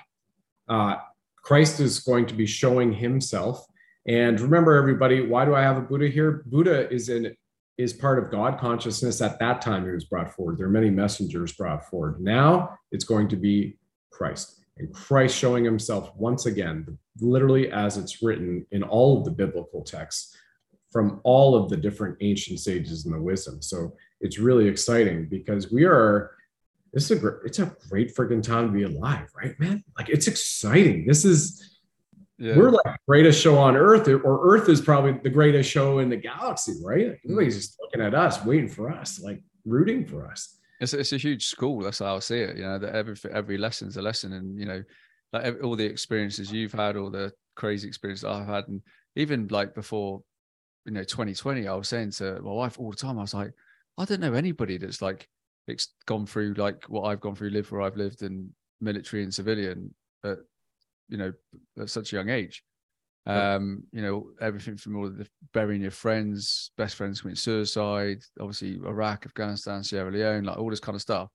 Uh, 0.67 0.95
Christ 1.37 1.79
is 1.79 1.99
going 1.99 2.25
to 2.27 2.33
be 2.33 2.45
showing 2.45 2.91
himself. 2.91 3.65
And 4.07 4.39
remember, 4.39 4.75
everybody, 4.75 5.25
why 5.25 5.45
do 5.45 5.53
I 5.55 5.61
have 5.61 5.77
a 5.77 5.81
Buddha 5.81 6.07
here? 6.07 6.43
Buddha 6.47 6.91
is 6.91 7.09
in 7.09 7.35
is 7.77 7.91
part 7.91 8.17
of 8.17 8.31
God 8.31 8.57
consciousness 8.57 9.21
at 9.21 9.37
that 9.39 9.61
time 9.61 9.83
he 9.83 9.91
was 9.91 10.05
brought 10.05 10.33
forward. 10.33 10.57
There 10.57 10.67
are 10.67 10.69
many 10.69 10.89
messengers 10.89 11.51
brought 11.51 11.89
forward. 11.89 12.21
Now 12.21 12.77
it's 12.91 13.03
going 13.03 13.27
to 13.29 13.35
be 13.35 13.77
Christ. 14.11 14.61
And 14.77 14.93
Christ 14.93 15.37
showing 15.37 15.65
himself 15.65 16.15
once 16.15 16.45
again, 16.45 16.97
literally 17.19 17.71
as 17.71 17.97
it's 17.97 18.21
written 18.23 18.65
in 18.71 18.83
all 18.83 19.17
of 19.17 19.25
the 19.25 19.31
biblical 19.31 19.83
texts 19.83 20.35
from 20.91 21.19
all 21.23 21.55
of 21.55 21.69
the 21.69 21.75
different 21.75 22.15
ancient 22.21 22.59
sages 22.59 23.05
and 23.05 23.13
the 23.13 23.21
wisdom. 23.21 23.61
So 23.61 23.93
it's 24.21 24.39
really 24.39 24.67
exciting 24.67 25.27
because 25.29 25.71
we 25.71 25.85
are 25.85 26.31
this 26.93 27.11
is 27.11 27.17
a 27.17 27.19
great, 27.19 27.35
it's 27.43 27.59
a 27.59 27.75
great 27.89 28.15
freaking 28.15 28.41
time 28.41 28.67
to 28.67 28.71
be 28.71 28.83
alive, 28.83 29.27
right, 29.35 29.59
man? 29.59 29.83
Like 29.97 30.07
it's 30.07 30.27
exciting. 30.27 31.05
This 31.05 31.25
is 31.25 31.75
yeah. 32.37 32.55
we're 32.55 32.69
like 32.69 32.99
greatest 33.07 33.41
show 33.41 33.57
on 33.57 33.75
earth 33.75 34.07
or 34.07 34.55
earth 34.55 34.67
is 34.69 34.81
probably 34.81 35.13
the 35.23 35.29
greatest 35.29 35.69
show 35.69 35.99
in 35.99 36.09
the 36.09 36.17
galaxy 36.17 36.73
right 36.83 37.07
like, 37.07 37.15
mm. 37.15 37.19
everybody's 37.25 37.55
just 37.55 37.79
looking 37.81 38.01
at 38.01 38.13
us 38.13 38.43
waiting 38.43 38.67
for 38.67 38.91
us 38.91 39.21
like 39.21 39.41
rooting 39.65 40.05
for 40.05 40.27
us 40.27 40.57
it's, 40.81 40.93
it's 40.93 41.13
a 41.13 41.17
huge 41.17 41.47
school 41.47 41.81
that's 41.81 41.99
how 41.99 42.15
i 42.15 42.19
see 42.19 42.39
it 42.39 42.57
you 42.57 42.63
know 42.63 42.77
that 42.77 42.93
every 42.93 43.15
every 43.31 43.57
lesson's 43.57 43.97
a 43.97 44.01
lesson 44.01 44.33
and 44.33 44.59
you 44.59 44.65
know 44.65 44.83
like 45.31 45.43
every, 45.43 45.61
all 45.61 45.75
the 45.75 45.85
experiences 45.85 46.51
you've 46.51 46.73
had 46.73 46.97
all 46.97 47.09
the 47.09 47.31
crazy 47.55 47.87
experiences 47.87 48.25
i've 48.25 48.47
had 48.47 48.67
and 48.67 48.81
even 49.15 49.47
like 49.47 49.73
before 49.73 50.21
you 50.85 50.91
know 50.91 51.03
2020 51.03 51.67
i 51.67 51.73
was 51.73 51.87
saying 51.87 52.11
to 52.11 52.41
my 52.41 52.51
wife 52.51 52.79
all 52.79 52.91
the 52.91 52.97
time 52.97 53.17
i 53.17 53.21
was 53.21 53.33
like 53.33 53.53
i 53.97 54.05
don't 54.05 54.19
know 54.21 54.33
anybody 54.33 54.77
that's 54.77 55.01
like 55.01 55.27
it's 55.67 55.93
gone 56.05 56.25
through 56.25 56.53
like 56.55 56.85
what 56.85 57.03
i've 57.03 57.21
gone 57.21 57.35
through 57.35 57.49
lived 57.49 57.71
where 57.71 57.81
i've 57.81 57.97
lived 57.97 58.21
in 58.21 58.49
military 58.81 59.23
and 59.23 59.33
civilian 59.33 59.93
at 60.23 60.37
you 61.09 61.17
know 61.17 61.33
at 61.79 61.89
such 61.89 62.13
a 62.13 62.15
young 62.15 62.29
age. 62.29 62.63
Um 63.27 63.83
you 63.91 64.03
know 64.03 64.27
everything 64.39 64.77
from 64.77 64.97
all 64.97 65.07
of 65.07 65.17
the 65.17 65.27
burying 65.51 65.81
your 65.81 65.89
friends 65.89 66.71
best 66.77 66.95
friends 66.95 67.21
committing 67.21 67.37
suicide 67.37 68.19
obviously 68.39 68.75
iraq 68.75 69.25
afghanistan 69.25 69.83
sierra 69.83 70.11
leone 70.11 70.43
like 70.43 70.57
all 70.57 70.69
this 70.69 70.79
kind 70.79 70.95
of 70.95 71.01
stuff. 71.01 71.29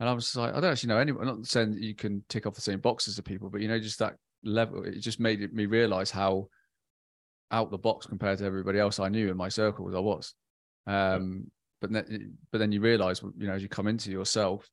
And 0.00 0.08
i 0.08 0.12
was 0.12 0.34
like 0.34 0.54
i 0.54 0.60
don't 0.60 0.72
actually 0.72 0.88
know 0.88 0.98
anyone 0.98 1.28
I'm 1.28 1.36
not 1.36 1.46
saying 1.46 1.76
you 1.80 1.94
can 1.94 2.24
tick 2.28 2.46
off 2.46 2.54
the 2.54 2.60
same 2.60 2.80
boxes 2.80 3.16
of 3.16 3.24
people 3.24 3.48
but 3.48 3.60
you 3.60 3.68
know 3.68 3.78
just 3.78 4.00
that 4.00 4.16
level 4.42 4.82
it 4.82 4.98
just 4.98 5.20
made 5.20 5.52
me 5.52 5.66
realize 5.66 6.10
how 6.10 6.48
out 7.52 7.70
the 7.70 7.78
box 7.78 8.06
compared 8.06 8.38
to 8.38 8.44
everybody 8.44 8.80
else 8.80 8.98
i 8.98 9.08
knew 9.08 9.30
in 9.30 9.36
my 9.36 9.48
circles 9.48 9.94
i 9.94 10.00
was. 10.00 10.34
Um 10.88 11.50
but 11.84 11.92
then 11.92 12.36
but 12.50 12.58
then 12.58 12.72
you 12.72 12.80
realize 12.80 13.22
you 13.36 13.46
know 13.46 13.52
as 13.52 13.62
you 13.62 13.68
come 13.68 13.86
into 13.86 14.10
yourself 14.10 14.68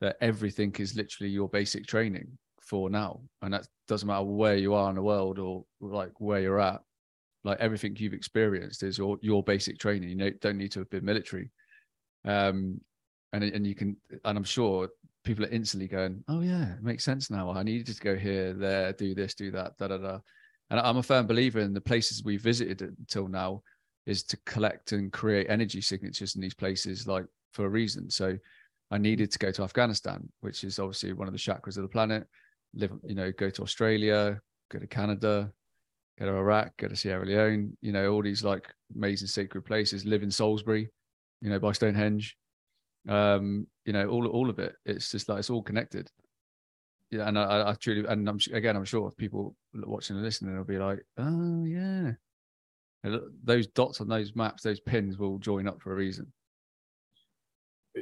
that 0.00 0.16
everything 0.20 0.74
is 0.78 0.96
literally 0.96 1.30
your 1.30 1.48
basic 1.48 1.86
training 1.86 2.26
for 2.60 2.90
now. 2.90 3.20
And 3.42 3.54
that 3.54 3.66
doesn't 3.88 4.06
matter 4.06 4.24
where 4.24 4.56
you 4.56 4.74
are 4.74 4.88
in 4.90 4.96
the 4.96 5.02
world 5.02 5.38
or 5.38 5.64
like 5.80 6.12
where 6.18 6.40
you're 6.40 6.60
at 6.60 6.80
like 7.44 7.58
everything 7.60 7.96
you've 7.96 8.12
experienced 8.12 8.82
is 8.82 8.98
your 8.98 9.18
your 9.22 9.42
basic 9.42 9.78
training. 9.78 10.08
You 10.08 10.16
know, 10.16 10.30
don't 10.40 10.58
need 10.58 10.72
to 10.72 10.80
have 10.80 10.90
been 10.90 11.04
military. 11.04 11.50
Um 12.24 12.80
and 13.32 13.44
and 13.44 13.66
you 13.66 13.74
can 13.74 13.96
and 14.24 14.38
i'm 14.38 14.44
sure 14.44 14.88
people 15.22 15.44
are 15.44 15.50
instantly 15.50 15.86
going 15.86 16.24
oh 16.28 16.40
yeah 16.40 16.74
it 16.74 16.82
makes 16.82 17.04
sense 17.04 17.30
now. 17.30 17.50
I 17.50 17.62
needed 17.62 17.94
to 17.94 18.02
go 18.02 18.16
here 18.16 18.54
there 18.54 18.92
do 18.92 19.14
this 19.14 19.34
do 19.34 19.50
that 19.52 19.76
da 19.78 19.88
da 19.88 19.98
da. 19.98 20.18
And 20.70 20.80
i'm 20.80 20.96
a 20.96 21.02
firm 21.02 21.26
believer 21.26 21.60
in 21.60 21.74
the 21.74 21.80
places 21.80 22.24
we 22.24 22.38
visited 22.38 22.82
until 22.82 23.28
now 23.28 23.62
is 24.08 24.22
to 24.24 24.36
collect 24.46 24.92
and 24.92 25.12
create 25.12 25.46
energy 25.48 25.80
signatures 25.80 26.34
in 26.34 26.40
these 26.40 26.54
places 26.54 27.06
like 27.06 27.24
for 27.52 27.66
a 27.66 27.68
reason 27.68 28.10
so 28.10 28.36
i 28.90 28.98
needed 28.98 29.30
to 29.30 29.38
go 29.38 29.50
to 29.50 29.62
afghanistan 29.62 30.28
which 30.40 30.64
is 30.64 30.78
obviously 30.78 31.12
one 31.12 31.28
of 31.28 31.32
the 31.32 31.38
chakras 31.38 31.76
of 31.76 31.82
the 31.82 31.88
planet 31.88 32.26
live, 32.74 32.92
you 33.04 33.14
know, 33.14 33.32
go 33.32 33.50
to 33.50 33.62
Australia, 33.62 34.40
go 34.70 34.78
to 34.78 34.86
Canada, 34.86 35.52
go 36.18 36.26
to 36.26 36.32
Iraq, 36.32 36.76
go 36.76 36.88
to 36.88 36.96
Sierra 36.96 37.24
Leone, 37.24 37.76
you 37.80 37.92
know, 37.92 38.12
all 38.12 38.22
these 38.22 38.44
like 38.44 38.66
amazing 38.94 39.28
sacred 39.28 39.62
places, 39.62 40.04
live 40.04 40.22
in 40.22 40.30
Salisbury, 40.30 40.88
you 41.40 41.50
know, 41.50 41.58
by 41.58 41.72
Stonehenge. 41.72 42.36
Um, 43.08 43.66
you 43.84 43.92
know, 43.92 44.06
all 44.08 44.26
all 44.26 44.50
of 44.50 44.58
it. 44.58 44.74
It's 44.84 45.10
just 45.10 45.28
like 45.28 45.38
it's 45.38 45.50
all 45.50 45.62
connected. 45.62 46.10
Yeah, 47.10 47.26
and 47.26 47.38
I, 47.38 47.70
I 47.70 47.74
truly, 47.74 48.06
and 48.06 48.28
I'm 48.28 48.38
again, 48.52 48.76
I'm 48.76 48.84
sure 48.84 49.10
people 49.12 49.56
watching 49.72 50.16
and 50.16 50.24
listening 50.24 50.56
will 50.56 50.64
be 50.64 50.78
like, 50.78 50.98
oh 51.16 51.64
yeah, 51.64 52.12
those 53.44 53.66
dots 53.68 54.00
on 54.00 54.08
those 54.08 54.34
maps, 54.34 54.62
those 54.62 54.80
pins 54.80 55.18
will 55.18 55.38
join 55.38 55.68
up 55.68 55.80
for 55.80 55.92
a 55.92 55.96
reason 55.96 56.32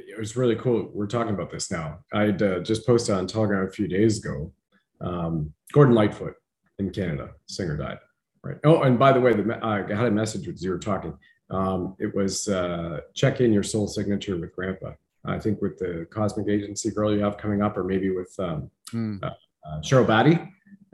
it 0.07 0.17
was 0.17 0.35
really 0.35 0.55
cool. 0.55 0.89
We're 0.93 1.07
talking 1.07 1.33
about 1.33 1.51
this 1.51 1.71
now. 1.71 1.99
I'd 2.13 2.41
uh, 2.41 2.59
just 2.59 2.85
posted 2.85 3.15
on 3.15 3.27
Telegram 3.27 3.67
a 3.67 3.71
few 3.71 3.87
days 3.87 4.23
ago. 4.23 4.53
Um, 5.01 5.53
Gordon 5.73 5.95
Lightfoot 5.95 6.33
in 6.79 6.91
Canada, 6.91 7.31
singer 7.47 7.77
died. 7.77 7.99
Right. 8.43 8.57
Oh, 8.63 8.83
and 8.83 8.99
by 8.99 9.11
the 9.11 9.19
way, 9.19 9.33
the, 9.33 9.59
I 9.63 9.77
had 9.79 10.07
a 10.07 10.11
message 10.11 10.47
as 10.47 10.63
you 10.63 10.71
were 10.71 10.79
talking. 10.79 11.17
Um, 11.49 11.95
it 11.99 12.13
was 12.15 12.47
uh, 12.47 13.01
check 13.13 13.41
in 13.41 13.51
your 13.53 13.63
soul 13.63 13.87
signature 13.87 14.37
with 14.37 14.53
Grandpa. 14.53 14.91
I 15.25 15.39
think 15.39 15.61
with 15.61 15.77
the 15.77 16.07
Cosmic 16.11 16.47
Agency 16.47 16.91
girl 16.91 17.13
you 17.13 17.21
have 17.21 17.37
coming 17.37 17.61
up, 17.61 17.77
or 17.77 17.83
maybe 17.83 18.11
with 18.11 18.33
um, 18.39 18.69
mm. 18.93 19.21
uh, 19.23 19.31
Cheryl 19.81 20.05
Battie. 20.05 20.39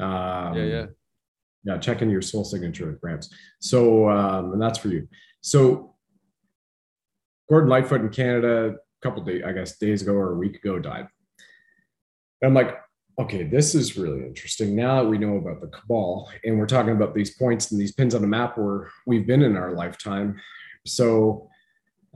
Um, 0.04 0.58
yeah, 0.58 0.64
yeah, 0.64 0.86
yeah. 1.64 1.78
Check 1.78 2.02
in 2.02 2.10
your 2.10 2.22
soul 2.22 2.44
signature 2.44 2.88
with 2.88 3.02
Gramps. 3.02 3.30
So, 3.60 4.10
um, 4.10 4.54
and 4.54 4.62
that's 4.62 4.80
for 4.80 4.90
you. 4.90 5.08
So, 5.42 5.96
Gordon 7.50 7.70
Lightfoot 7.70 8.02
in 8.02 8.10
Canada 8.10 8.76
a 8.76 9.06
couple 9.08 9.24
days, 9.24 9.44
I 9.46 9.52
guess, 9.52 9.78
days 9.78 10.02
ago 10.02 10.14
or 10.14 10.34
a 10.34 10.38
week 10.38 10.56
ago 10.56 10.80
died. 10.80 11.08
And 12.42 12.50
I'm 12.50 12.54
like, 12.54 12.78
okay, 13.20 13.44
this 13.44 13.76
is 13.76 13.98
really 13.98 14.26
interesting. 14.26 14.76
Now 14.76 15.04
that 15.04 15.10
we 15.10 15.18
know 15.18 15.38
about 15.38 15.62
the 15.62 15.68
cabal 15.68 16.32
and 16.44 16.58
we're 16.58 16.66
talking 16.66 16.94
about 16.94 17.14
these 17.14 17.36
points 17.36 17.72
and 17.72 17.80
these 17.80 17.92
pins 17.92 18.16
on 18.16 18.22
the 18.22 18.28
map 18.28 18.58
where 18.58 18.90
we've 19.06 19.28
been 19.28 19.44
in 19.44 19.56
our 19.56 19.74
lifetime. 19.74 20.40
So 20.86 21.50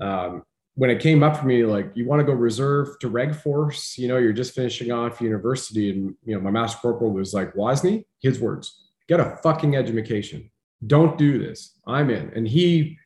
um, 0.01 0.43
when 0.75 0.89
it 0.89 0.99
came 0.99 1.23
up 1.23 1.37
for 1.37 1.45
me, 1.45 1.65
like 1.65 1.91
you 1.95 2.07
want 2.07 2.19
to 2.19 2.25
go 2.25 2.33
reserve 2.33 2.99
to 2.99 3.09
reg 3.09 3.35
force, 3.35 3.97
you 3.97 4.07
know, 4.07 4.17
you're 4.17 4.33
just 4.33 4.55
finishing 4.55 4.91
off 4.91 5.21
university, 5.21 5.89
and 5.89 6.15
you 6.23 6.35
know, 6.35 6.41
my 6.41 6.51
master 6.51 6.77
corporal 6.79 7.11
was 7.11 7.33
like, 7.33 7.53
Wozni, 7.53 8.05
his 8.21 8.39
words, 8.39 8.86
get 9.07 9.19
a 9.19 9.37
fucking 9.43 9.75
education. 9.75 10.49
Don't 10.85 11.17
do 11.17 11.39
this. 11.39 11.79
I'm 11.87 12.09
in. 12.09 12.31
And 12.35 12.47
he, 12.47 12.97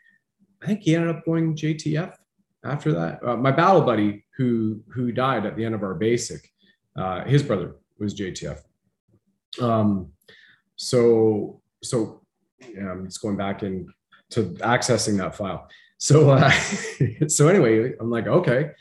I 0.61 0.67
think 0.67 0.81
he 0.81 0.95
ended 0.95 1.15
up 1.15 1.25
going 1.25 1.55
JTF 1.55 2.13
after 2.65 2.91
that. 2.93 3.23
Uh, 3.25 3.37
my 3.37 3.51
battle 3.51 3.81
buddy 3.81 4.25
who 4.37 4.81
who 4.89 5.11
died 5.11 5.45
at 5.45 5.55
the 5.55 5.65
end 5.65 5.75
of 5.75 5.83
our 5.83 5.93
basic, 5.93 6.49
uh, 6.95 7.23
his 7.25 7.43
brother 7.43 7.75
was 7.99 8.13
JTF. 8.15 8.59
Um, 9.61 10.11
so 10.75 11.61
so 11.83 12.21
yeah, 12.59 12.91
I'm 12.91 13.05
just 13.05 13.21
going 13.21 13.37
back 13.37 13.63
in 13.63 13.87
to 14.31 14.43
accessing 14.61 15.17
that 15.17 15.35
file. 15.35 15.67
So 15.97 16.31
uh, 16.31 16.49
so 17.27 17.47
anyway, 17.47 17.93
I'm 17.99 18.09
like 18.09 18.27
okay. 18.27 18.71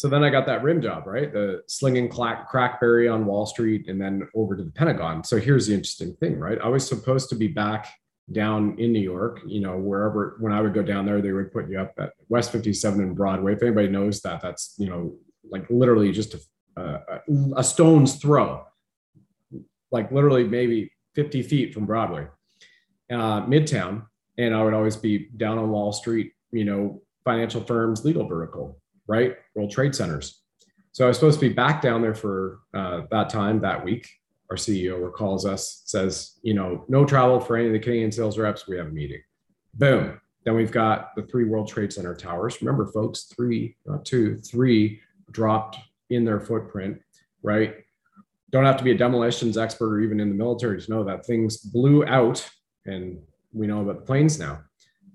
So 0.00 0.08
then 0.08 0.24
I 0.24 0.30
got 0.30 0.46
that 0.46 0.62
rim 0.62 0.80
job, 0.80 1.06
right? 1.06 1.30
The 1.30 1.62
slinging 1.66 2.08
crack, 2.08 2.50
crackberry 2.50 3.12
on 3.12 3.26
Wall 3.26 3.44
Street 3.44 3.86
and 3.86 4.00
then 4.00 4.26
over 4.34 4.56
to 4.56 4.62
the 4.62 4.70
Pentagon. 4.70 5.22
So 5.22 5.36
here's 5.36 5.66
the 5.66 5.74
interesting 5.74 6.14
thing, 6.14 6.38
right? 6.38 6.58
I 6.58 6.68
was 6.68 6.88
supposed 6.88 7.28
to 7.28 7.34
be 7.34 7.48
back 7.48 7.86
down 8.32 8.78
in 8.78 8.94
New 8.94 9.02
York, 9.02 9.40
you 9.44 9.60
know, 9.60 9.76
wherever, 9.76 10.38
when 10.40 10.54
I 10.54 10.62
would 10.62 10.72
go 10.72 10.82
down 10.82 11.04
there, 11.04 11.20
they 11.20 11.32
would 11.32 11.52
put 11.52 11.68
you 11.68 11.78
up 11.78 11.92
at 11.98 12.14
West 12.30 12.50
57 12.50 12.98
and 12.98 13.14
Broadway. 13.14 13.52
If 13.52 13.62
anybody 13.62 13.88
knows 13.88 14.22
that, 14.22 14.40
that's, 14.40 14.74
you 14.78 14.88
know, 14.88 15.16
like 15.50 15.66
literally 15.68 16.12
just 16.12 16.32
a, 16.32 16.80
a, 16.80 17.20
a 17.58 17.62
stone's 17.62 18.14
throw, 18.14 18.64
like 19.92 20.10
literally 20.10 20.44
maybe 20.44 20.92
50 21.14 21.42
feet 21.42 21.74
from 21.74 21.84
Broadway, 21.84 22.26
uh, 23.10 23.42
Midtown. 23.42 24.06
And 24.38 24.54
I 24.54 24.64
would 24.64 24.72
always 24.72 24.96
be 24.96 25.28
down 25.36 25.58
on 25.58 25.68
Wall 25.68 25.92
Street, 25.92 26.32
you 26.52 26.64
know, 26.64 27.02
financial 27.22 27.60
firms, 27.60 28.02
legal 28.02 28.26
vertical, 28.26 28.80
right? 29.10 29.36
World 29.54 29.70
Trade 29.70 29.94
Centers. 29.94 30.42
So 30.92 31.04
I 31.04 31.08
was 31.08 31.16
supposed 31.16 31.40
to 31.40 31.48
be 31.48 31.54
back 31.54 31.82
down 31.82 32.00
there 32.00 32.14
for 32.14 32.60
uh, 32.72 33.02
that 33.10 33.28
time 33.28 33.60
that 33.60 33.84
week 33.84 34.08
our 34.50 34.56
CEO 34.56 35.02
recalls 35.02 35.46
us, 35.46 35.82
says, 35.86 36.38
you 36.42 36.54
know, 36.54 36.84
no 36.88 37.04
travel 37.04 37.40
for 37.40 37.56
any 37.56 37.68
of 37.68 37.72
the 37.72 37.78
Canadian 37.78 38.10
sales 38.10 38.36
reps. 38.36 38.66
We 38.66 38.76
have 38.76 38.88
a 38.88 38.90
meeting. 38.90 39.22
Boom. 39.74 40.20
Then 40.44 40.56
we've 40.56 40.72
got 40.72 41.14
the 41.14 41.22
three 41.22 41.44
World 41.44 41.68
Trade 41.68 41.92
Center 41.92 42.14
towers. 42.14 42.60
Remember, 42.60 42.86
folks, 42.86 43.24
three, 43.24 43.76
not 43.86 44.04
two, 44.04 44.36
three 44.38 45.00
dropped 45.30 45.78
in 46.10 46.24
their 46.24 46.40
footprint, 46.40 47.00
right? 47.42 47.76
Don't 48.50 48.64
have 48.64 48.78
to 48.78 48.84
be 48.84 48.90
a 48.90 48.96
demolitions 48.96 49.56
expert 49.56 49.94
or 49.94 50.00
even 50.00 50.18
in 50.18 50.28
the 50.28 50.34
military 50.34 50.80
to 50.80 50.90
know 50.90 51.04
that 51.04 51.24
things 51.24 51.58
blew 51.58 52.04
out, 52.06 52.48
and 52.86 53.20
we 53.52 53.68
know 53.68 53.82
about 53.82 54.00
the 54.00 54.06
planes 54.06 54.40
now. 54.40 54.60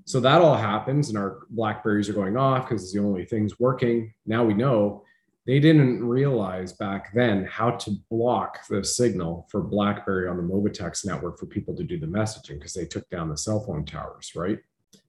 So 0.06 0.20
that 0.20 0.41
all 0.41 0.56
happens, 0.56 1.10
and 1.10 1.18
our 1.18 1.47
Blackberries 1.49 2.08
are 2.10 2.14
going 2.14 2.38
off 2.38 2.68
because 2.68 2.84
it's 2.84 2.93
the 2.93 2.99
only 2.99 3.26
things 3.26 3.60
working. 3.60 4.14
Now 4.28 4.45
we 4.45 4.53
know 4.53 5.03
they 5.47 5.60
didn't 5.60 6.03
realize 6.03 6.74
back 6.74 7.14
then 7.14 7.45
how 7.45 7.72
to 7.72 7.91
block 8.10 8.68
the 8.68 8.84
signal 8.84 9.47
for 9.49 9.62
BlackBerry 9.62 10.28
on 10.28 10.38
the 10.38 10.43
Mobitex 10.43 11.06
network 11.06 11.39
for 11.39 11.47
people 11.47 11.76
to 11.76 11.84
do 11.84 11.99
the 11.99 12.08
messaging 12.08 12.56
because 12.56 12.74
they 12.74 12.86
took 12.86 13.08
down 13.10 13.30
the 13.30 13.38
cell 13.38 13.60
phone 13.60 13.86
towers, 13.86 14.32
right? 14.36 14.60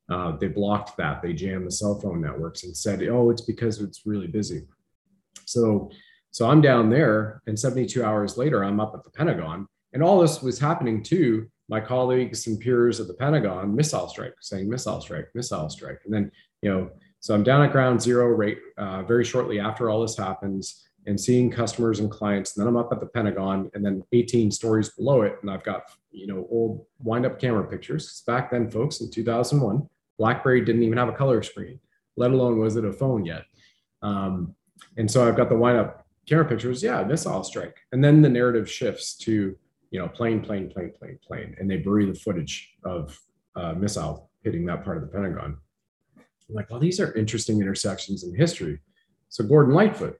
Uh, 0.08 0.36
they 0.36 0.48
blocked 0.48 0.96
that. 0.96 1.20
They 1.20 1.32
jammed 1.32 1.66
the 1.66 1.72
cell 1.72 2.00
phone 2.00 2.20
networks 2.20 2.64
and 2.64 2.76
said, 2.76 3.02
"Oh, 3.02 3.30
it's 3.30 3.42
because 3.42 3.80
it's 3.80 4.06
really 4.06 4.28
busy." 4.28 4.66
So, 5.44 5.90
so 6.30 6.48
I'm 6.48 6.60
down 6.60 6.90
there, 6.90 7.42
and 7.46 7.58
72 7.58 8.02
hours 8.02 8.36
later, 8.38 8.64
I'm 8.64 8.80
up 8.80 8.94
at 8.94 9.04
the 9.04 9.10
Pentagon, 9.10 9.66
and 9.92 10.02
all 10.02 10.20
this 10.20 10.42
was 10.42 10.58
happening 10.58 11.02
to 11.04 11.50
my 11.68 11.80
colleagues 11.80 12.46
and 12.46 12.60
peers 12.60 13.00
at 13.00 13.06
the 13.06 13.14
Pentagon. 13.14 13.74
Missile 13.74 14.08
strike, 14.08 14.34
saying 14.40 14.68
missile 14.68 15.00
strike, 15.00 15.28
missile 15.34 15.68
strike, 15.68 16.00
and 16.04 16.14
then 16.14 16.30
you 16.62 16.70
know 16.70 16.90
so 17.26 17.34
I'm 17.34 17.42
down 17.42 17.62
at 17.62 17.72
ground 17.72 18.00
zero 18.00 18.26
rate 18.26 18.60
uh, 18.78 19.02
very 19.02 19.24
shortly 19.24 19.58
after 19.58 19.90
all 19.90 20.00
this 20.00 20.16
happens 20.16 20.86
and 21.06 21.20
seeing 21.20 21.50
customers 21.50 22.00
and 22.00 22.08
clients. 22.08 22.56
And 22.56 22.62
then 22.62 22.68
I'm 22.68 22.76
up 22.76 22.92
at 22.92 23.00
the 23.00 23.06
Pentagon 23.06 23.68
and 23.74 23.84
then 23.84 24.04
18 24.12 24.50
stories 24.50 24.90
below 24.90 25.22
it. 25.22 25.36
And 25.42 25.50
I've 25.50 25.64
got, 25.64 25.82
you 26.12 26.28
know, 26.28 26.46
old 26.50 26.86
wind 27.00 27.26
up 27.26 27.40
camera 27.40 27.64
pictures. 27.64 28.22
Back 28.28 28.50
then, 28.50 28.70
folks, 28.70 29.00
in 29.00 29.10
2001, 29.10 29.88
BlackBerry 30.18 30.64
didn't 30.64 30.84
even 30.84 30.98
have 30.98 31.08
a 31.08 31.12
color 31.12 31.42
screen, 31.42 31.80
let 32.16 32.30
alone 32.30 32.60
was 32.60 32.76
it 32.76 32.84
a 32.84 32.92
phone 32.92 33.24
yet. 33.24 33.42
Um, 34.02 34.54
and 34.96 35.10
so 35.10 35.26
I've 35.26 35.36
got 35.36 35.48
the 35.48 35.56
wind 35.56 35.78
up 35.78 36.06
camera 36.28 36.44
pictures. 36.44 36.80
Yeah, 36.80 37.02
missile 37.02 37.44
strike. 37.44 37.76
And 37.90 38.04
then 38.04 38.22
the 38.22 38.28
narrative 38.28 38.70
shifts 38.70 39.16
to 39.18 39.56
you 39.90 40.00
know, 40.00 40.08
plane, 40.08 40.40
plane, 40.40 40.70
plane, 40.70 40.92
plane, 40.98 41.18
plane, 41.26 41.56
and 41.58 41.70
they 41.70 41.78
bury 41.78 42.06
the 42.06 42.14
footage 42.14 42.74
of 42.84 43.18
uh, 43.54 43.72
missile 43.72 44.30
hitting 44.42 44.66
that 44.66 44.84
part 44.84 44.96
of 44.96 45.02
the 45.02 45.08
Pentagon. 45.08 45.56
I'm 46.48 46.54
like, 46.54 46.70
well, 46.70 46.80
these 46.80 47.00
are 47.00 47.12
interesting 47.14 47.60
intersections 47.60 48.24
in 48.24 48.34
history. 48.34 48.80
So 49.28 49.44
Gordon 49.44 49.74
Lightfoot. 49.74 50.18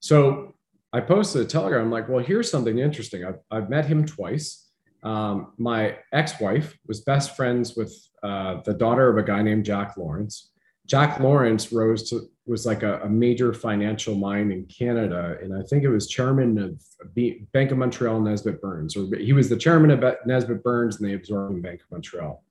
So 0.00 0.54
I 0.92 1.00
posted 1.00 1.42
a 1.42 1.44
telegram. 1.44 1.84
I'm 1.84 1.90
like, 1.90 2.08
well, 2.08 2.24
here's 2.24 2.50
something 2.50 2.78
interesting. 2.78 3.24
I've, 3.24 3.38
I've 3.50 3.70
met 3.70 3.86
him 3.86 4.04
twice. 4.04 4.70
Um, 5.02 5.52
my 5.58 5.96
ex-wife 6.12 6.78
was 6.86 7.00
best 7.00 7.36
friends 7.36 7.76
with 7.76 7.92
uh, 8.22 8.60
the 8.64 8.74
daughter 8.74 9.08
of 9.08 9.16
a 9.16 9.22
guy 9.22 9.42
named 9.42 9.64
Jack 9.64 9.96
Lawrence. 9.96 10.51
Jack 10.92 11.20
Lawrence 11.20 11.72
rose 11.72 12.10
to 12.10 12.28
was 12.44 12.66
like 12.66 12.82
a, 12.82 13.00
a, 13.00 13.08
major 13.08 13.54
financial 13.54 14.14
mind 14.14 14.52
in 14.52 14.66
Canada, 14.66 15.38
and 15.40 15.54
I 15.58 15.62
think 15.62 15.84
it 15.84 15.88
was 15.88 16.06
chairman 16.06 16.58
of 16.58 16.82
B, 17.14 17.46
Bank 17.54 17.70
of 17.70 17.78
Montreal, 17.78 18.20
Nesbitt 18.20 18.60
Burns, 18.60 18.94
or 18.94 19.06
he 19.16 19.32
was 19.32 19.48
the 19.48 19.56
chairman 19.56 19.90
of 19.90 20.04
Nesbitt 20.26 20.62
Burns, 20.62 21.00
and 21.00 21.08
they 21.08 21.14
absorbed 21.14 21.62
Bank 21.62 21.80
of 21.80 21.90
Montreal. 21.90 22.44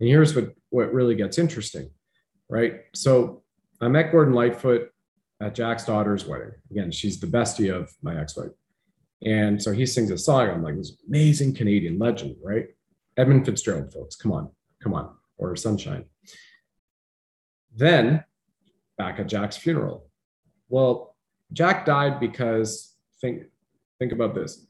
And 0.00 0.08
here's 0.10 0.36
what 0.36 0.52
what 0.68 0.92
really 0.92 1.14
gets 1.14 1.38
interesting, 1.38 1.88
right? 2.50 2.82
So 2.94 3.42
I 3.80 3.88
met 3.88 4.12
Gordon 4.12 4.34
Lightfoot 4.34 4.92
at 5.40 5.54
Jack's 5.54 5.86
daughter's 5.86 6.26
wedding. 6.26 6.52
Again, 6.70 6.90
she's 6.90 7.18
the 7.18 7.26
bestie 7.26 7.74
of 7.74 7.90
my 8.02 8.20
ex-wife. 8.20 8.50
And 9.24 9.62
so 9.62 9.72
he 9.72 9.86
sings 9.86 10.10
a 10.10 10.18
song. 10.18 10.50
I'm 10.50 10.62
like, 10.62 10.76
this 10.76 10.98
amazing 11.08 11.54
Canadian 11.54 11.98
legend, 11.98 12.36
right? 12.44 12.66
Edmund 13.16 13.46
Fitzgerald, 13.46 13.94
folks. 13.94 14.14
Come 14.14 14.32
on, 14.32 14.50
come 14.82 14.92
on. 14.92 15.14
Or 15.38 15.56
Sunshine. 15.56 16.04
Then 17.74 18.24
back 18.96 19.18
at 19.18 19.28
Jack's 19.28 19.56
funeral. 19.56 20.06
Well, 20.68 21.16
Jack 21.52 21.86
died 21.86 22.20
because 22.20 22.94
think 23.20 23.44
think 23.98 24.12
about 24.12 24.34
this. 24.34 24.66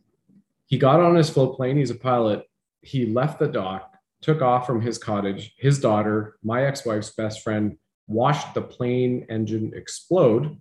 He 0.66 0.78
got 0.78 1.00
on 1.00 1.14
his 1.14 1.30
float 1.30 1.56
plane, 1.56 1.76
he's 1.76 1.90
a 1.90 1.94
pilot. 1.94 2.44
He 2.82 3.06
left 3.06 3.38
the 3.38 3.48
dock, 3.48 3.94
took 4.20 4.42
off 4.42 4.66
from 4.66 4.80
his 4.80 4.98
cottage. 4.98 5.54
His 5.56 5.80
daughter, 5.80 6.36
my 6.42 6.64
ex-wife's 6.64 7.10
best 7.10 7.42
friend, 7.42 7.76
watched 8.06 8.54
the 8.54 8.62
plane 8.62 9.26
engine 9.28 9.72
explode 9.74 10.56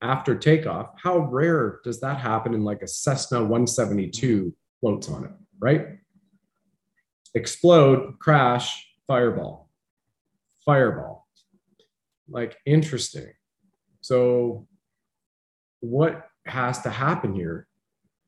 after 0.00 0.34
takeoff. 0.36 0.90
How 1.02 1.18
rare 1.18 1.80
does 1.84 2.00
that 2.00 2.18
happen 2.18 2.54
in 2.54 2.64
like 2.64 2.82
a 2.82 2.88
Cessna 2.88 3.40
172 3.40 4.54
floats 4.80 5.08
on 5.08 5.24
it, 5.24 5.30
right? 5.58 5.98
Explode, 7.34 8.18
crash, 8.18 8.86
fireball, 9.06 9.70
fireball. 10.64 11.21
Like 12.28 12.56
interesting. 12.66 13.32
So, 14.00 14.66
what 15.80 16.28
has 16.46 16.82
to 16.82 16.90
happen 16.90 17.34
here? 17.34 17.66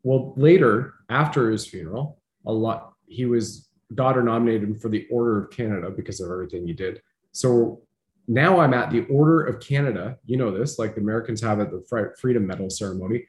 Well, 0.02 0.34
later 0.36 0.94
after 1.08 1.50
his 1.50 1.66
funeral, 1.66 2.20
a 2.46 2.52
lot 2.52 2.94
he 3.06 3.26
was 3.26 3.68
daughter 3.94 4.22
nominated 4.22 4.80
for 4.80 4.88
the 4.88 5.06
Order 5.10 5.44
of 5.44 5.50
Canada 5.50 5.90
because 5.90 6.20
of 6.20 6.30
everything 6.30 6.66
he 6.66 6.72
did. 6.72 7.00
So 7.32 7.82
now 8.26 8.60
I'm 8.60 8.74
at 8.74 8.90
the 8.90 9.04
Order 9.06 9.44
of 9.44 9.60
Canada. 9.60 10.18
You 10.24 10.36
know 10.36 10.56
this, 10.56 10.78
like 10.78 10.94
the 10.94 11.00
Americans 11.00 11.40
have 11.42 11.60
at 11.60 11.70
the 11.70 12.14
Freedom 12.18 12.46
Medal 12.46 12.70
ceremony. 12.70 13.26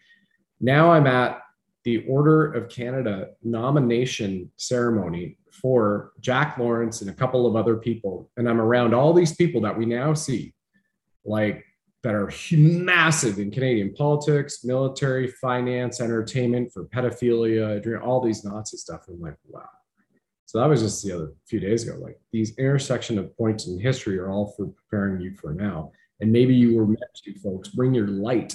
Now 0.62 0.92
I'm 0.92 1.08
at 1.08 1.42
the 1.84 2.06
Order 2.08 2.54
of 2.54 2.70
Canada 2.70 3.30
nomination 3.44 4.52
ceremony 4.56 5.38
for 5.52 6.12
Jack 6.20 6.58
Lawrence 6.58 7.02
and 7.02 7.10
a 7.10 7.14
couple 7.14 7.46
of 7.46 7.56
other 7.56 7.76
people. 7.76 8.30
And 8.38 8.50
I'm 8.50 8.60
around 8.60 8.94
all 8.94 9.14
these 9.14 9.36
people 9.36 9.62
that 9.62 9.78
we 9.78 9.86
now 9.86 10.14
see, 10.14 10.54
like 11.26 11.66
that 12.04 12.14
are 12.14 12.32
massive 12.52 13.40
in 13.40 13.50
Canadian 13.50 13.94
politics, 13.94 14.64
military, 14.64 15.28
finance, 15.28 16.00
entertainment, 16.00 16.72
for 16.72 16.86
pedophilia, 16.86 18.02
all 18.04 18.22
these 18.22 18.46
Nazi 18.46 18.78
stuff. 18.78 19.06
I'm 19.10 19.20
like, 19.20 19.36
wow. 19.48 19.68
So 20.46 20.60
that 20.60 20.70
was 20.70 20.82
just 20.82 21.04
the 21.04 21.12
other 21.12 21.34
few 21.48 21.60
days 21.60 21.88
ago. 21.88 21.98
Like 21.98 22.20
these 22.32 22.56
intersection 22.58 23.18
of 23.18 23.36
points 23.36 23.68
in 23.68 23.80
history 23.80 24.20
are 24.20 24.30
all 24.30 24.54
for 24.56 24.68
preparing 24.68 25.20
you 25.20 25.34
for 25.34 25.54
now. 25.54 25.92
And 26.20 26.32
maybe 26.32 26.54
you 26.54 26.76
were 26.76 26.86
meant 26.86 27.02
to, 27.24 27.40
folks, 27.40 27.70
bring 27.70 27.94
your 27.96 28.08
light 28.08 28.54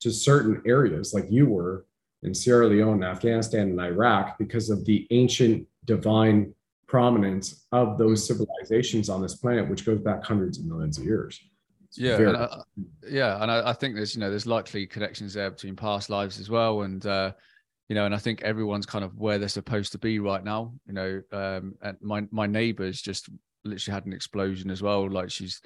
to 0.00 0.10
certain 0.10 0.62
areas 0.66 1.12
like 1.12 1.26
you 1.30 1.46
were 1.46 1.84
in 2.22 2.34
Sierra 2.34 2.66
Leone, 2.66 3.04
Afghanistan, 3.04 3.68
and 3.68 3.80
Iraq 3.80 4.38
because 4.38 4.70
of 4.70 4.84
the 4.86 5.06
ancient 5.10 5.66
divine 5.84 6.54
prominence 6.90 7.66
of 7.70 7.96
those 7.98 8.26
civilizations 8.26 9.08
on 9.08 9.22
this 9.22 9.36
planet, 9.36 9.70
which 9.70 9.86
goes 9.86 10.00
back 10.00 10.24
hundreds 10.24 10.58
of 10.58 10.64
millions 10.66 10.98
of 10.98 11.04
years. 11.04 11.40
It's 11.86 11.98
yeah, 11.98 12.16
and 12.16 12.36
I, 12.36 12.62
yeah, 13.08 13.40
and 13.40 13.50
I, 13.50 13.70
I, 13.70 13.72
think 13.72 13.94
there's 13.94 14.14
you 14.14 14.20
know 14.20 14.28
there's 14.28 14.46
likely 14.46 14.86
connections 14.86 15.34
there 15.34 15.50
between 15.50 15.76
past 15.76 16.10
lives 16.10 16.40
as 16.40 16.50
well, 16.50 16.82
and 16.82 17.04
uh, 17.06 17.32
you 17.88 17.94
know, 17.94 18.06
and 18.06 18.14
I 18.14 18.18
think 18.18 18.42
everyone's 18.42 18.86
kind 18.86 19.04
of 19.04 19.16
where 19.16 19.38
they're 19.38 19.48
supposed 19.48 19.92
to 19.92 19.98
be 19.98 20.18
right 20.18 20.42
now. 20.42 20.72
You 20.86 20.92
know, 20.92 21.22
um, 21.32 21.74
and 21.80 21.96
my 22.00 22.26
my 22.32 22.46
neighbours 22.46 23.00
just 23.00 23.28
literally 23.64 23.94
had 23.94 24.06
an 24.06 24.12
explosion 24.12 24.68
as 24.70 24.82
well. 24.82 25.08
Like 25.08 25.30
she's 25.30 25.60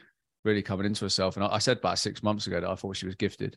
really 0.45 0.63
coming 0.63 0.87
into 0.87 1.07
herself. 1.07 1.37
And 1.37 1.45
I, 1.45 1.55
I, 1.55 1.59
said 1.59 1.79
about 1.79 1.99
six 1.99 2.23
months 2.23 2.47
ago 2.47 2.61
that 2.61 2.69
I 2.69 2.75
thought 2.75 2.97
she 2.97 3.07
was 3.07 3.15
gifted 3.15 3.57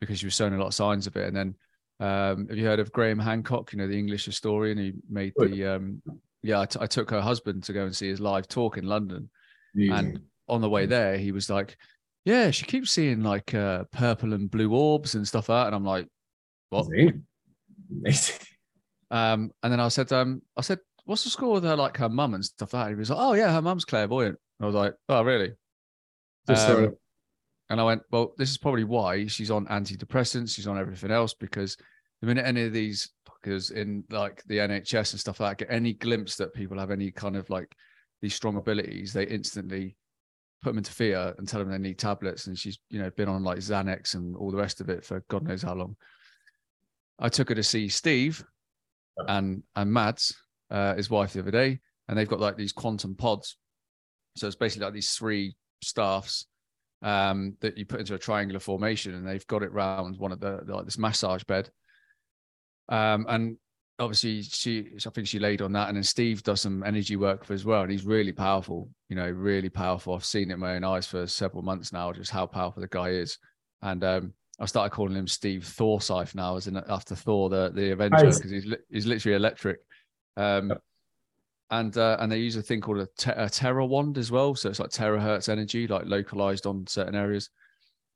because 0.00 0.18
she 0.20 0.26
was 0.26 0.34
showing 0.34 0.54
a 0.54 0.58
lot 0.58 0.68
of 0.68 0.74
signs 0.74 1.06
of 1.06 1.16
it. 1.16 1.26
And 1.26 1.36
then, 1.36 1.54
um, 2.00 2.48
have 2.48 2.56
you 2.56 2.64
heard 2.64 2.80
of 2.80 2.92
Graham 2.92 3.18
Hancock? 3.18 3.72
You 3.72 3.78
know, 3.78 3.86
the 3.86 3.98
English 3.98 4.24
historian. 4.24 4.78
who 4.78 4.92
made 5.10 5.34
the 5.36 5.66
um, 5.66 6.02
yeah. 6.44 6.60
I, 6.60 6.66
t- 6.66 6.78
I 6.80 6.86
took 6.86 7.10
her 7.10 7.20
husband 7.20 7.64
to 7.64 7.72
go 7.72 7.84
and 7.84 7.94
see 7.94 8.08
his 8.08 8.20
live 8.20 8.46
talk 8.48 8.78
in 8.78 8.86
London, 8.86 9.30
and 9.76 10.20
on 10.48 10.60
the 10.60 10.68
way 10.70 10.86
there, 10.86 11.18
he 11.18 11.32
was 11.32 11.50
like, 11.50 11.76
"Yeah, 12.24 12.50
she 12.50 12.64
keeps 12.66 12.92
seeing 12.92 13.22
like 13.22 13.54
uh, 13.54 13.84
purple 13.92 14.32
and 14.32 14.50
blue 14.50 14.72
orbs 14.72 15.14
and 15.14 15.26
stuff 15.26 15.48
like 15.48 15.62
that." 15.62 15.66
And 15.68 15.76
I'm 15.76 15.84
like, 15.84 16.06
"What?" 16.70 16.86
Amazing. 17.90 18.36
Um, 19.10 19.52
and 19.62 19.72
then 19.72 19.78
I 19.78 19.88
said, 19.88 20.12
um, 20.12 20.42
I 20.56 20.62
said, 20.62 20.80
what's 21.04 21.22
the 21.22 21.30
score 21.30 21.52
with 21.52 21.64
her, 21.64 21.76
like 21.76 21.96
her 21.98 22.08
mum 22.08 22.34
and 22.34 22.44
stuff 22.44 22.74
like 22.74 22.86
that? 22.86 22.90
He 22.90 22.96
was 22.96 23.10
like, 23.10 23.18
oh 23.20 23.34
yeah, 23.34 23.52
her 23.52 23.62
mum's 23.62 23.84
clairvoyant. 23.84 24.36
I 24.60 24.66
was 24.66 24.74
like, 24.74 24.94
oh 25.08 25.22
really? 25.22 25.52
Um, 26.48 26.96
and 27.70 27.80
I 27.80 27.84
went, 27.84 28.02
well, 28.10 28.34
this 28.36 28.50
is 28.50 28.58
probably 28.58 28.84
why 28.84 29.26
she's 29.26 29.50
on 29.50 29.66
antidepressants, 29.66 30.54
she's 30.54 30.66
on 30.66 30.78
everything 30.78 31.10
else 31.10 31.32
because 31.32 31.76
the 32.24 32.34
minute 32.34 32.46
any 32.46 32.64
of 32.64 32.72
these 32.72 33.10
fuckers 33.28 33.70
in 33.70 34.04
like 34.10 34.42
the 34.46 34.58
NHS 34.58 35.12
and 35.12 35.20
stuff 35.20 35.40
like 35.40 35.58
that 35.58 35.66
get 35.66 35.74
any 35.74 35.92
glimpse 35.92 36.36
that 36.36 36.54
people 36.54 36.78
have 36.78 36.90
any 36.90 37.10
kind 37.10 37.36
of 37.36 37.48
like 37.50 37.74
these 38.22 38.34
strong 38.34 38.56
abilities, 38.56 39.12
they 39.12 39.26
instantly 39.26 39.96
put 40.62 40.70
them 40.70 40.78
into 40.78 40.92
fear 40.92 41.34
and 41.36 41.46
tell 41.46 41.60
them 41.60 41.70
they 41.70 41.76
need 41.76 41.98
tablets. 41.98 42.46
And 42.46 42.58
she's, 42.58 42.78
you 42.88 42.98
know, 42.98 43.10
been 43.10 43.28
on 43.28 43.44
like 43.44 43.58
Xanax 43.58 44.14
and 44.14 44.34
all 44.36 44.50
the 44.50 44.56
rest 44.56 44.80
of 44.80 44.88
it 44.88 45.04
for 45.04 45.22
God 45.28 45.46
knows 45.46 45.62
how 45.62 45.74
long. 45.74 45.96
I 47.18 47.28
took 47.28 47.50
her 47.50 47.54
to 47.54 47.62
see 47.62 47.88
Steve 47.88 48.42
and 49.28 49.62
and 49.76 49.92
Mads, 49.92 50.34
uh, 50.70 50.94
his 50.94 51.10
wife, 51.10 51.34
the 51.34 51.40
other 51.40 51.50
day, 51.50 51.78
and 52.08 52.18
they've 52.18 52.28
got 52.28 52.40
like 52.40 52.56
these 52.56 52.72
quantum 52.72 53.14
pods. 53.14 53.58
So 54.36 54.46
it's 54.46 54.56
basically 54.56 54.86
like 54.86 54.94
these 54.94 55.12
three 55.12 55.54
staffs 55.82 56.46
um, 57.02 57.56
that 57.60 57.76
you 57.76 57.84
put 57.84 58.00
into 58.00 58.14
a 58.14 58.18
triangular 58.18 58.60
formation, 58.60 59.14
and 59.14 59.28
they've 59.28 59.46
got 59.46 59.62
it 59.62 59.72
round 59.72 60.16
one 60.16 60.32
of 60.32 60.40
the 60.40 60.62
like 60.66 60.86
this 60.86 60.98
massage 60.98 61.44
bed. 61.44 61.70
Um, 62.88 63.26
and 63.28 63.56
obviously 63.98 64.42
she, 64.42 64.90
I 65.06 65.10
think 65.10 65.26
she 65.26 65.38
laid 65.38 65.62
on 65.62 65.72
that, 65.72 65.88
and 65.88 65.96
then 65.96 66.02
Steve 66.02 66.42
does 66.42 66.60
some 66.60 66.82
energy 66.82 67.16
work 67.16 67.44
for 67.44 67.54
as 67.54 67.64
well, 67.64 67.82
and 67.82 67.90
he's 67.90 68.04
really 68.04 68.32
powerful. 68.32 68.88
You 69.08 69.16
know, 69.16 69.30
really 69.30 69.68
powerful. 69.68 70.14
I've 70.14 70.24
seen 70.24 70.50
it 70.50 70.54
in 70.54 70.60
my 70.60 70.76
own 70.76 70.84
eyes 70.84 71.06
for 71.06 71.26
several 71.26 71.62
months 71.62 71.92
now, 71.92 72.12
just 72.12 72.30
how 72.30 72.46
powerful 72.46 72.80
the 72.80 72.88
guy 72.88 73.10
is. 73.10 73.38
And 73.82 74.02
um, 74.02 74.32
I 74.58 74.66
started 74.66 74.90
calling 74.90 75.16
him 75.16 75.26
Steve 75.26 75.62
Thorsyth 75.62 76.34
now, 76.34 76.56
as 76.56 76.66
in 76.66 76.76
after 76.88 77.14
Thor, 77.14 77.48
the 77.48 77.70
the 77.74 77.92
Avenger, 77.92 78.26
because 78.26 78.50
he's 78.50 78.74
he's 78.90 79.06
literally 79.06 79.36
electric. 79.36 79.78
Um, 80.36 80.70
yep. 80.70 80.82
and 81.70 81.96
uh, 81.96 82.16
and 82.20 82.30
they 82.30 82.38
use 82.38 82.56
a 82.56 82.62
thing 82.62 82.80
called 82.80 82.98
a, 82.98 83.08
te- 83.16 83.30
a 83.30 83.48
Terra 83.48 83.86
wand 83.86 84.18
as 84.18 84.30
well, 84.30 84.54
so 84.54 84.68
it's 84.68 84.80
like 84.80 84.90
terahertz 84.90 85.48
energy, 85.48 85.86
like 85.86 86.06
localized 86.06 86.66
on 86.66 86.86
certain 86.86 87.14
areas. 87.14 87.50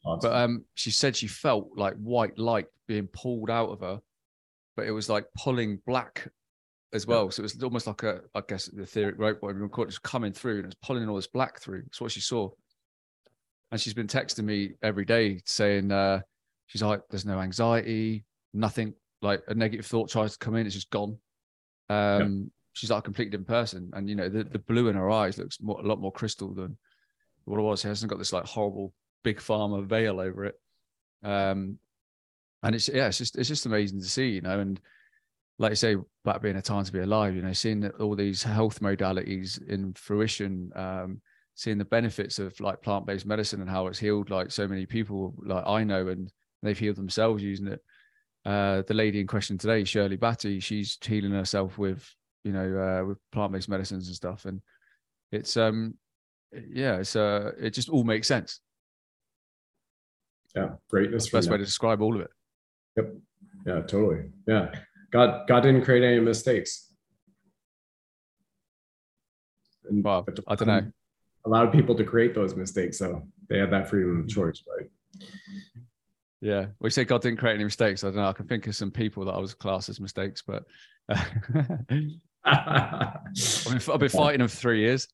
Awesome. 0.04 0.30
But 0.30 0.36
um, 0.36 0.64
she 0.74 0.90
said 0.90 1.16
she 1.16 1.26
felt 1.26 1.70
like 1.76 1.94
white 1.94 2.38
light 2.38 2.66
being 2.86 3.08
pulled 3.08 3.50
out 3.50 3.70
of 3.70 3.80
her, 3.80 4.00
but 4.79 4.87
it 4.87 4.93
was 4.93 5.09
like 5.11 5.26
pulling 5.37 5.81
black 5.87 6.29
as 6.95 7.07
well. 7.07 7.24
Yep. 7.24 7.33
So 7.33 7.41
it 7.41 7.43
was 7.43 7.62
almost 7.62 7.87
like 7.87 8.03
a, 8.05 8.20
I 8.35 8.43
guess 8.49 8.66
the 8.66 8.83
etheric 8.83 9.16
rope, 9.18 9.39
whatever 9.41 9.61
you 9.61 9.68
call 9.68 9.85
it, 9.85 9.89
just 9.89 10.03
coming 10.03 10.33
through 10.33 10.59
and 10.59 10.66
it's 10.66 10.76
pulling 10.83 11.07
all 11.09 11.16
this 11.16 11.26
black 11.26 11.61
through. 11.61 11.83
That's 11.83 12.01
what 12.01 12.12
she 12.12 12.20
saw 12.20 12.49
and 13.70 13.81
she's 13.81 13.95
been 13.95 14.07
texting 14.07 14.45
me 14.45 14.72
every 14.83 15.05
day 15.05 15.41
saying 15.45 15.93
uh, 15.93 16.20
she's 16.66 16.83
like, 16.83 17.03
"There's 17.11 17.26
no 17.26 17.41
anxiety, 17.41 18.24
nothing. 18.55 18.95
Like 19.20 19.43
a 19.49 19.55
negative 19.55 19.87
thought 19.87 20.11
tries 20.11 20.33
to 20.33 20.39
come 20.39 20.57
in, 20.57 20.66
it's 20.66 20.74
just 20.74 20.91
gone." 20.91 21.18
Um, 21.91 22.43
yeah. 22.43 22.49
She's 22.72 22.91
like 22.91 23.01
a 23.01 23.03
completely 23.03 23.31
different 23.31 23.49
person, 23.49 23.91
and 23.95 24.09
you 24.09 24.14
know 24.14 24.29
the, 24.29 24.45
the 24.45 24.59
blue 24.59 24.89
in 24.89 24.97
her 24.97 25.11
eyes 25.11 25.39
looks 25.39 25.61
more, 25.61 25.81
a 25.81 25.87
lot 25.87 26.01
more 26.01 26.12
crystal 26.12 26.55
than 26.55 26.79
what 27.45 27.59
it 27.59 27.62
was. 27.62 27.81
She 27.81 27.89
hasn't 27.89 28.11
got 28.11 28.18
this 28.18 28.33
like 28.33 28.45
horrible 28.45 28.93
big 29.24 29.39
pharma 29.39 29.85
veil 29.85 30.20
over 30.20 30.45
it. 30.47 30.55
Um, 31.22 31.79
and 32.62 32.74
it's 32.74 32.88
yeah, 32.88 33.06
it's 33.09 33.18
just 33.18 33.36
it's 33.36 33.48
just 33.48 33.66
amazing 33.66 34.00
to 34.00 34.06
see, 34.06 34.30
you 34.30 34.40
know, 34.40 34.61
and 34.61 34.80
like 35.59 35.70
you 35.70 35.76
say, 35.76 35.96
about 36.24 36.42
being 36.42 36.56
a 36.56 36.62
time 36.62 36.84
to 36.84 36.92
be 36.92 37.00
alive, 37.00 37.34
you 37.34 37.42
know, 37.42 37.52
seeing 37.52 37.88
all 38.00 38.14
these 38.14 38.42
health 38.42 38.80
modalities 38.80 39.61
in 39.68 39.92
fruition, 39.94 40.70
um, 40.76 41.20
seeing 41.54 41.78
the 41.78 41.84
benefits 41.84 42.38
of 42.38 42.59
like 42.61 42.80
plant-based 42.82 43.26
medicine 43.26 43.61
and 43.61 43.68
how 43.68 43.88
it's 43.88 43.98
healed 43.98 44.30
like 44.30 44.52
so 44.52 44.68
many 44.68 44.86
people 44.86 45.34
like 45.44 45.66
I 45.66 45.82
know 45.82 46.09
and 46.09 46.30
they've 46.62 46.78
healed 46.78 46.96
themselves 46.96 47.42
using 47.42 47.66
it. 47.68 47.80
uh, 48.44 48.82
the 48.86 48.94
lady 48.94 49.20
in 49.20 49.26
question 49.26 49.59
today, 49.59 49.84
Shirley 49.84 50.16
Battie, 50.16 50.62
she's 50.62 50.96
healing 51.04 51.32
herself 51.32 51.76
with 51.76 52.09
you 52.44 52.52
know 52.52 52.78
uh, 52.78 53.04
with 53.04 53.18
plant 53.32 53.52
based 53.52 53.68
medicines 53.68 54.06
and 54.06 54.16
stuff, 54.16 54.44
and 54.44 54.62
it's 55.32 55.56
um 55.56 55.94
yeah, 56.52 56.96
it's 56.96 57.16
uh 57.16 57.52
it 57.61 57.70
just 57.70 57.88
all 57.88 58.04
makes 58.04 58.28
sense. 58.28 58.61
Yeah, 60.56 60.70
greatness. 60.88 61.24
That's 61.24 61.30
the 61.30 61.36
best 61.38 61.50
way 61.50 61.59
to 61.59 61.64
describe 61.64 62.00
all 62.00 62.14
of 62.14 62.22
it. 62.22 62.30
Yep. 62.99 63.14
Yeah, 63.66 63.80
totally. 63.82 64.24
Yeah. 64.46 64.72
God 65.12 65.46
God 65.46 65.61
didn't 65.61 65.84
create 65.84 66.03
any 66.03 66.20
mistakes. 66.20 66.92
And 69.88 70.05
well, 70.05 70.26
I 70.46 70.55
don't 70.55 70.68
know. 70.68 70.92
Allowed 71.46 71.72
people 71.72 71.94
to 71.94 72.05
create 72.05 72.34
those 72.34 72.57
mistakes, 72.57 72.99
so 72.99 73.22
they 73.49 73.59
had 73.59 73.70
that 73.70 73.88
freedom 73.88 74.20
of 74.20 74.28
choice, 74.28 74.62
right? 74.76 74.90
Yeah, 76.40 76.66
we 76.80 76.90
say 76.90 77.05
God 77.05 77.22
didn't 77.22 77.38
create 77.38 77.55
any 77.55 77.64
mistakes. 77.64 78.05
I 78.05 78.09
don't 78.09 78.16
know. 78.16 78.28
I 78.28 78.32
can 78.32 78.46
think 78.46 78.66
of 78.66 78.76
some 78.76 78.90
people 78.90 79.24
that 79.24 79.32
I 79.32 79.38
was 79.38 79.55
classed 79.55 79.88
as 79.88 80.01
mistakes, 80.01 80.42
but 80.46 80.64
I've, 81.09 81.86
been, 81.86 82.20
I've 82.44 83.99
been 84.01 84.09
fighting 84.09 84.40
them 84.40 84.49
for 84.49 84.57
three 84.57 84.80
years. 84.80 85.09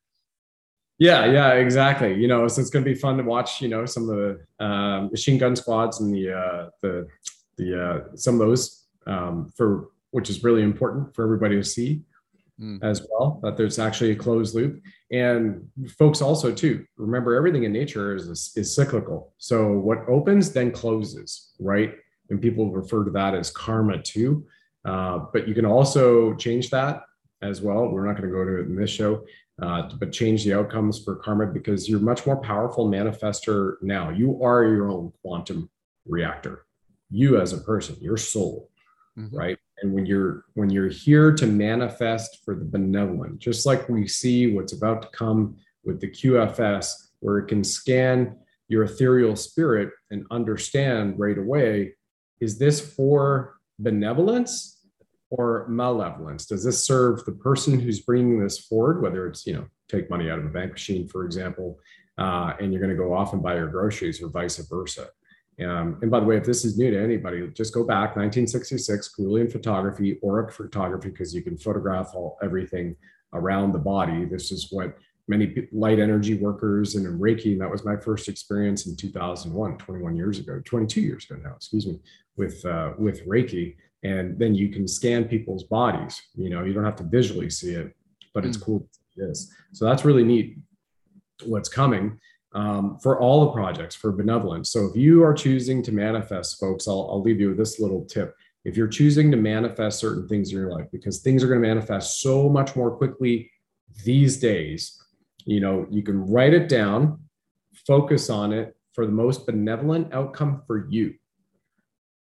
Yeah, 0.99 1.27
yeah, 1.27 1.53
exactly. 1.53 2.15
You 2.15 2.29
know, 2.29 2.47
so 2.49 2.61
it's 2.61 2.71
going 2.71 2.85
to 2.85 2.91
be 2.91 2.97
fun 2.97 3.17
to 3.19 3.23
watch. 3.25 3.61
You 3.61 3.69
know, 3.69 3.85
some 3.87 4.09
of 4.09 4.17
the 4.17 4.65
um, 4.65 5.11
machine 5.11 5.39
gun 5.39 5.55
squads 5.57 6.01
and 6.01 6.15
the 6.15 6.33
uh, 6.33 6.71
the 6.83 7.07
the 7.57 7.85
uh, 7.85 8.17
some 8.17 8.35
of 8.35 8.41
those 8.41 8.87
um, 9.07 9.51
for 9.57 9.89
which 10.11 10.31
is 10.31 10.45
really 10.45 10.63
important 10.63 11.15
for 11.15 11.25
everybody 11.25 11.57
to 11.57 11.65
see 11.65 12.03
mm. 12.61 12.79
as 12.83 13.07
well. 13.11 13.41
That 13.43 13.57
there's 13.57 13.79
actually 13.79 14.13
a 14.13 14.17
closed 14.17 14.55
loop, 14.55 14.83
and 15.11 15.69
folks 15.99 16.23
also 16.23 16.53
too 16.53 16.85
remember 16.97 17.35
everything 17.35 17.65
in 17.65 17.73
nature 17.73 18.15
is 18.15 18.53
is 18.57 18.75
cyclical. 18.75 19.33
So 19.39 19.73
what 19.73 20.09
opens 20.09 20.53
then 20.53 20.71
closes, 20.71 21.53
right? 21.59 21.95
And 22.31 22.41
people 22.41 22.71
refer 22.71 23.05
to 23.05 23.11
that 23.13 23.35
as 23.35 23.51
karma 23.51 24.03
too. 24.03 24.47
Uh, 24.85 25.21
but 25.33 25.49
you 25.49 25.55
can 25.55 25.65
also 25.65 26.35
change 26.35 26.71
that 26.71 27.03
as 27.43 27.61
well. 27.63 27.89
We're 27.89 28.07
not 28.07 28.17
going 28.17 28.29
to 28.29 28.35
go 28.35 28.45
to 28.45 28.61
it 28.61 28.67
in 28.67 28.77
this 28.77 28.91
show 28.91 29.25
uh, 29.63 29.89
but 29.99 30.13
change 30.13 30.45
the 30.45 30.55
outcomes 30.55 31.03
for 31.03 31.17
karma 31.17 31.47
because 31.47 31.89
you're 31.89 32.01
much 32.01 32.27
more 32.27 32.37
powerful 32.37 32.89
manifester 32.89 33.75
now. 33.83 34.11
You 34.11 34.43
are 34.43 34.65
your 34.65 34.91
own 34.91 35.13
quantum 35.23 35.71
reactor. 36.07 36.67
You 37.15 37.41
as 37.41 37.53
a 37.53 37.59
person, 37.59 37.97
your 38.01 38.17
soul, 38.17 38.71
mm-hmm. 39.17 39.37
right? 39.37 39.59
And 39.83 39.93
when 39.93 40.07
you're 40.07 40.45
when 40.55 40.71
you're 40.71 40.89
here 40.89 41.33
to 41.33 41.47
manifest 41.47 42.45
for 42.45 42.55
the 42.55 42.65
benevolent, 42.65 43.39
just 43.39 43.67
like 43.67 43.89
we 43.89 44.09
see 44.09 44.53
what's 44.53 44.73
about 44.73 45.03
to 45.03 45.09
come 45.09 45.57
with 45.85 46.01
the 46.01 46.11
QFS, 46.11 46.91
where 47.21 47.39
it 47.39 47.49
can 47.49 47.63
scan 47.63 48.37
your 48.69 48.85
ethereal 48.85 49.37
spirit 49.37 49.91
and 50.11 50.27
understand 50.31 51.19
right 51.19 51.39
away, 51.39 51.95
is 52.41 52.59
this 52.59 52.81
for 52.81 53.59
benevolence 53.79 54.81
or 55.31 55.67
malevolence? 55.69 56.47
Does 56.47 56.65
this 56.65 56.87
serve 56.87 57.25
the 57.25 57.33
person 57.33 57.79
who's 57.79 58.01
bringing 58.01 58.41
this 58.41 58.59
forward, 58.59 59.03
whether 59.03 59.27
it's, 59.27 59.47
you 59.47 59.55
know, 59.55 59.67
take 59.89 60.11
money 60.11 60.31
out 60.31 60.39
of 60.39 60.47
a 60.47 60.49
bank 60.49 60.73
machine, 60.73 61.07
for 61.09 61.25
example, 61.25 61.79
uh, 62.19 62.55
and 62.61 62.73
you're 62.73 62.81
going 62.81 62.97
to 62.97 63.03
go 63.03 63.13
off 63.13 63.33
and 63.33 63.43
buy 63.43 63.55
your 63.55 63.69
groceries 63.69 64.23
or 64.23 64.29
vice 64.29 64.57
versa? 64.69 65.09
Um, 65.61 65.99
and 66.03 66.11
by 66.11 66.21
the 66.21 66.27
way, 66.27 66.37
if 66.37 66.45
this 66.45 66.65
is 66.65 66.79
new 66.79 66.91
to 66.91 67.01
anybody, 67.01 67.47
just 67.49 67.75
go 67.75 67.85
back 67.85 68.17
1966, 68.17 69.15
Kirlian 69.19 69.51
photography, 69.51 70.19
auric 70.25 70.53
photography, 70.53 71.11
because 71.11 71.35
you 71.35 71.43
can 71.43 71.57
photograph 71.57 72.11
all 72.15 72.39
everything 72.43 72.97
around 73.33 73.73
the 73.73 73.79
body. 73.79 74.25
This 74.25 74.51
is 74.51 74.69
what 74.71 74.97
many 75.29 75.69
light 75.73 76.01
energy 76.01 76.35
workers 76.35 76.97
and 76.97 77.07
in 77.07 77.19
Reiki, 77.19 77.53
and 77.53 77.61
that 77.61 77.71
was 77.71 77.85
my 77.85 77.97
first 77.97 78.29
experience 78.29 78.87
in 78.87 78.97
2001, 78.97 79.79
21 79.79 80.17
years 80.17 80.39
ago, 80.39 80.61
22 80.65 81.01
years 81.01 81.25
ago 81.31 81.41
now, 81.43 81.55
excuse 81.55 81.87
me, 81.87 81.99
with 82.37 82.65
uh, 82.65 82.93
with 82.99 83.27
Reiki 83.27 83.77
and 84.05 84.39
then 84.39 84.55
you 84.55 84.69
can 84.69 84.87
scan 84.87 85.25
people's 85.25 85.65
bodies 85.65 86.21
you 86.35 86.51
know 86.51 86.63
you 86.63 86.75
don't 86.75 86.85
have 86.85 86.95
to 86.95 87.05
visually 87.05 87.49
see 87.49 87.71
it 87.71 87.97
but 88.35 88.45
it's 88.45 88.59
mm. 88.59 88.65
cool 88.65 88.89
Yes, 89.17 89.49
so 89.73 89.85
that's 89.85 90.05
really 90.05 90.25
neat 90.25 90.59
what's 91.45 91.69
coming 91.69 92.19
um, 92.55 92.99
for 92.99 93.21
all 93.21 93.45
the 93.45 93.53
projects 93.53 93.95
for 93.95 94.13
benevolence. 94.13 94.71
So 94.71 94.87
if 94.87 94.97
you 94.97 95.25
are 95.25 95.35
choosing 95.35 95.83
to 95.83 95.93
manifest 95.93 96.59
folks 96.59 96.87
I'll, 96.89 97.09
I'll 97.11 97.23
leave 97.23 97.41
you 97.41 97.49
with 97.49 97.59
this 97.59 97.81
little 97.81 98.05
tip. 98.05 98.35
If 98.65 98.77
you're 98.77 98.89
choosing 98.89 99.31
to 99.31 99.37
manifest 99.37 99.99
certain 99.99 100.27
things 100.27 100.51
in 100.51 100.59
your 100.59 100.71
life 100.71 100.87
because 100.91 101.21
things 101.21 101.43
are 101.43 101.49
going 101.49 101.61
to 101.61 101.69
manifest 101.69 102.23
so 102.23 102.49
much 102.49 102.75
more 102.77 102.91
quickly 102.91 103.51
these 104.05 104.39
days 104.39 105.01
you 105.45 105.61
know 105.61 105.87
you 105.91 106.03
can 106.03 106.27
write 106.27 106.55
it 106.55 106.69
down 106.69 107.19
focus 107.87 108.31
on 108.31 108.53
it 108.53 108.77
for 108.93 109.07
the 109.07 109.13
most 109.13 109.47
benevolent 109.47 110.13
outcome 110.13 110.63
for 110.67 110.89
you. 110.89 111.15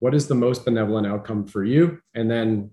What 0.01 0.15
is 0.15 0.27
the 0.27 0.35
most 0.35 0.65
benevolent 0.65 1.07
outcome 1.07 1.47
for 1.47 1.65
you? 1.65 2.01
And 2.15 2.31
then 2.31 2.71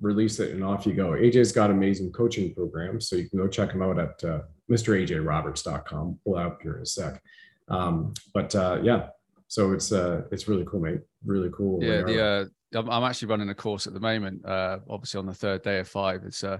release 0.00 0.38
it 0.38 0.54
and 0.54 0.64
off 0.64 0.86
you 0.86 0.94
go. 0.94 1.14
Aj's 1.14 1.52
got 1.52 1.70
amazing 1.70 2.12
coaching 2.12 2.54
programs 2.54 3.08
so 3.08 3.16
you 3.16 3.28
can 3.28 3.38
go 3.38 3.48
check 3.48 3.72
them 3.72 3.82
out 3.82 3.98
at 3.98 4.24
uh, 4.24 4.40
mrajroberts.com 4.70 6.18
pull 6.24 6.36
out 6.36 6.58
here 6.62 6.76
in 6.76 6.82
a 6.82 6.86
sec 6.86 7.22
um, 7.68 8.14
but 8.34 8.54
uh, 8.54 8.78
yeah 8.82 9.08
so 9.46 9.72
it's 9.72 9.92
uh, 9.92 10.22
it's 10.30 10.48
really 10.48 10.64
cool 10.66 10.80
mate 10.80 11.00
really 11.24 11.50
cool 11.56 11.82
yeah 11.82 12.02
the 12.02 12.22
uh, 12.22 12.44
I'm 12.74 13.04
actually 13.04 13.28
running 13.28 13.48
a 13.48 13.54
course 13.54 13.86
at 13.86 13.94
the 13.94 14.00
moment 14.00 14.44
uh, 14.44 14.78
obviously 14.88 15.18
on 15.18 15.26
the 15.26 15.34
third 15.34 15.62
day 15.62 15.78
of 15.78 15.88
five 15.88 16.22
it's 16.24 16.44
uh 16.44 16.58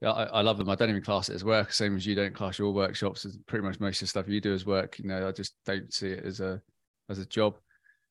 yeah, 0.00 0.10
I, 0.10 0.24
I, 0.24 0.40
love 0.42 0.58
them. 0.58 0.68
I 0.68 0.76
don't 0.76 0.90
even 0.90 1.02
class 1.02 1.28
it 1.28 1.34
as 1.34 1.44
work, 1.44 1.72
same 1.72 1.96
as 1.96 2.06
you 2.06 2.14
don't 2.14 2.34
class 2.34 2.58
your 2.58 2.72
workshops. 2.72 3.24
It's 3.24 3.36
pretty 3.46 3.66
much 3.66 3.80
most 3.80 3.96
of 3.96 4.00
the 4.02 4.06
stuff 4.06 4.28
you 4.28 4.40
do 4.40 4.54
as 4.54 4.64
work. 4.64 4.98
You 4.98 5.08
know, 5.08 5.26
I 5.26 5.32
just 5.32 5.54
don't 5.66 5.92
see 5.92 6.10
it 6.10 6.24
as 6.24 6.40
a 6.40 6.62
as 7.08 7.18
a 7.18 7.26
job. 7.26 7.56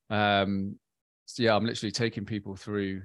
Um, 0.10 0.78
so 1.26 1.44
yeah, 1.44 1.56
I'm 1.56 1.66
literally 1.66 1.92
taking 1.92 2.26
people 2.26 2.56
through 2.56 3.04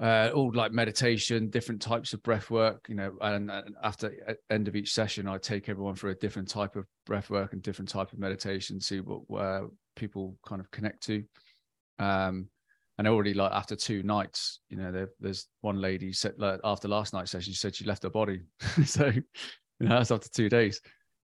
uh, 0.00 0.30
all 0.34 0.50
like 0.54 0.72
meditation, 0.72 1.50
different 1.50 1.82
types 1.82 2.12
of 2.12 2.22
breath 2.22 2.50
work, 2.50 2.86
you 2.88 2.94
know, 2.94 3.12
and, 3.20 3.50
and 3.50 3.74
after 3.82 4.36
end 4.50 4.66
of 4.66 4.74
each 4.74 4.92
session, 4.92 5.28
I 5.28 5.38
take 5.38 5.68
everyone 5.68 5.94
through 5.94 6.12
a 6.12 6.16
different 6.16 6.48
type 6.48 6.76
of 6.76 6.86
breath 7.04 7.28
work 7.28 7.52
and 7.52 7.62
different 7.62 7.88
type 7.90 8.12
of 8.12 8.18
meditation, 8.18 8.80
see 8.80 9.00
what 9.00 9.22
where 9.28 9.66
people 9.96 10.36
kind 10.46 10.60
of 10.60 10.70
connect 10.70 11.02
to. 11.04 11.22
Um, 11.98 12.48
and 12.98 13.08
already 13.08 13.34
like 13.34 13.52
after 13.52 13.76
two 13.76 14.02
nights, 14.02 14.60
you 14.68 14.76
know, 14.76 14.90
there, 14.90 15.10
there's 15.20 15.48
one 15.60 15.80
lady 15.80 16.12
said 16.12 16.34
like, 16.38 16.60
after 16.64 16.88
last 16.88 17.12
night's 17.12 17.30
session, 17.30 17.52
she 17.52 17.58
said 17.58 17.74
she 17.74 17.84
left 17.84 18.02
her 18.02 18.10
body. 18.10 18.40
so, 18.84 19.06
you 19.06 19.22
know, 19.80 19.96
that's 19.96 20.10
after 20.10 20.28
two 20.28 20.48
days 20.48 20.80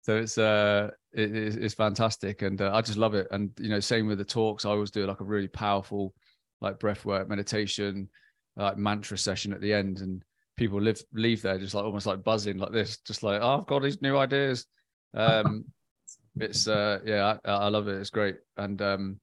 so 0.04 0.18
it's 0.18 0.36
uh 0.36 0.90
it, 1.12 1.34
it's 1.34 1.74
fantastic 1.74 2.42
and 2.42 2.60
uh, 2.60 2.70
i 2.74 2.82
just 2.82 2.98
love 2.98 3.14
it 3.14 3.26
and 3.30 3.50
you 3.58 3.70
know 3.70 3.80
same 3.80 4.06
with 4.06 4.18
the 4.18 4.24
talks 4.24 4.66
i 4.66 4.68
always 4.68 4.90
do 4.90 5.06
like 5.06 5.20
a 5.20 5.24
really 5.24 5.48
powerful 5.48 6.12
like 6.60 6.78
breath 6.78 7.04
work 7.06 7.26
meditation 7.28 8.08
like 8.56 8.76
mantra 8.76 9.18
session 9.18 9.52
at 9.52 9.60
the 9.60 9.72
end 9.72 10.00
and 10.00 10.22
people 10.56 10.80
live 10.80 11.02
leave 11.12 11.42
there 11.42 11.58
just 11.58 11.74
like 11.74 11.84
almost 11.84 12.06
like 12.06 12.22
buzzing 12.22 12.58
like 12.58 12.72
this 12.72 12.98
just 12.98 13.22
like 13.22 13.40
oh 13.42 13.58
i've 13.58 13.66
got 13.66 13.82
these 13.82 14.00
new 14.02 14.16
ideas. 14.16 14.66
Um 15.14 15.64
it's 16.36 16.66
uh 16.66 16.98
yeah 17.04 17.38
I, 17.44 17.50
I, 17.50 17.68
love 17.68 17.88
it. 17.88 18.00
It's 18.00 18.10
great. 18.10 18.36
And 18.56 18.80
um 18.82 19.20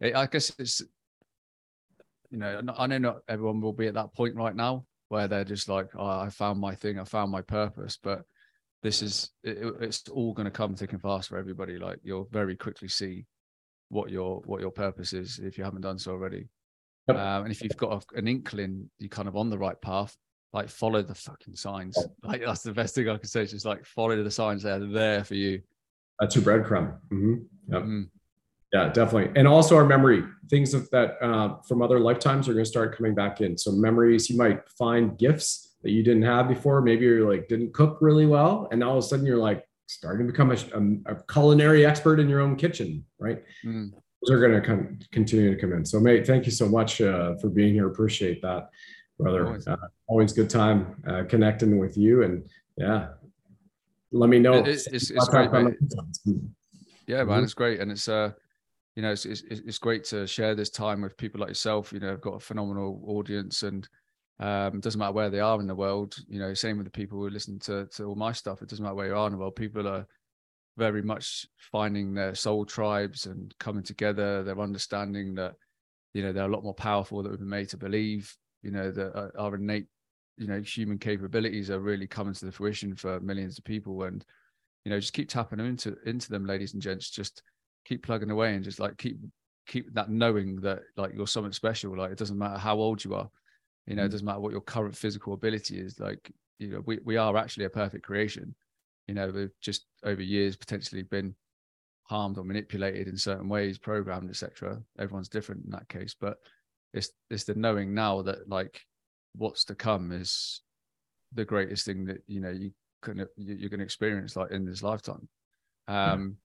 it, 0.00 0.14
i 0.14 0.26
guess 0.26 0.52
it's 0.58 0.82
you 2.30 2.38
know 2.38 2.60
i 2.76 2.86
know 2.86 2.98
not 2.98 3.18
everyone 3.28 3.60
will 3.60 3.72
be 3.72 3.88
at 3.88 3.94
that 3.94 4.14
point 4.14 4.36
right 4.36 4.54
now 4.54 4.84
where 5.08 5.26
they're 5.26 5.44
just 5.44 5.68
like 5.68 5.88
oh, 5.96 6.20
i 6.20 6.28
found 6.30 6.60
my 6.60 6.74
thing 6.74 6.98
i 6.98 7.04
found 7.04 7.30
my 7.30 7.42
purpose. 7.42 7.98
But 8.00 8.24
this 8.82 9.02
is 9.02 9.30
it, 9.42 9.58
it's 9.80 10.08
all 10.08 10.32
going 10.32 10.46
to 10.46 10.50
come 10.50 10.74
thick 10.74 10.92
and 10.92 11.02
fast 11.02 11.28
for 11.28 11.38
everybody. 11.38 11.78
Like 11.78 11.98
you'll 12.02 12.28
very 12.30 12.56
quickly 12.56 12.88
see 12.88 13.26
what 13.88 14.10
your 14.10 14.40
what 14.46 14.60
your 14.60 14.70
purpose 14.70 15.12
is 15.12 15.40
if 15.40 15.58
you 15.58 15.64
haven't 15.64 15.82
done 15.82 15.98
so 15.98 16.12
already 16.12 16.48
yep. 17.16 17.24
um, 17.24 17.44
and 17.44 17.52
if 17.52 17.62
you've 17.62 17.76
got 17.76 18.04
an 18.14 18.28
inkling 18.28 18.88
you're 18.98 19.08
kind 19.08 19.28
of 19.28 19.36
on 19.36 19.50
the 19.50 19.58
right 19.58 19.80
path 19.80 20.16
like 20.52 20.68
follow 20.68 21.02
the 21.02 21.14
fucking 21.14 21.54
signs 21.54 21.96
like 22.22 22.42
that's 22.44 22.62
the 22.62 22.72
best 22.72 22.94
thing 22.94 23.08
i 23.08 23.16
can 23.16 23.28
say 23.28 23.42
it's 23.42 23.52
just 23.52 23.64
like 23.64 23.84
follow 23.84 24.22
the 24.22 24.30
signs 24.30 24.62
they're 24.62 24.78
there 24.80 25.24
for 25.24 25.34
you 25.34 25.60
that's 26.18 26.34
your 26.34 26.44
breadcrumb 26.44 26.98
mm-hmm. 27.12 27.34
yep. 27.72 27.82
mm. 27.82 28.08
yeah 28.72 28.88
definitely 28.88 29.30
and 29.38 29.46
also 29.46 29.76
our 29.76 29.86
memory 29.86 30.24
things 30.48 30.72
that 30.72 31.16
uh, 31.22 31.56
from 31.68 31.82
other 31.82 32.00
lifetimes 32.00 32.48
are 32.48 32.52
going 32.52 32.64
to 32.64 32.70
start 32.70 32.96
coming 32.96 33.14
back 33.14 33.40
in 33.40 33.56
so 33.56 33.70
memories 33.70 34.28
you 34.28 34.36
might 34.36 34.68
find 34.70 35.16
gifts 35.18 35.70
that 35.82 35.90
you 35.90 36.02
didn't 36.02 36.22
have 36.22 36.48
before. 36.48 36.80
Maybe 36.80 37.04
you're 37.06 37.30
like 37.30 37.48
didn't 37.48 37.72
cook 37.72 37.98
really 38.00 38.26
well, 38.26 38.68
and 38.70 38.82
all 38.82 38.98
of 38.98 39.04
a 39.04 39.06
sudden 39.06 39.26
you're 39.26 39.38
like 39.38 39.64
starting 39.86 40.26
to 40.26 40.32
become 40.32 40.50
a, 40.50 40.54
a, 40.54 41.14
a 41.14 41.22
culinary 41.24 41.84
expert 41.84 42.20
in 42.20 42.28
your 42.28 42.40
own 42.40 42.56
kitchen, 42.56 43.04
right? 43.18 43.42
Mm. 43.64 43.92
Those 44.22 44.36
are 44.36 44.40
going 44.40 44.60
to 44.60 44.60
come 44.60 44.98
continue 45.12 45.54
to 45.54 45.60
come 45.60 45.72
in. 45.72 45.84
So, 45.84 45.98
mate, 45.98 46.26
thank 46.26 46.46
you 46.46 46.52
so 46.52 46.68
much 46.68 47.00
uh, 47.00 47.36
for 47.36 47.48
being 47.48 47.72
here. 47.72 47.88
Appreciate 47.88 48.42
that, 48.42 48.70
brother. 49.18 49.46
Always, 49.46 49.66
uh, 49.66 49.76
always 50.08 50.32
good 50.32 50.50
time 50.50 51.02
uh, 51.06 51.24
connecting 51.28 51.78
with 51.78 51.96
you, 51.96 52.22
and 52.22 52.48
yeah, 52.76 53.08
let 54.12 54.28
me 54.28 54.38
know. 54.38 54.54
It, 54.54 54.68
it's, 54.68 54.86
it's 54.86 55.28
great, 55.28 55.50
Yeah, 57.06 57.24
man, 57.24 57.26
mm-hmm. 57.26 57.44
it's 57.44 57.54
great, 57.54 57.80
and 57.80 57.90
it's 57.90 58.08
uh 58.08 58.32
you 58.96 59.02
know, 59.02 59.12
it's, 59.12 59.24
it's, 59.24 59.42
it's 59.48 59.78
great 59.78 60.04
to 60.04 60.26
share 60.26 60.54
this 60.54 60.70
time 60.70 61.00
with 61.00 61.16
people 61.16 61.40
like 61.40 61.48
yourself. 61.48 61.92
You 61.92 62.00
know, 62.00 62.12
I've 62.12 62.20
got 62.20 62.34
a 62.34 62.40
phenomenal 62.40 63.02
audience, 63.06 63.62
and 63.62 63.88
um, 64.40 64.80
doesn't 64.80 64.98
matter 64.98 65.12
where 65.12 65.30
they 65.30 65.40
are 65.40 65.60
in 65.60 65.66
the 65.66 65.74
world. 65.74 66.16
You 66.28 66.40
know, 66.40 66.54
same 66.54 66.76
with 66.76 66.86
the 66.86 66.90
people 66.90 67.18
who 67.18 67.30
listen 67.30 67.58
to 67.60 67.86
to 67.86 68.04
all 68.04 68.14
my 68.14 68.32
stuff. 68.32 68.62
It 68.62 68.68
doesn't 68.68 68.82
matter 68.82 68.94
where 68.94 69.06
you 69.08 69.16
are 69.16 69.26
in 69.26 69.32
the 69.32 69.38
world. 69.38 69.56
People 69.56 69.86
are 69.86 70.06
very 70.80 71.02
much 71.02 71.46
finding 71.72 72.14
their 72.14 72.34
soul 72.34 72.64
tribes 72.64 73.26
and 73.26 73.54
coming 73.58 73.84
together. 73.84 74.42
They're 74.42 74.68
understanding 74.68 75.34
that 75.34 75.54
you 76.14 76.22
know 76.22 76.32
they're 76.32 76.50
a 76.50 76.56
lot 76.56 76.64
more 76.64 76.74
powerful 76.74 77.22
than 77.22 77.32
we've 77.32 77.40
been 77.40 77.48
made 77.58 77.68
to 77.68 77.76
believe 77.76 78.34
you 78.62 78.70
know 78.70 78.90
that 78.90 79.16
uh, 79.16 79.28
our 79.38 79.54
innate 79.54 79.86
you 80.36 80.46
know 80.46 80.60
human 80.60 80.98
capabilities 80.98 81.70
are 81.70 81.80
really 81.80 82.06
coming 82.06 82.34
to 82.34 82.46
the 82.46 82.52
fruition 82.52 82.94
for 82.94 83.20
millions 83.20 83.58
of 83.58 83.64
people 83.64 84.02
and 84.04 84.24
you 84.84 84.90
know 84.90 84.98
just 84.98 85.12
keep 85.12 85.28
tapping 85.28 85.60
into 85.60 85.96
into 86.06 86.30
them 86.30 86.46
ladies 86.46 86.72
and 86.72 86.82
gents 86.82 87.10
just 87.10 87.42
keep 87.84 88.02
plugging 88.02 88.30
away 88.30 88.54
and 88.54 88.64
just 88.64 88.80
like 88.80 88.96
keep 88.96 89.18
keep 89.66 89.92
that 89.94 90.10
knowing 90.10 90.56
that 90.60 90.80
like 90.96 91.12
you're 91.14 91.26
something 91.26 91.52
special 91.52 91.96
like 91.96 92.10
it 92.10 92.18
doesn't 92.18 92.38
matter 92.38 92.58
how 92.58 92.76
old 92.76 93.04
you 93.04 93.14
are 93.14 93.30
you 93.86 93.94
know 93.94 94.00
mm-hmm. 94.00 94.06
it 94.06 94.08
mm. 94.08 94.12
doesn't 94.12 94.26
matter 94.26 94.40
what 94.40 94.52
your 94.52 94.60
current 94.62 94.96
physical 94.96 95.34
ability 95.34 95.78
is 95.78 96.00
like 96.00 96.30
you 96.58 96.68
know 96.68 96.82
we, 96.86 96.98
we 97.04 97.16
are 97.16 97.36
actually 97.36 97.64
a 97.64 97.70
perfect 97.70 98.04
creation 98.04 98.54
you 99.06 99.14
know 99.14 99.30
we've 99.30 99.50
just 99.60 99.86
over 100.04 100.22
years 100.22 100.56
potentially 100.56 101.02
been 101.02 101.34
harmed 102.04 102.38
or 102.38 102.44
manipulated 102.44 103.08
in 103.08 103.16
certain 103.16 103.48
ways 103.48 103.78
programmed 103.78 104.30
etc 104.30 104.80
everyone's 104.98 105.28
different 105.28 105.64
in 105.64 105.70
that 105.70 105.88
case 105.88 106.14
but 106.18 106.38
it's 106.92 107.10
it's 107.30 107.44
the 107.44 107.54
knowing 107.54 107.94
now 107.94 108.22
that 108.22 108.48
like 108.48 108.80
what's 109.36 109.64
to 109.64 109.74
come 109.74 110.12
is 110.12 110.62
the 111.32 111.44
greatest 111.44 111.86
thing 111.86 112.04
that 112.04 112.22
you 112.26 112.40
know 112.40 112.50
you 112.50 112.72
can 113.02 113.24
you're 113.36 113.70
going 113.70 113.78
to 113.78 113.84
experience 113.84 114.36
like 114.36 114.50
in 114.50 114.64
this 114.64 114.82
lifetime. 114.82 115.28
Um 115.88 116.36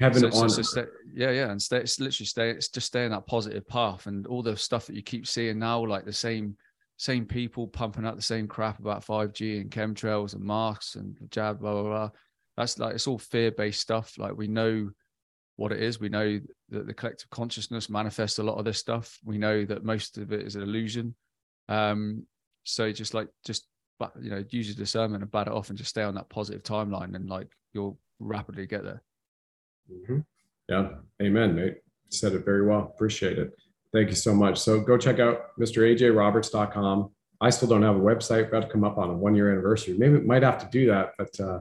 heaven 0.00 0.30
so, 0.30 0.42
on 0.42 0.48
so 0.48 0.62
stay, 0.62 0.84
yeah 1.12 1.30
yeah 1.30 1.50
and 1.50 1.60
stay 1.60 1.78
it's 1.78 1.98
literally 1.98 2.26
stay 2.26 2.50
it's 2.50 2.68
just 2.68 2.86
stay 2.86 3.04
in 3.04 3.10
that 3.10 3.26
positive 3.26 3.66
path 3.66 4.06
and 4.06 4.26
all 4.28 4.42
the 4.42 4.56
stuff 4.56 4.86
that 4.86 4.94
you 4.94 5.02
keep 5.02 5.26
seeing 5.26 5.58
now 5.58 5.84
like 5.84 6.04
the 6.04 6.12
same 6.12 6.56
same 6.98 7.24
people 7.24 7.66
pumping 7.66 8.04
out 8.04 8.16
the 8.16 8.22
same 8.22 8.46
crap 8.46 8.78
about 8.78 9.04
5g 9.04 9.60
and 9.60 9.70
chemtrails 9.70 10.34
and 10.34 10.42
masks 10.42 10.96
and 10.96 11.16
jab 11.30 11.60
blah 11.60 11.72
blah 11.72 11.82
blah 11.82 12.10
that's 12.56 12.78
like 12.78 12.94
it's 12.94 13.06
all 13.06 13.18
fear-based 13.18 13.80
stuff 13.80 14.18
like 14.18 14.36
we 14.36 14.46
know 14.46 14.90
what 15.56 15.72
it 15.72 15.80
is 15.80 15.98
we 15.98 16.08
know 16.08 16.38
that 16.68 16.86
the 16.86 16.94
collective 16.94 17.30
consciousness 17.30 17.88
manifests 17.88 18.38
a 18.38 18.42
lot 18.42 18.58
of 18.58 18.64
this 18.64 18.78
stuff 18.78 19.18
we 19.24 19.38
know 19.38 19.64
that 19.64 19.84
most 19.84 20.18
of 20.18 20.32
it 20.32 20.46
is 20.46 20.56
an 20.56 20.62
illusion 20.62 21.14
um 21.68 22.24
so 22.64 22.92
just 22.92 23.14
like 23.14 23.28
just 23.44 23.66
you 24.20 24.30
know 24.30 24.44
use 24.50 24.68
your 24.68 24.76
discernment 24.76 25.22
and 25.22 25.32
bat 25.32 25.46
it 25.46 25.52
off 25.52 25.70
and 25.70 25.78
just 25.78 25.90
stay 25.90 26.02
on 26.02 26.14
that 26.14 26.28
positive 26.28 26.62
timeline 26.62 27.14
and 27.14 27.30
like 27.30 27.48
you'll 27.72 27.98
rapidly 28.20 28.66
get 28.66 28.84
there 28.84 29.02
Mm-hmm. 29.90 30.18
Yeah. 30.68 30.88
Amen, 31.22 31.56
Nate. 31.56 31.76
Said 32.10 32.32
it 32.32 32.44
very 32.44 32.66
well. 32.66 32.92
Appreciate 32.94 33.38
it. 33.38 33.52
Thank 33.92 34.08
you 34.08 34.16
so 34.16 34.34
much. 34.34 34.58
So 34.58 34.80
go 34.80 34.98
check 34.98 35.18
out 35.18 35.58
MrAJRoberts.com. 35.58 37.10
I 37.40 37.50
still 37.50 37.68
don't 37.68 37.82
have 37.82 37.96
a 37.96 38.00
website. 38.00 38.50
Got 38.50 38.62
to 38.62 38.68
come 38.68 38.84
up 38.84 38.98
on 38.98 39.10
a 39.10 39.14
one 39.14 39.34
year 39.34 39.50
anniversary. 39.52 39.96
Maybe 39.96 40.20
might 40.20 40.42
have 40.42 40.58
to 40.58 40.68
do 40.70 40.86
that. 40.86 41.12
But 41.16 41.38
uh, 41.40 41.60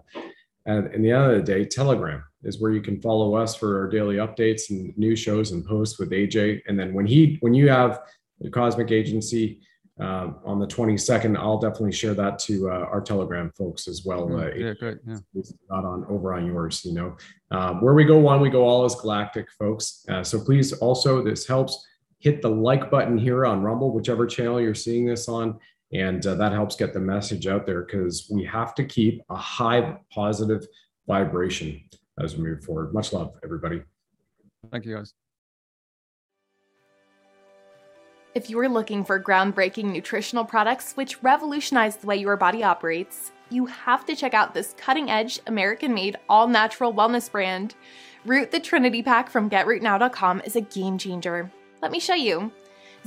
and 0.66 0.94
in 0.94 1.02
the 1.02 1.12
end 1.12 1.32
of 1.32 1.38
the 1.38 1.44
day, 1.44 1.66
Telegram 1.66 2.24
is 2.44 2.60
where 2.60 2.72
you 2.72 2.82
can 2.82 3.02
follow 3.02 3.36
us 3.36 3.56
for 3.56 3.80
our 3.80 3.88
daily 3.88 4.16
updates 4.16 4.70
and 4.70 4.98
new 4.98 5.16
shows 5.16 5.52
and 5.52 5.66
posts 5.66 6.00
with 6.00 6.12
AJ. 6.12 6.62
And 6.68 6.78
then 6.78 6.94
when 6.94 7.06
he 7.06 7.38
when 7.42 7.54
you 7.54 7.70
have 7.70 8.02
the 8.40 8.50
Cosmic 8.50 8.92
Agency 8.92 9.62
uh, 10.00 10.32
on 10.46 10.60
the 10.60 10.68
22nd. 10.68 11.38
I'll 11.38 11.58
definitely 11.58 11.92
share 11.92 12.14
that 12.14 12.40
to 12.40 12.70
uh, 12.70 12.86
our 12.92 13.02
Telegram 13.02 13.52
folks 13.58 13.88
as 13.88 14.04
well. 14.06 14.28
Mm, 14.28 14.40
uh, 14.40 14.56
yeah, 14.56 14.74
great. 14.80 14.98
Yeah. 15.08 15.42
Not 15.70 15.86
on 15.86 16.06
over 16.10 16.34
on 16.34 16.46
yours, 16.46 16.86
you 16.86 16.94
know. 16.94 17.18
Um, 17.52 17.82
where 17.82 17.94
we 17.94 18.04
go 18.04 18.18
one, 18.18 18.40
we 18.40 18.50
go 18.50 18.64
all 18.64 18.86
as 18.86 18.96
galactic 18.96 19.48
folks. 19.58 20.06
Uh, 20.10 20.24
so 20.24 20.40
please 20.40 20.74
also, 20.74 21.24
this 21.24 21.48
helps 21.48 21.86
hit 22.20 22.42
the 22.42 22.50
like 22.50 22.90
button 22.90 23.18
here 23.18 23.46
on 23.46 23.62
Rumble, 23.62 23.92
whichever 23.92 24.26
channel 24.26 24.60
you're 24.60 24.76
seeing 24.76 25.06
this 25.06 25.28
on. 25.28 25.60
And 25.94 26.26
uh, 26.26 26.36
that 26.36 26.52
helps 26.52 26.76
get 26.76 26.94
the 26.94 27.00
message 27.00 27.48
out 27.48 27.66
there 27.66 27.84
because 27.84 28.28
we 28.30 28.44
have 28.46 28.76
to 28.76 28.84
keep 28.84 29.22
a 29.30 29.36
high 29.36 29.98
positive 30.12 30.68
vibration 31.08 31.82
as 32.20 32.36
we 32.36 32.44
move 32.44 32.64
forward. 32.64 32.94
Much 32.94 33.14
love, 33.14 33.36
everybody. 33.44 33.82
Thank 34.72 34.86
you, 34.86 34.96
guys. 34.96 35.14
If 38.36 38.50
you 38.50 38.60
are 38.60 38.70
looking 38.70 39.04
for 39.04 39.20
groundbreaking 39.20 39.86
nutritional 39.86 40.46
products 40.46 40.94
which 40.94 41.24
revolutionize 41.24 41.96
the 41.96 42.06
way 42.06 42.18
your 42.18 42.38
body 42.38 42.64
operates, 42.64 43.32
you 43.50 43.66
have 43.66 44.06
to 44.06 44.16
check 44.16 44.34
out 44.34 44.54
this 44.54 44.76
cutting 44.78 45.10
edge, 45.10 45.40
American 45.48 45.94
made, 45.94 46.18
all 46.30 46.48
natural 46.48 46.94
wellness 46.94 47.32
brand. 47.32 47.76
Root 48.26 48.52
the 48.52 48.60
Trinity 48.60 49.02
Pack 49.02 49.30
from 49.30 49.50
GetRootNow.com 49.50 50.42
is 50.42 50.56
a 50.56 50.62
game 50.62 50.98
changer. 50.98 51.52
Let 51.82 51.92
me 51.92 52.00
show 52.00 52.16
you. 52.16 52.52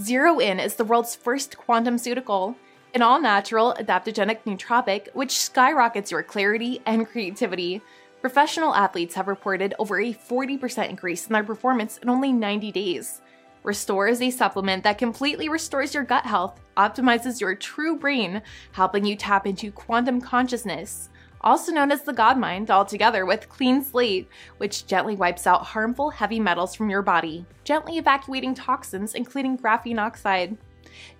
Zero 0.00 0.38
In 0.38 0.60
is 0.60 0.76
the 0.76 0.84
world's 0.84 1.16
first 1.16 1.58
quantum 1.58 1.98
ceutical, 1.98 2.54
an 2.94 3.02
all 3.02 3.20
natural, 3.20 3.74
adaptogenic 3.78 4.44
nootropic 4.44 5.08
which 5.12 5.38
skyrockets 5.38 6.12
your 6.12 6.22
clarity 6.22 6.80
and 6.86 7.08
creativity. 7.08 7.82
Professional 8.20 8.74
athletes 8.74 9.16
have 9.16 9.26
reported 9.26 9.74
over 9.78 10.00
a 10.00 10.14
40% 10.14 10.88
increase 10.88 11.26
in 11.26 11.32
their 11.32 11.42
performance 11.42 11.98
in 11.98 12.08
only 12.08 12.32
90 12.32 12.70
days. 12.70 13.20
Restore 13.64 14.06
is 14.06 14.22
a 14.22 14.30
supplement 14.30 14.84
that 14.84 14.98
completely 14.98 15.48
restores 15.48 15.92
your 15.92 16.04
gut 16.04 16.24
health, 16.24 16.60
optimizes 16.76 17.40
your 17.40 17.54
true 17.54 17.96
brain, 17.96 18.40
helping 18.72 19.04
you 19.04 19.16
tap 19.16 19.46
into 19.46 19.72
quantum 19.72 20.20
consciousness, 20.20 21.10
also 21.40 21.72
known 21.72 21.90
as 21.90 22.02
the 22.02 22.12
God 22.12 22.38
Mind, 22.38 22.70
altogether 22.70 23.24
with 23.24 23.48
Clean 23.48 23.82
Slate, 23.82 24.28
which 24.58 24.86
gently 24.86 25.16
wipes 25.16 25.46
out 25.46 25.64
harmful 25.66 26.10
heavy 26.10 26.40
metals 26.40 26.74
from 26.74 26.90
your 26.90 27.02
body, 27.02 27.46
gently 27.64 27.98
evacuating 27.98 28.54
toxins, 28.54 29.14
including 29.14 29.56
graphene 29.56 29.98
oxide. 29.98 30.56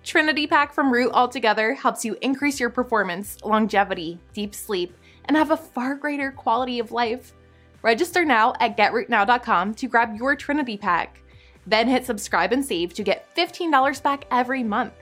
Trinity 0.03 0.47
Pack 0.47 0.73
from 0.73 0.91
Root 0.91 1.11
altogether 1.13 1.73
helps 1.73 2.05
you 2.05 2.17
increase 2.21 2.59
your 2.59 2.69
performance, 2.69 3.37
longevity, 3.43 4.19
deep 4.33 4.53
sleep, 4.53 4.95
and 5.25 5.37
have 5.37 5.51
a 5.51 5.57
far 5.57 5.95
greater 5.95 6.31
quality 6.31 6.79
of 6.79 6.91
life. 6.91 7.33
Register 7.81 8.23
now 8.25 8.53
at 8.59 8.77
getrootnow.com 8.77 9.73
to 9.75 9.87
grab 9.87 10.15
your 10.15 10.35
Trinity 10.35 10.77
Pack. 10.77 11.19
Then 11.65 11.87
hit 11.87 12.05
subscribe 12.05 12.51
and 12.51 12.65
save 12.65 12.93
to 12.95 13.03
get 13.03 13.33
$15 13.35 14.03
back 14.03 14.25
every 14.31 14.63
month. 14.63 14.93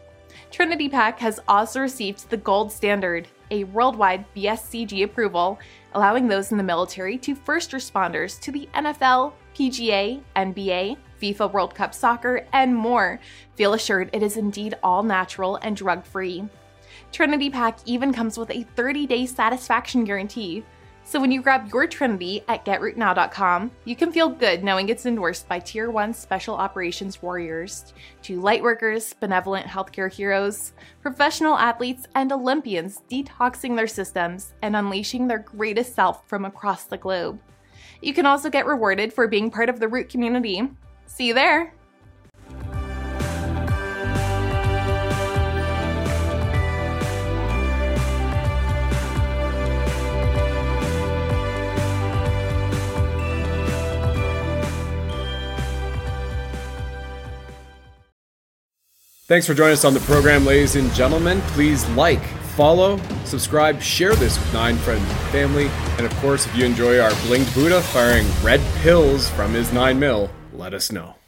Trinity 0.52 0.90
Pack 0.90 1.20
has 1.20 1.40
also 1.48 1.82
received 1.82 2.30
the 2.30 2.38
gold 2.38 2.72
standard, 2.72 3.28
a 3.52 3.64
worldwide 3.66 4.26
BSCG 4.36 5.04
approval, 5.04 5.60
allowing 5.94 6.28
those 6.28 6.52
in 6.52 6.58
the 6.58 6.64
military 6.64 7.18
to 7.20 7.36
first 7.36 7.72
responders 7.72 8.40
to 8.42 8.52
the 8.52 8.70
NFL, 8.74 9.34
PGA, 9.56 10.22
NBA, 10.36 10.98
FIFA 11.22 11.52
World 11.52 11.76
Cup 11.76 11.94
Soccer, 11.94 12.46
and 12.54 12.76
more 12.76 13.20
feel 13.56 13.74
assured 13.74 14.10
it 14.14 14.24
is 14.24 14.38
indeed 14.38 14.76
all 14.84 15.04
natural 15.04 15.58
and 15.58 15.76
drug 15.76 16.06
free. 16.06 16.48
Trinity 17.12 17.50
Pack 17.50 17.80
even 17.86 18.14
comes 18.14 18.38
with 18.38 18.52
a 18.52 18.64
30 18.76 19.08
day 19.08 19.26
satisfaction 19.26 20.04
guarantee 20.04 20.64
so 21.10 21.20
when 21.20 21.32
you 21.32 21.42
grab 21.42 21.70
your 21.74 21.88
Trinity 21.88 22.44
at 22.48 22.64
GetRootNow.com, 22.66 23.72
you 23.84 23.96
can 23.96 24.12
feel 24.12 24.30
good 24.30 24.64
knowing 24.64 24.90
it's 24.90 25.08
endorsed 25.08 25.50
by 25.50 25.58
Tier 25.58 25.90
1 25.90 26.14
Special 26.14 26.54
Operations 26.54 27.20
Warriors, 27.20 27.96
to 28.22 28.40
lightworkers, 28.40 29.20
benevolent 29.20 29.66
healthcare 29.66 30.14
heroes, 30.14 30.74
professional 31.02 31.58
athletes, 31.58 32.06
and 32.14 32.32
Olympians 32.32 33.02
detoxing 33.10 33.76
their 33.76 33.88
systems 33.88 34.54
and 34.62 34.76
unleashing 34.76 35.28
their 35.28 35.40
greatest 35.40 35.96
self 35.96 36.30
from 36.30 36.46
across 36.46 36.84
the 36.84 36.96
globe. 36.96 37.40
You 38.04 38.14
can 38.14 38.28
also 38.28 38.52
get 38.52 38.68
rewarded 38.68 39.12
for 39.12 39.28
being 39.28 39.50
part 39.50 39.70
of 39.70 39.80
the 39.80 39.88
Root 39.88 40.10
community. 40.10 40.62
See 41.08 41.26
you 41.26 41.34
there! 41.34 41.74
Thanks 59.30 59.46
for 59.46 59.54
joining 59.54 59.74
us 59.74 59.86
on 59.86 59.94
the 59.94 60.00
program, 60.00 60.44
ladies 60.44 60.76
and 60.76 60.92
gentlemen. 60.92 61.40
Please 61.50 61.88
like, 61.90 62.26
follow, 62.56 63.00
subscribe, 63.26 63.80
share 63.80 64.16
this 64.16 64.40
with 64.40 64.54
nine 64.54 64.76
friends 64.78 65.08
and 65.08 65.20
family. 65.30 65.68
And 66.00 66.08
of 66.08 66.12
course, 66.16 66.48
if 66.48 66.56
you 66.56 66.66
enjoy 66.66 66.98
our 66.98 67.12
blinged 67.12 67.54
Buddha 67.54 67.80
firing 67.80 68.26
red 68.42 68.60
pills 68.82 69.30
from 69.30 69.54
his 69.54 69.72
nine 69.72 70.00
mil, 70.00 70.32
let 70.52 70.74
us 70.74 70.92
know. 70.92 71.19